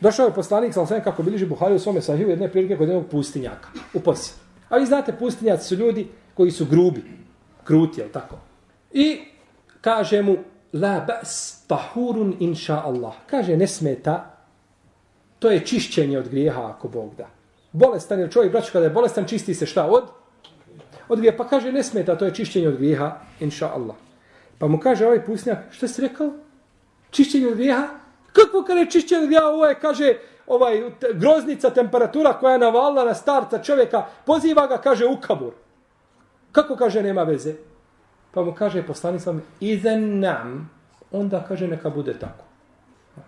Došao 0.00 0.26
je 0.26 0.34
poslanik, 0.34 0.74
sam 0.74 0.86
kako 1.04 1.22
biliži 1.22 1.46
Buhari 1.46 1.74
u 1.74 1.78
svome 1.78 2.02
sahiju, 2.02 2.28
jedne 2.28 2.50
prilike 2.52 2.76
kod 2.76 2.88
jednog 2.88 3.06
pustinjaka, 3.10 3.68
u 3.94 4.00
posjedu. 4.00 4.38
A 4.68 4.76
vi 4.76 4.86
znate, 4.86 5.12
pustinjaci 5.18 5.68
su 5.68 5.74
ljudi 5.74 6.08
koji 6.34 6.50
su 6.50 6.66
grubi, 6.66 7.04
kruti, 7.64 8.00
jel 8.00 8.08
tako? 8.12 8.36
I 8.92 9.20
kaže 9.80 10.22
mu, 10.22 10.36
la 10.72 11.04
bas 11.06 11.64
tahurun 11.66 12.36
inša 12.40 12.82
Allah. 12.84 13.14
Kaže, 13.26 13.56
ne 13.56 13.66
smeta, 13.66 14.34
to 15.38 15.50
je 15.50 15.66
čišćenje 15.66 16.18
od 16.18 16.28
grijeha, 16.28 16.62
ako 16.62 16.88
Bog 16.88 17.14
da. 17.18 17.28
Bolestan 17.72 18.20
je 18.20 18.30
čovjek, 18.30 18.52
braću, 18.52 18.72
kada 18.72 18.84
je 18.84 18.90
bolestan, 18.90 19.26
čisti 19.26 19.54
se 19.54 19.66
šta 19.66 19.86
od? 19.86 20.04
Od 21.08 21.18
grijeha. 21.18 21.36
Pa 21.36 21.48
kaže, 21.48 21.72
ne 21.72 21.82
smeta, 21.82 22.18
to 22.18 22.24
je 22.24 22.34
čišćenje 22.34 22.68
od 22.68 22.76
grijeha, 22.76 23.12
inša 23.40 23.68
Allah. 23.74 23.96
Pa 24.58 24.68
mu 24.68 24.78
kaže 24.78 25.06
ovaj 25.06 25.24
pustinjak, 25.24 25.58
što 25.70 25.88
si 25.88 26.02
rekao? 26.02 26.32
Čišćenje 27.14 27.48
od 27.48 27.54
grijeha? 27.54 27.88
Kako 28.32 28.64
kada 28.66 28.80
je 28.80 28.90
čišćenje 28.90 29.20
od 29.20 29.26
grijeha? 29.26 29.46
Ovo 29.46 29.66
je, 29.66 29.74
kaže, 29.80 30.14
ovaj, 30.46 30.82
groznica 31.14 31.70
temperatura 31.70 32.32
koja 32.32 32.52
je 32.52 32.58
navalila 32.58 33.04
na 33.04 33.14
starca 33.14 33.62
čovjeka, 33.62 34.06
poziva 34.26 34.66
ga, 34.66 34.78
kaže, 34.78 35.06
u 35.06 35.16
kabur. 35.20 35.52
Kako 36.52 36.76
kaže, 36.76 37.02
nema 37.02 37.22
veze? 37.22 37.54
Pa 38.34 38.42
mu 38.42 38.54
kaže, 38.54 38.82
poslanik 38.82 39.22
sam, 39.22 39.42
izen 39.60 40.20
nam, 40.20 40.70
onda 41.12 41.44
kaže, 41.48 41.68
neka 41.68 41.90
bude 41.90 42.18
tako. 42.18 42.44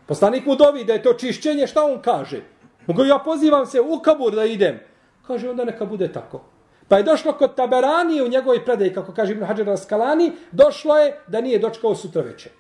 Poslanik 0.07 0.47
mu 0.47 0.57
dovi 0.57 0.85
da 0.85 0.93
je 0.93 1.03
to 1.03 1.13
čišćenje, 1.13 1.67
šta 1.67 1.85
on 1.85 2.03
kaže? 2.03 2.43
Mogu 2.87 3.05
ja 3.05 3.19
pozivam 3.19 3.67
se 3.67 3.81
u 3.81 4.01
kabur 4.03 4.35
da 4.35 4.45
idem. 4.45 4.81
Kaže, 5.27 5.51
onda 5.51 5.65
neka 5.65 5.85
bude 5.85 6.13
tako. 6.13 6.43
Pa 6.89 6.97
je 6.97 7.03
došlo 7.03 7.33
kod 7.33 7.55
Taberani 7.55 8.23
u 8.23 8.29
njegovoj 8.29 8.65
predaji, 8.65 8.95
kako 8.95 9.13
kaže 9.13 9.33
Ibn 9.33 9.45
Hajar 9.45 9.67
Raskalani, 9.67 10.33
došlo 10.53 10.99
je 10.99 11.19
da 11.27 11.41
nije 11.41 11.59
dočkao 11.59 11.95
sutra 11.95 12.23
večer. 12.23 12.53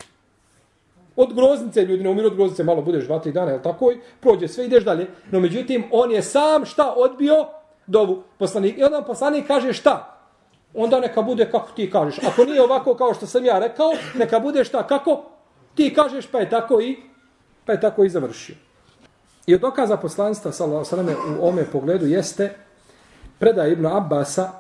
Od 1.17 1.35
groznice, 1.35 1.85
ljudi 1.85 2.05
ne 2.05 2.11
umiru 2.11 2.27
od 2.27 2.35
groznice, 2.35 2.65
malo 2.65 2.83
budeš 2.83 3.05
dva, 3.05 3.19
tri 3.19 3.33
dana, 3.33 3.51
jel 3.51 3.63
tako? 3.63 3.93
Prođe 4.21 4.49
sve, 4.49 4.67
ideš 4.67 4.85
dalje. 4.85 5.07
No 5.31 5.41
međutim, 5.41 5.85
on 5.91 6.11
je 6.11 6.23
sam 6.23 6.65
šta 6.65 6.95
odbio 6.97 7.47
dovu 7.87 8.23
poslanik. 8.39 8.79
I 8.79 8.85
onda 8.85 9.03
poslanik 9.03 9.47
kaže 9.47 9.73
šta? 9.73 10.13
Onda 10.75 11.01
neka 11.01 11.23
bude 11.23 11.51
kako 11.51 11.71
ti 11.77 11.91
kažeš. 11.91 12.25
Ako 12.25 12.45
nije 12.45 12.63
ovako 12.63 12.95
kao 12.95 13.15
što 13.15 13.27
sam 13.27 13.45
ja 13.45 13.59
rekao, 13.59 13.93
neka 14.15 14.41
bude 14.41 14.65
šta? 14.65 14.87
Kako? 14.87 15.23
Ti 15.75 15.95
kažeš 15.95 16.27
pa 16.27 16.39
je 16.39 16.51
tako 16.51 16.81
i 16.81 16.97
pa 17.65 17.73
je 17.73 17.81
tako 17.81 18.05
i 18.05 18.09
završio. 18.09 18.57
I 19.47 19.55
od 19.55 19.61
dokaza 19.61 19.97
poslanstva 19.97 20.53
sallallahu 20.53 21.13
u 21.41 21.49
ome 21.49 21.65
pogledu 21.65 22.07
jeste 22.07 22.55
predaj 23.39 23.71
Ibn 23.71 23.87
Abbasa 23.87 24.51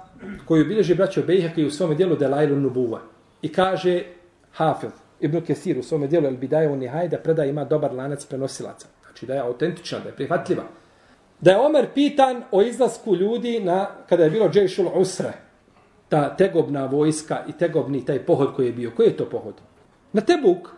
koji 0.44 0.64
bilježi 0.64 0.94
braćo 0.94 1.22
Bejhaka 1.22 1.60
i 1.60 1.66
u 1.66 1.70
svom 1.70 1.96
dijelu 1.96 2.16
Delailu 2.16 2.56
Nubuva. 2.56 3.00
I 3.42 3.52
kaže 3.52 4.02
Hafil, 4.52 4.90
Ibn 5.20 5.40
Kesir 5.40 5.78
u 5.78 5.82
svome 5.82 6.06
dijelu 6.06 6.26
El 6.26 6.36
Bidaje 6.36 6.68
u 6.68 6.76
Nihaj 6.76 7.08
da 7.08 7.18
predaje 7.18 7.50
ima 7.50 7.64
dobar 7.64 7.94
lanac 7.94 8.24
prenosilaca. 8.24 8.88
Znači 9.02 9.26
da 9.26 9.34
je 9.34 9.40
autentična, 9.40 9.98
da 9.98 10.08
je 10.08 10.14
prihvatljiva. 10.14 10.62
Da 11.40 11.50
je 11.50 11.60
Omer 11.60 11.86
pitan 11.94 12.42
o 12.50 12.62
izlasku 12.62 13.16
ljudi 13.16 13.60
na, 13.60 13.86
kada 14.08 14.24
je 14.24 14.30
bilo 14.30 14.48
Džejšul 14.48 14.88
Usre, 14.94 15.32
ta 16.08 16.36
tegobna 16.36 16.86
vojska 16.86 17.38
i 17.48 17.52
tegobni 17.52 18.04
taj 18.04 18.18
pohod 18.18 18.54
koji 18.56 18.66
je 18.66 18.72
bio. 18.72 18.90
Koji 18.96 19.06
je 19.06 19.16
to 19.16 19.24
pohod? 19.28 19.54
Na 20.12 20.20
Tebuk. 20.20 20.68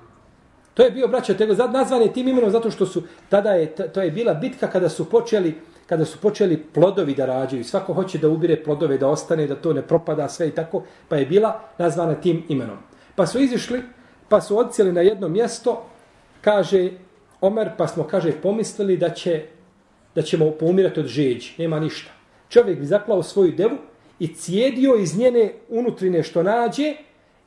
To 0.75 0.83
je 0.83 0.91
bio, 0.91 1.09
braćo, 1.09 1.35
tego, 1.35 1.55
nazvan 1.55 2.03
je 2.03 2.13
tim 2.13 2.29
imenom 2.29 2.51
zato 2.51 2.71
što 2.71 2.87
su, 2.87 3.03
tada 3.29 3.53
je, 3.53 3.67
to 3.67 4.03
je 4.03 4.11
bila 4.11 4.35
bitka 4.35 4.67
kada 4.67 4.89
su 4.89 5.11
počeli, 5.11 5.55
kada 5.87 6.05
su 6.05 6.19
počeli 6.19 6.57
plodovi 6.57 7.15
da 7.15 7.27
rađaju. 7.27 7.65
Svako 7.65 7.95
hoće 7.95 8.19
da 8.19 8.29
ubire 8.29 8.63
plodove, 8.65 8.99
da 8.99 9.09
ostane, 9.09 9.47
da 9.47 9.57
to 9.57 9.73
ne 9.73 9.83
propada 9.83 10.29
sve 10.29 10.49
i 10.49 10.51
tako. 10.51 10.83
Pa 11.09 11.17
je 11.17 11.27
bila 11.27 11.61
nazvana 11.79 12.15
tim 12.15 12.45
imenom. 12.49 12.77
Pa 13.15 13.27
su 13.27 13.41
izišli, 13.41 13.83
pa 14.29 14.41
su 14.41 14.59
odcijeli 14.59 14.93
na 14.93 15.01
jedno 15.01 15.29
mjesto, 15.29 15.85
kaže 16.41 16.91
Omer, 17.41 17.71
pa 17.77 17.87
smo, 17.89 18.05
kaže, 18.05 18.33
pomislili 18.33 18.97
da 18.97 19.11
će 19.11 19.43
da 20.15 20.23
ćemo 20.23 20.51
poumirati 20.51 21.01
od 21.01 21.07
žeđi, 21.07 21.55
nema 21.59 21.81
ništa. 21.81 22.11
Čovjek 22.49 22.79
bi 22.79 22.87
zaklao 22.87 23.23
svoju 23.23 23.53
devu 23.53 23.77
i 24.19 24.35
cijedio 24.35 24.95
iz 24.95 25.19
njene 25.19 25.53
unutrine 25.69 26.23
što 26.23 26.43
nađe 26.43 26.95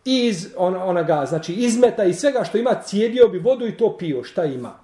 i 0.05 0.27
iz 0.27 0.47
on, 0.57 0.75
onoga, 0.75 1.25
znači 1.25 1.53
izmeta 1.53 2.03
i 2.03 2.13
svega 2.13 2.43
što 2.43 2.57
ima, 2.57 2.81
cijedio 2.85 3.27
bi 3.27 3.39
vodu 3.39 3.67
i 3.67 3.77
to 3.77 3.97
pio, 3.97 4.23
šta 4.23 4.45
ima. 4.45 4.79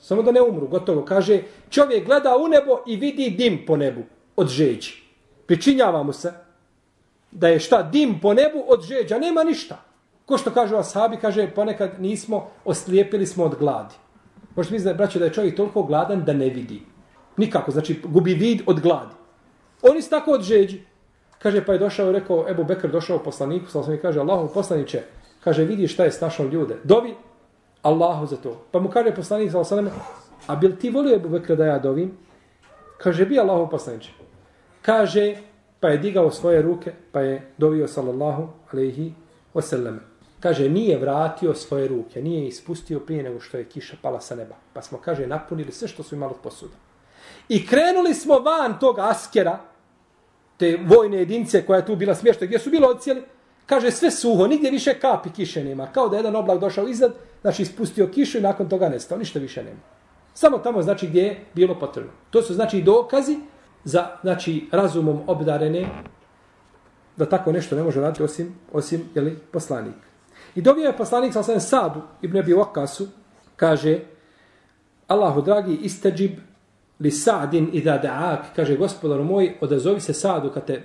Samo 0.00 0.22
da 0.22 0.32
ne 0.32 0.42
umru, 0.42 0.66
gotovo. 0.68 1.04
Kaže, 1.04 1.42
čovjek 1.70 2.06
gleda 2.06 2.36
u 2.36 2.48
nebo 2.48 2.82
i 2.86 2.96
vidi 2.96 3.30
dim 3.30 3.64
po 3.66 3.76
nebu 3.76 4.02
od 4.36 4.48
žeđi. 4.48 5.02
Pričinjava 5.46 6.02
mu 6.02 6.12
se 6.12 6.32
da 7.30 7.48
je 7.48 7.60
šta 7.60 7.82
dim 7.82 8.20
po 8.20 8.34
nebu 8.34 8.64
od 8.68 8.82
žeđa, 8.82 9.18
nema 9.18 9.44
ništa. 9.44 9.84
Ko 10.26 10.38
što 10.38 10.50
kaže 10.50 10.76
o 10.76 10.78
ashabi, 10.78 11.16
kaže, 11.16 11.50
ponekad 11.54 11.90
nismo, 12.00 12.46
oslijepili 12.64 13.26
smo 13.26 13.44
od 13.44 13.54
gladi. 13.58 13.94
Možete 14.56 14.74
misliti, 14.74 14.96
braćo, 14.96 15.18
da 15.18 15.24
je 15.24 15.32
čovjek 15.32 15.56
toliko 15.56 15.82
gladan 15.82 16.24
da 16.24 16.32
ne 16.32 16.48
vidi. 16.48 16.82
Nikako, 17.36 17.70
znači 17.70 18.00
gubi 18.04 18.34
vid 18.34 18.62
od 18.66 18.80
gladi. 18.80 19.14
Oni 19.82 20.02
su 20.02 20.10
tako 20.10 20.30
od 20.30 20.42
žeđi. 20.42 20.82
Kaže, 21.38 21.64
pa 21.64 21.72
je 21.72 21.78
došao 21.78 22.10
i 22.10 22.12
rekao, 22.12 22.46
Ebu 22.48 22.64
Bekr 22.64 22.88
došao 22.90 23.18
poslaniku, 23.18 23.70
sal 23.70 23.82
sam 23.82 23.98
kaže, 24.02 24.20
Allahu 24.20 24.48
poslaniće, 24.54 25.02
kaže, 25.44 25.64
vidi 25.64 25.88
šta 25.88 26.04
je 26.04 26.12
s 26.12 26.20
našom 26.20 26.48
ljude. 26.48 26.76
Dovi 26.84 27.14
Allahu 27.82 28.26
za 28.26 28.36
to. 28.36 28.64
Pa 28.70 28.80
mu 28.80 28.88
kaže 28.88 29.14
poslanik, 29.14 29.52
sa 29.52 29.64
sam 29.64 29.90
a 30.46 30.56
bil 30.56 30.76
ti 30.80 30.90
volio 30.90 31.16
Ebu 31.16 31.28
Bekr 31.28 31.56
da 31.56 31.66
ja 31.66 31.78
dovim? 31.78 32.16
Kaže, 32.98 33.26
bi 33.26 33.38
Allahu 33.38 33.70
poslaniće. 33.70 34.10
Kaže, 34.82 35.36
pa 35.80 35.88
je 35.88 35.98
digao 35.98 36.30
svoje 36.30 36.62
ruke, 36.62 36.92
pa 37.12 37.20
je 37.20 37.50
dovio 37.58 37.88
sallallahu 37.88 38.48
alaihi 38.72 39.12
wasallam. 39.54 39.98
Kaže, 40.44 40.68
nije 40.68 40.98
vratio 40.98 41.54
svoje 41.54 41.88
ruke, 41.88 42.22
nije 42.22 42.48
ispustio 42.48 43.00
prije 43.00 43.22
nego 43.22 43.40
što 43.40 43.56
je 43.56 43.64
kiša 43.64 43.96
pala 44.02 44.20
sa 44.20 44.34
neba. 44.36 44.54
Pa 44.72 44.82
smo, 44.82 44.98
kaže, 44.98 45.26
napunili 45.26 45.72
sve 45.72 45.88
što 45.88 46.02
su 46.02 46.14
imali 46.14 46.34
posuda. 46.42 46.76
I 47.48 47.66
krenuli 47.66 48.14
smo 48.14 48.38
van 48.38 48.78
tog 48.78 48.98
askera, 48.98 49.58
te 50.56 50.78
vojne 50.86 51.16
jedinice 51.16 51.66
koja 51.66 51.78
je 51.78 51.86
tu 51.86 51.96
bila 51.96 52.14
smješta, 52.14 52.44
gdje 52.46 52.58
su 52.58 52.70
bilo 52.70 52.88
odcijeli, 52.88 53.22
kaže 53.66 53.90
sve 53.90 54.10
suho, 54.10 54.46
nigdje 54.46 54.70
više 54.70 54.98
kapi 55.00 55.30
kiše 55.30 55.64
nema. 55.64 55.86
Kao 55.86 56.08
da 56.08 56.16
jedan 56.16 56.36
oblak 56.36 56.60
došao 56.60 56.88
iznad, 56.88 57.14
znači 57.40 57.62
ispustio 57.62 58.06
kišu 58.06 58.38
i 58.38 58.44
nakon 58.44 58.68
toga 58.68 58.88
nestao, 58.88 59.18
ništa 59.18 59.38
više 59.38 59.64
nema. 59.64 59.80
Samo 60.34 60.58
tamo 60.58 60.82
znači 60.82 61.06
gdje 61.06 61.22
je 61.22 61.44
bilo 61.54 61.78
potrebno. 61.78 62.12
To 62.30 62.42
su 62.42 62.54
znači 62.54 62.82
dokazi 62.82 63.38
za 63.84 64.16
znači 64.22 64.68
razumom 64.72 65.20
obdarene 65.26 65.88
da 67.16 67.28
tako 67.28 67.52
nešto 67.52 67.76
ne 67.76 67.82
može 67.82 68.00
raditi 68.00 68.22
osim, 68.22 68.54
osim 68.72 69.08
jeli, 69.14 69.38
poslanik. 69.50 70.03
I 70.54 70.62
dobio 70.62 70.86
je 70.86 70.96
poslanik 70.96 71.32
sa 71.32 71.40
osam 71.40 71.60
Sadu, 71.60 72.00
Ibn 72.22 72.38
Abi 72.38 72.54
Wakasu, 72.54 73.06
kaže 73.56 74.00
Allahu 75.08 75.42
dragi, 75.42 75.74
istađib 75.82 76.30
li 77.00 77.10
Sa'din 77.10 77.68
i 77.72 77.80
da 77.80 78.00
da'ak, 78.02 78.54
kaže 78.56 78.76
gospodar 78.76 79.20
moj, 79.20 79.54
odazovi 79.60 80.00
se 80.00 80.14
Sadu 80.14 80.50
kad, 80.50 80.64
te, 80.64 80.82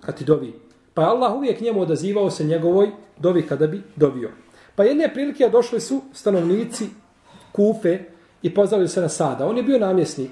kad 0.00 0.16
ti 0.16 0.24
dovi. 0.24 0.54
Pa 0.94 1.02
je 1.02 1.08
Allah 1.08 1.34
uvijek 1.34 1.60
njemu 1.60 1.80
odazivao 1.80 2.30
se 2.30 2.44
njegovoj 2.44 2.90
dovi 3.18 3.46
kada 3.46 3.66
bi 3.66 3.82
dovio. 3.96 4.30
Pa 4.76 4.84
jedne 4.84 5.12
prilike 5.14 5.48
došli 5.48 5.80
su 5.80 6.00
stanovnici 6.12 6.88
Kufe 7.52 7.98
i 8.42 8.54
pozvali 8.54 8.88
se 8.88 9.00
na 9.00 9.08
Sada. 9.08 9.46
On 9.46 9.56
je 9.56 9.62
bio 9.62 9.78
namjesnik. 9.78 10.30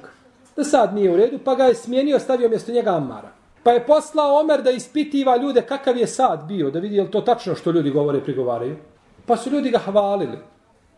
Da 0.57 0.65
Sad 0.65 0.95
nije 0.95 1.11
u 1.11 1.17
redu, 1.17 1.39
pa 1.45 1.55
ga 1.55 1.65
je 1.65 1.75
smijenio, 1.75 2.19
stavio 2.19 2.49
mjesto 2.49 2.73
njega 2.73 2.91
Amara. 2.91 3.42
Pa 3.63 3.71
je 3.71 3.87
poslao 3.87 4.41
Omer 4.41 4.63
da 4.63 4.71
ispitiva 4.71 5.37
ljude 5.37 5.63
kakav 5.63 5.97
je 5.97 6.07
Sad 6.07 6.45
bio, 6.49 6.71
da 6.71 6.79
vidi 6.79 6.97
je 6.97 7.11
to 7.11 7.21
tačno 7.21 7.55
što 7.55 7.71
ljudi 7.71 7.91
govore 7.91 8.19
i 8.19 8.25
prigovaraju. 8.25 8.77
Pa 9.27 9.37
su 9.37 9.51
ljudi 9.51 9.71
ga 9.71 9.79
hvalili. 9.79 10.39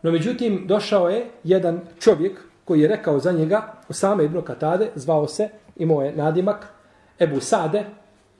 No 0.01 0.11
međutim, 0.11 0.67
došao 0.67 1.09
je 1.09 1.25
jedan 1.43 1.81
čovjek 1.99 2.39
koji 2.65 2.81
je 2.81 2.87
rekao 2.87 3.19
za 3.19 3.31
njega, 3.31 3.73
Osame 3.89 4.25
ibn 4.25 4.41
Katade, 4.41 4.89
zvao 4.95 5.27
se, 5.27 5.49
imao 5.75 6.01
je 6.01 6.15
nadimak 6.15 6.67
Ebu 7.19 7.39
Sade, 7.39 7.85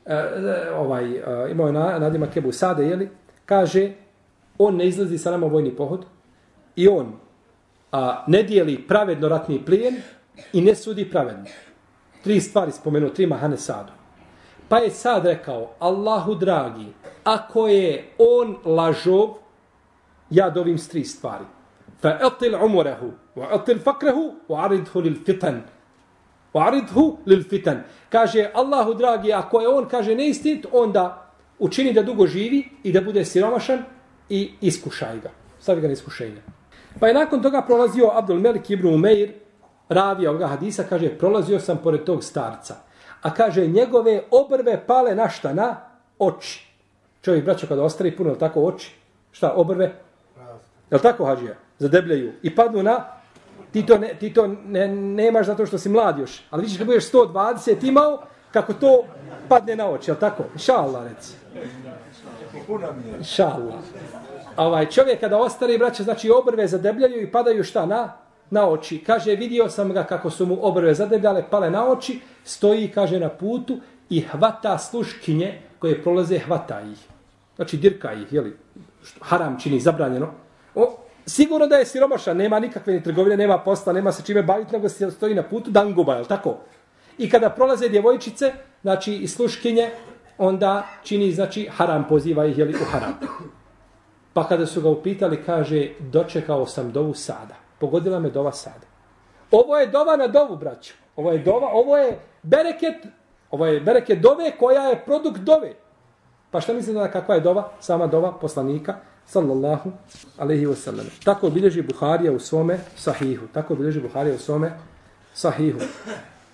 e, 0.05 0.13
e 0.13 0.71
ovaj, 0.71 1.11
e, 1.11 1.51
imao 1.51 1.67
je 1.67 1.73
nadimak 1.73 2.37
Ebu 2.37 2.51
Sade, 2.51 2.85
jeli, 2.85 3.09
kaže, 3.45 3.91
on 4.57 4.75
ne 4.75 4.87
izlazi 4.87 5.17
sa 5.17 5.31
nama 5.31 5.47
vojni 5.47 5.75
pohod 5.75 6.05
i 6.75 6.87
on 6.87 7.13
a, 7.91 8.23
ne 8.27 8.43
dijeli 8.43 8.87
pravedno 8.87 9.29
ratni 9.29 9.65
plijen 9.65 9.95
i 10.53 10.61
ne 10.61 10.75
sudi 10.75 11.09
pravedno. 11.09 11.45
Tri 12.23 12.41
stvari 12.41 12.71
spomenu, 12.71 13.09
tri 13.09 13.25
mahane 13.27 13.57
Sadu. 13.57 13.91
Pa 14.69 14.77
je 14.77 14.89
sad 14.91 15.25
rekao, 15.25 15.69
Allahu 15.79 16.35
dragi, 16.35 16.87
ako 17.23 17.67
je 17.67 18.05
on 18.17 18.55
lažov, 18.65 19.37
ja 20.29 20.49
dovim 20.49 20.77
s 20.77 20.87
tri 20.87 21.03
stvari. 21.03 21.45
Fa 22.01 22.17
etil 22.21 22.55
umurehu, 22.65 23.11
wa 23.35 23.53
etil 23.55 23.79
fakrehu, 23.79 24.33
wa 24.49 24.65
aridhu 24.65 25.01
lil 25.01 25.15
fitan. 25.25 25.61
Wa 26.53 26.67
aridhu 26.67 27.17
lil 27.25 27.43
fitan. 27.43 27.83
Kaže, 28.09 28.49
Allahu 28.53 28.93
dragi, 28.93 29.33
ako 29.33 29.61
je 29.61 29.67
on 29.67 29.89
kaže 29.89 30.15
neistinit, 30.15 30.65
onda 30.71 31.31
učini 31.59 31.93
da 31.93 32.03
dugo 32.03 32.27
živi 32.27 32.69
i 32.83 32.91
da 32.91 33.01
bude 33.01 33.25
siromašan 33.25 33.83
i 34.29 34.51
iskušaj 34.61 35.19
ga. 35.19 35.29
Stavi 35.59 35.81
ga 35.81 35.87
na 35.87 35.93
iskušenje. 35.93 36.41
Pa 36.99 37.07
je 37.07 37.13
nakon 37.13 37.41
toga 37.41 37.61
prolazio 37.61 38.11
Abdul 38.13 38.39
Melik 38.39 38.69
ibn 38.69 38.87
Umeir, 38.87 39.33
ravija 39.89 40.29
ovoga 40.29 40.47
hadisa, 40.47 40.83
kaže, 40.83 41.09
prolazio 41.17 41.59
sam 41.59 41.77
pored 41.83 42.03
tog 42.03 42.23
starca. 42.23 42.84
A 43.25 43.33
kaže, 43.33 43.67
njegove 43.67 44.21
obrve 44.31 44.83
pale 44.87 45.15
na 45.15 45.29
šta? 45.29 45.53
Na 45.53 45.75
oči. 46.19 46.67
Čovjek, 47.21 47.45
braćo, 47.45 47.67
kada 47.67 47.83
ostari 47.83 48.17
puno, 48.17 48.29
je 48.29 48.39
tako 48.39 48.61
oči? 48.61 48.93
Šta, 49.31 49.53
obrve? 49.55 49.85
Je 50.91 50.97
li 50.97 51.01
tako, 51.01 51.25
hađija? 51.25 51.55
Zadebljaju. 51.79 52.33
I 52.43 52.55
padnu 52.55 52.83
na... 52.83 53.05
Ti 53.71 53.85
to, 53.85 53.97
ne, 53.97 54.13
ti 54.19 54.33
to 54.33 54.47
ne, 54.47 54.87
nemaš 54.87 55.45
zato 55.45 55.65
što 55.65 55.77
si 55.77 55.89
mlad 55.89 56.19
još. 56.19 56.41
Ali 56.49 56.61
vidiš 56.61 56.77
kad 56.77 56.87
budeš 56.87 57.11
120 57.11 57.87
imao, 57.87 58.21
kako 58.51 58.73
to 58.73 59.03
padne 59.49 59.75
na 59.75 59.89
oči, 59.89 60.11
je 60.11 60.13
li 60.13 60.19
tako? 60.19 60.43
Inša 60.53 60.73
reci. 61.09 61.33
Inša 63.17 63.45
Allah. 63.45 63.75
Ovaj 64.57 64.89
čovjek 64.89 65.19
kada 65.19 65.37
ostari, 65.37 65.77
braće, 65.77 66.03
znači 66.03 66.29
obrve 66.29 66.67
zadebljaju 66.67 67.21
i 67.21 67.31
padaju 67.31 67.63
šta 67.63 67.85
na? 67.85 68.13
Na 68.49 68.69
oči. 68.69 69.03
Kaže, 69.03 69.35
vidio 69.35 69.69
sam 69.69 69.93
ga 69.93 70.03
kako 70.03 70.29
su 70.29 70.45
mu 70.45 70.57
obrve 70.61 70.93
zadebljale, 70.93 71.43
pale 71.49 71.69
na 71.69 71.87
oči, 71.87 72.19
stoji, 72.43 72.91
kaže, 72.91 73.19
na 73.19 73.29
putu 73.29 73.79
i 74.09 74.21
hvata 74.21 74.77
sluškinje 74.77 75.61
koje 75.79 76.03
prolaze, 76.03 76.39
hvata 76.39 76.81
ih. 76.81 77.07
Znači, 77.55 77.77
dirka 77.77 78.13
ih, 78.13 78.33
jeli, 78.33 78.57
haram 79.21 79.59
čini, 79.59 79.79
zabranjeno. 79.79 80.31
O, 80.75 80.97
sigurno 81.25 81.67
da 81.67 81.75
je 81.75 81.85
siromaša, 81.85 82.33
nema 82.33 82.59
nikakve 82.59 82.93
ni 82.93 83.03
trgovine, 83.03 83.37
nema 83.37 83.57
posla, 83.57 83.93
nema 83.93 84.11
se 84.11 84.23
čime 84.23 84.43
baviti, 84.43 84.73
nego 84.73 84.89
se 84.89 85.11
stoji 85.11 85.35
na 85.35 85.43
putu, 85.43 85.71
danguba, 85.71 86.15
je 86.15 86.23
tako? 86.23 86.57
I 87.17 87.29
kada 87.29 87.49
prolaze 87.49 87.89
djevojčice, 87.89 88.53
znači, 88.81 89.15
i 89.15 89.27
sluškinje, 89.27 89.89
onda 90.37 90.87
čini, 91.03 91.31
znači, 91.31 91.69
haram 91.71 92.05
poziva 92.09 92.45
ih, 92.45 92.57
jeli, 92.57 92.73
u 92.73 92.85
haram. 92.91 93.19
Pa 94.33 94.47
kada 94.47 94.65
su 94.65 94.81
ga 94.81 94.89
upitali, 94.89 95.43
kaže, 95.43 95.89
dočekao 95.99 96.65
sam 96.65 96.91
dovu 96.91 97.13
sada 97.13 97.64
pogodila 97.85 98.19
me 98.19 98.29
dova 98.29 98.51
sada. 98.51 98.87
Ovo 99.51 99.77
je 99.77 99.87
dova 99.87 100.17
na 100.17 100.27
dovu, 100.27 100.57
braćo. 100.57 100.93
Ovo 101.15 101.31
je 101.31 101.39
dova, 101.39 101.69
ovo 101.73 101.97
je 101.97 102.19
bereket, 102.43 103.05
ovo 103.51 103.65
je 103.65 103.81
bereket 103.81 104.19
dove 104.19 104.51
koja 104.59 104.89
je 104.89 105.01
produkt 105.05 105.39
dove. 105.39 105.73
Pa 106.51 106.61
šta 106.61 106.73
mislite 106.73 106.99
da 106.99 107.11
kakva 107.11 107.35
je 107.35 107.41
dova? 107.41 107.69
Sama 107.79 108.07
dova 108.07 108.31
poslanika, 108.31 108.95
sallallahu 109.25 109.91
alaihi 110.37 110.65
wasallam. 110.65 111.05
Tako 111.23 111.49
bilježi 111.49 111.81
Buharija 111.81 112.31
u 112.31 112.39
svome 112.39 112.79
sahihu. 112.95 113.47
Tako 113.53 113.75
bilježi 113.75 114.01
Buharija 114.01 114.35
u 114.35 114.37
svome 114.39 114.71
sahihu. 115.33 115.79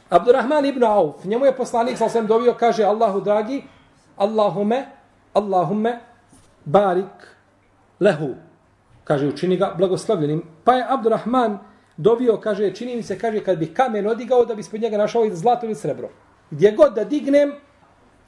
Abdurrahman 0.10 0.66
ibn 0.66 0.84
Auf, 0.84 1.26
njemu 1.26 1.46
je 1.46 1.56
poslanik, 1.56 1.98
sa 1.98 2.10
sam 2.10 2.28
dovio, 2.28 2.54
kaže 2.54 2.84
Allahu 2.84 3.22
dragi, 3.22 3.64
Allahume, 4.18 4.86
Allahume, 5.34 6.00
barik 6.66 7.36
lehu, 8.00 8.36
kaže 9.04 9.28
učini 9.28 9.58
ga 9.58 9.74
blagoslavljenim. 9.78 10.44
Pa 10.64 10.74
je 10.74 10.86
Abdurrahman 10.90 11.60
dovio, 11.98 12.38
kaže, 12.38 12.74
čini 12.74 12.96
mi 12.96 13.04
se, 13.04 13.20
kaže, 13.20 13.44
kad 13.44 13.58
bi 13.58 13.74
kamen 13.74 14.08
odigao 14.08 14.46
da 14.46 14.56
bi 14.56 14.62
ispod 14.62 14.82
njega 14.82 14.98
našao 14.98 15.26
i 15.26 15.36
zlato 15.36 15.66
ili 15.66 15.76
srebro. 15.76 16.10
Gdje 16.52 16.72
god 16.72 16.94
da 16.94 17.04
dignem, 17.04 17.54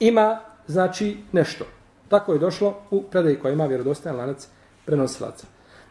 ima, 0.00 0.40
znači, 0.66 1.16
nešto. 1.32 1.64
Tako 2.08 2.32
je 2.32 2.38
došlo 2.38 2.74
u 2.90 3.02
predaj 3.02 3.38
koja 3.38 3.52
ima 3.52 3.66
vjerodostajan 3.66 4.16
lanac 4.16 4.48
prenosilaca. 4.84 5.46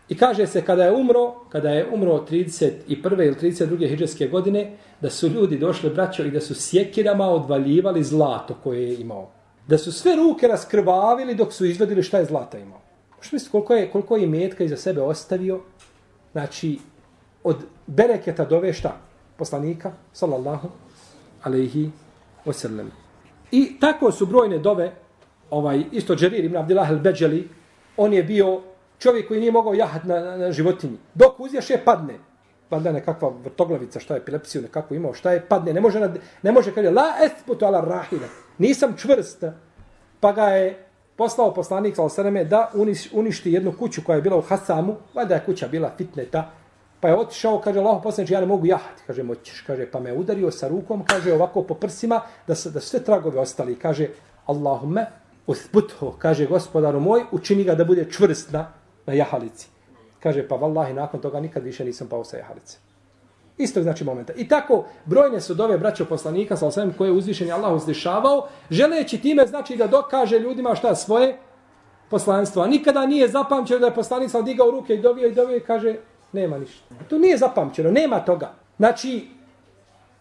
I 0.09 0.17
kaže 0.17 0.47
se 0.47 0.61
kada 0.61 0.83
je 0.83 0.91
umro, 0.91 1.33
kada 1.49 1.69
je 1.69 1.87
umro 1.93 2.25
31. 2.29 3.25
ili 3.25 3.35
32. 3.35 3.87
hijđarske 3.89 4.27
godine, 4.27 4.77
da 5.01 5.09
su 5.09 5.27
ljudi 5.27 5.57
došli 5.57 5.89
braćo 5.89 6.23
i 6.23 6.31
da 6.31 6.41
su 6.41 6.55
sjekirama 6.55 7.27
odvaljivali 7.29 8.03
zlato 8.03 8.55
koje 8.63 8.83
je 8.83 8.95
imao. 8.95 9.29
Da 9.67 9.77
su 9.77 9.91
sve 9.91 10.15
ruke 10.15 10.47
raskrvavili 10.47 11.35
dok 11.35 11.53
su 11.53 11.65
izvedili 11.65 12.03
šta 12.03 12.17
je 12.17 12.25
zlata 12.25 12.57
imao. 12.57 12.82
Što 13.23 13.35
misliti 13.35 13.51
koliko 13.51 13.73
je, 13.73 13.91
koliko 13.91 14.17
je 14.17 14.27
metka 14.27 14.63
iza 14.63 14.77
sebe 14.77 15.01
ostavio? 15.01 15.61
Znači, 16.31 16.79
od 17.43 17.57
bereketa 17.87 18.45
dove 18.45 18.73
šta? 18.73 18.97
Poslanika, 19.37 19.91
sallallahu 20.13 20.69
alaihi 21.43 21.91
wasallam. 22.45 22.87
I 23.51 23.79
tako 23.79 24.11
su 24.11 24.25
brojne 24.25 24.59
dove, 24.59 24.91
ovaj, 25.49 25.83
isto 25.91 26.15
Džerir 26.15 26.45
ibn 26.45 26.57
Abdillah 26.57 26.91
al-Beđeli, 26.91 27.47
on 27.97 28.13
je 28.13 28.23
bio 28.23 28.61
čovjek 28.99 29.27
koji 29.27 29.39
nije 29.39 29.51
mogao 29.51 29.73
jahat 29.73 30.03
na, 30.03 30.19
na, 30.19 30.37
na 30.37 30.51
životinji. 30.51 30.97
Dok 31.13 31.39
uzješe, 31.39 31.77
padne. 31.85 32.19
Valjda 32.69 32.91
nekakva 32.91 33.31
vrtoglavica, 33.43 33.99
šta 33.99 34.13
je 34.13 34.17
epilepsiju, 34.17 34.61
nekako 34.61 34.95
imao, 34.95 35.13
šta 35.13 35.31
je, 35.31 35.45
padne. 35.49 35.73
Ne 35.73 35.81
može, 35.81 35.99
na, 35.99 36.13
ne 36.41 36.51
može 36.51 36.73
kada 36.75 36.87
je, 36.87 36.93
la 36.93 37.07
esputu 37.25 37.65
ala 37.65 37.81
rahina. 37.81 38.27
Nisam 38.57 38.95
čvrst. 38.97 39.43
Pa 40.19 40.31
ga 40.31 40.47
je 40.47 40.92
poslao 41.15 41.53
poslanik 41.53 41.95
sa 41.95 42.03
osaname 42.03 42.43
da 42.45 42.71
uništi 43.13 43.51
jednu 43.51 43.73
kuću 43.79 44.01
koja 44.05 44.15
je 44.15 44.21
bila 44.21 44.37
u 44.37 44.41
Hasamu, 44.41 44.95
valjda 45.13 45.35
je 45.35 45.43
kuća 45.45 45.67
bila 45.67 45.91
fitneta, 45.97 46.51
pa 46.99 47.07
je 47.07 47.15
otišao, 47.15 47.59
kaže 47.59 47.79
Allah 47.79 47.99
poslanik, 48.03 48.31
ja 48.31 48.39
ne 48.39 48.45
mogu 48.45 48.65
jahati, 48.65 49.03
kaže, 49.07 49.23
moćeš, 49.23 49.61
kaže, 49.61 49.91
pa 49.91 49.99
me 49.99 50.13
udario 50.13 50.51
sa 50.51 50.67
rukom, 50.67 51.03
kaže, 51.05 51.33
ovako 51.33 51.63
po 51.63 51.75
prsima, 51.75 52.21
da, 52.47 52.55
se, 52.55 52.71
da 52.71 52.79
sve 52.79 53.03
tragove 53.03 53.39
ostali, 53.39 53.75
kaže, 53.75 54.07
Allahume 54.45 55.05
uthbutho, 55.47 56.15
kaže, 56.19 56.47
gospodaru 56.47 56.99
moj, 56.99 57.25
učini 57.31 57.63
ga 57.63 57.75
da 57.75 57.85
bude 57.85 58.05
čvrst 58.11 58.51
na, 58.51 58.71
na 59.05 59.13
jahalici. 59.13 59.67
Kaže, 60.19 60.47
pa 60.47 60.55
vallahi, 60.55 60.93
nakon 60.93 61.21
toga 61.21 61.39
nikad 61.39 61.63
više 61.63 61.85
nisam 61.85 62.07
pao 62.07 62.23
sa 62.23 62.37
jahalice. 62.37 62.77
Isto 63.57 63.81
znači 63.81 64.03
momenta. 64.03 64.33
I 64.35 64.47
tako, 64.47 64.85
brojne 65.05 65.41
su 65.41 65.53
dove 65.53 65.77
braćo 65.77 66.05
poslanika, 66.05 66.57
sa 66.57 66.67
osvijem 66.67 66.93
koje 66.97 67.07
je 67.07 67.11
uzvišen 67.11 67.51
Allah 67.51 67.73
uzdišavao, 67.73 68.47
želeći 68.69 69.21
time 69.21 69.47
znači 69.47 69.75
da 69.75 69.87
dokaže 69.87 70.39
ljudima 70.39 70.75
šta 70.75 70.95
svoje 70.95 71.37
poslanstvo. 72.09 72.63
A 72.63 72.67
nikada 72.67 73.05
nije 73.05 73.27
zapamćeno 73.27 73.79
da 73.79 73.85
je 73.85 73.95
poslanik 73.95 74.31
sam 74.31 74.45
digao 74.45 74.71
ruke 74.71 74.93
i 74.93 75.01
dovio 75.01 75.27
i 75.27 75.33
dovio 75.33 75.57
i 75.57 75.59
kaže, 75.59 75.95
nema 76.31 76.57
ništa. 76.57 76.95
To 77.09 77.17
nije 77.17 77.37
zapamćeno, 77.37 77.91
nema 77.91 78.19
toga. 78.19 78.53
Znači, 78.77 79.27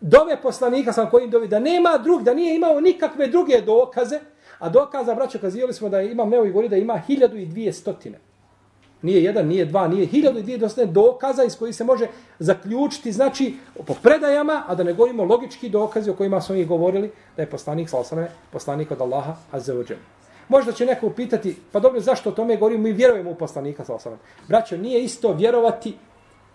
dove 0.01 0.43
poslanika 0.43 0.93
sam 0.93 1.11
kojim 1.11 1.31
dovi, 1.31 1.49
da 1.49 1.59
nema 1.59 1.99
drug, 1.99 2.23
da 2.23 2.35
nije 2.35 2.57
imao 2.57 2.81
nikakve 2.81 3.27
druge 3.27 3.61
dokaze, 3.61 4.21
a 4.59 4.69
dokaza, 4.69 5.15
braćo, 5.15 5.39
kazivali 5.39 5.73
smo 5.73 5.89
da 5.89 6.01
imam 6.03 6.29
Neo 6.29 6.45
i 6.45 6.51
govori 6.51 6.69
da 6.69 6.77
ima 6.77 6.99
hiljadu 6.99 7.37
i 7.37 7.47
dvije 7.47 7.73
stotine. 7.73 8.19
Nije 9.03 9.25
jedan, 9.25 9.47
nije 9.47 9.65
dva, 9.65 9.89
nije 9.89 10.07
hiljadu 10.07 10.39
i 10.39 10.43
dvije 10.43 10.59
dostane 10.59 10.93
dokaza 10.93 11.45
iz 11.45 11.59
kojih 11.59 11.77
se 11.77 11.85
može 11.85 12.07
zaključiti, 12.39 13.13
znači, 13.13 13.55
po 13.87 13.95
predajama, 14.03 14.65
a 14.69 14.75
da 14.75 14.83
ne 14.83 14.93
govorimo 14.93 15.25
logički 15.25 15.69
dokazi 15.69 16.11
o 16.11 16.15
kojima 16.15 16.41
smo 16.41 16.55
ih 16.55 16.69
govorili, 16.69 17.11
da 17.37 17.43
je 17.43 17.51
poslanik, 17.51 17.89
salosane, 17.89 18.31
poslanik 18.53 18.91
od 18.91 19.01
Allaha, 19.01 19.37
azzavuđem. 19.51 19.97
Možda 20.49 20.73
će 20.73 20.87
neko 20.87 21.07
upitati, 21.07 21.57
pa 21.73 21.81
dobro, 21.81 22.01
zašto 22.01 22.31
o 22.31 22.33
tome 22.33 22.57
govorimo, 22.57 22.83
mi 22.83 22.93
vjerujemo 22.93 23.31
u 23.31 23.35
poslanika, 23.35 23.85
salosane. 23.85 24.17
Braćo, 24.49 24.77
nije 24.77 25.05
isto 25.05 25.33
vjerovati 25.33 25.95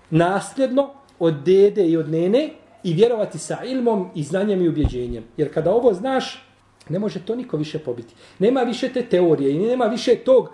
nasljedno 0.09 0.89
od 1.19 1.33
dede 1.33 1.85
i 1.85 1.97
od 1.97 2.09
nene 2.09 2.49
i 2.83 2.93
vjerovati 2.93 3.39
sa 3.39 3.63
ilmom 3.63 4.09
i 4.15 4.23
znanjem 4.23 4.61
i 4.61 4.69
ubjeđenjem. 4.69 5.23
Jer 5.37 5.53
kada 5.53 5.71
ovo 5.71 5.93
znaš, 5.93 6.47
ne 6.89 6.99
može 6.99 7.25
to 7.25 7.35
niko 7.35 7.57
više 7.57 7.79
pobiti. 7.79 8.13
Nema 8.39 8.61
više 8.61 8.89
te 8.89 9.05
teorije 9.05 9.51
i 9.51 9.59
nema 9.59 9.85
više 9.85 10.15
tog 10.15 10.49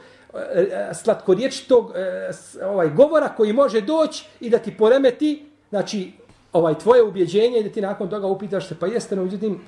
slatkorječitog 0.93 1.91
e, 1.95 2.31
ovaj 2.65 2.89
govora 2.89 3.29
koji 3.29 3.53
može 3.53 3.81
doći 3.81 4.25
i 4.39 4.49
da 4.49 4.57
ti 4.57 4.77
poremeti 4.77 5.45
znači 5.69 6.11
ovaj 6.53 6.77
tvoje 6.79 7.03
ubjeđenje 7.03 7.59
i 7.59 7.63
da 7.63 7.69
ti 7.69 7.81
nakon 7.81 8.09
toga 8.09 8.27
upitaš 8.27 8.67
se 8.67 8.75
pa 8.79 8.88
jeste 8.88 9.15
no 9.15 9.23
međutim 9.23 9.61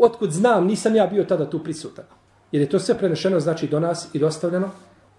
otkud 0.00 0.30
znam 0.30 0.66
nisam 0.66 0.96
ja 0.96 1.06
bio 1.06 1.24
tada 1.24 1.50
tu 1.50 1.58
prisutan. 1.64 2.04
Jer 2.52 2.62
je 2.62 2.68
to 2.68 2.78
sve 2.78 2.98
prenešeno 2.98 3.40
znači 3.40 3.68
do 3.68 3.80
nas 3.80 4.14
i 4.14 4.18
dostavljeno 4.18 4.70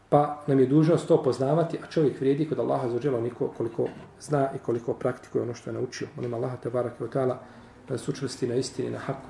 pa 0.09 0.43
nam 0.47 0.59
je 0.59 0.65
dužnost 0.65 1.07
to 1.07 1.24
poznavati 1.24 1.78
a 1.84 1.91
čovjek 1.91 2.19
vrijedi 2.19 2.49
kod 2.49 2.59
Allaha 2.59 2.89
zađelo 2.89 3.22
niko 3.22 3.47
koliko 3.57 3.88
zna 4.19 4.49
i 4.55 4.57
koliko 4.57 4.93
praktikuje 4.93 5.41
ono 5.41 5.53
što 5.53 5.69
je 5.69 5.74
naučio. 5.74 6.07
Molim 6.15 6.34
Allaha 6.34 6.57
te 6.57 6.69
barake 6.69 7.03
od 7.03 7.13
tala 7.13 7.39
da 7.88 7.93
nas 7.93 8.07
učvrsti 8.07 8.47
na 8.47 8.55
istini 8.55 8.89
na 8.89 8.97
haku. 8.97 9.30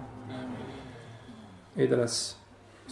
I 1.75 1.87
da 1.87 1.95
nas 1.95 2.40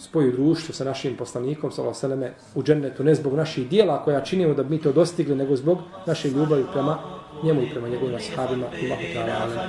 spoju 0.00 0.32
društvo 0.32 0.74
sa 0.74 0.84
našim 0.84 1.16
poslanikom, 1.16 1.72
sallallahu 1.72 2.06
alejhi 2.06 2.34
u 2.54 2.62
džennetu, 2.62 3.04
ne 3.04 3.14
zbog 3.14 3.34
naših 3.34 3.68
dijela 3.68 4.04
koja 4.04 4.20
činimo 4.20 4.54
da 4.54 4.62
bi 4.62 4.70
mi 4.70 4.82
to 4.82 4.92
dostigli, 4.92 5.36
nego 5.36 5.56
zbog 5.56 5.78
naše 6.06 6.30
ljubavi 6.30 6.64
prema 6.72 6.98
njemu 7.42 7.62
i 7.62 7.70
prema 7.70 7.88
njegovim 7.88 8.14
ashabima. 8.14 8.66
Allahu 8.66 9.02
ta'ala. 9.14 9.66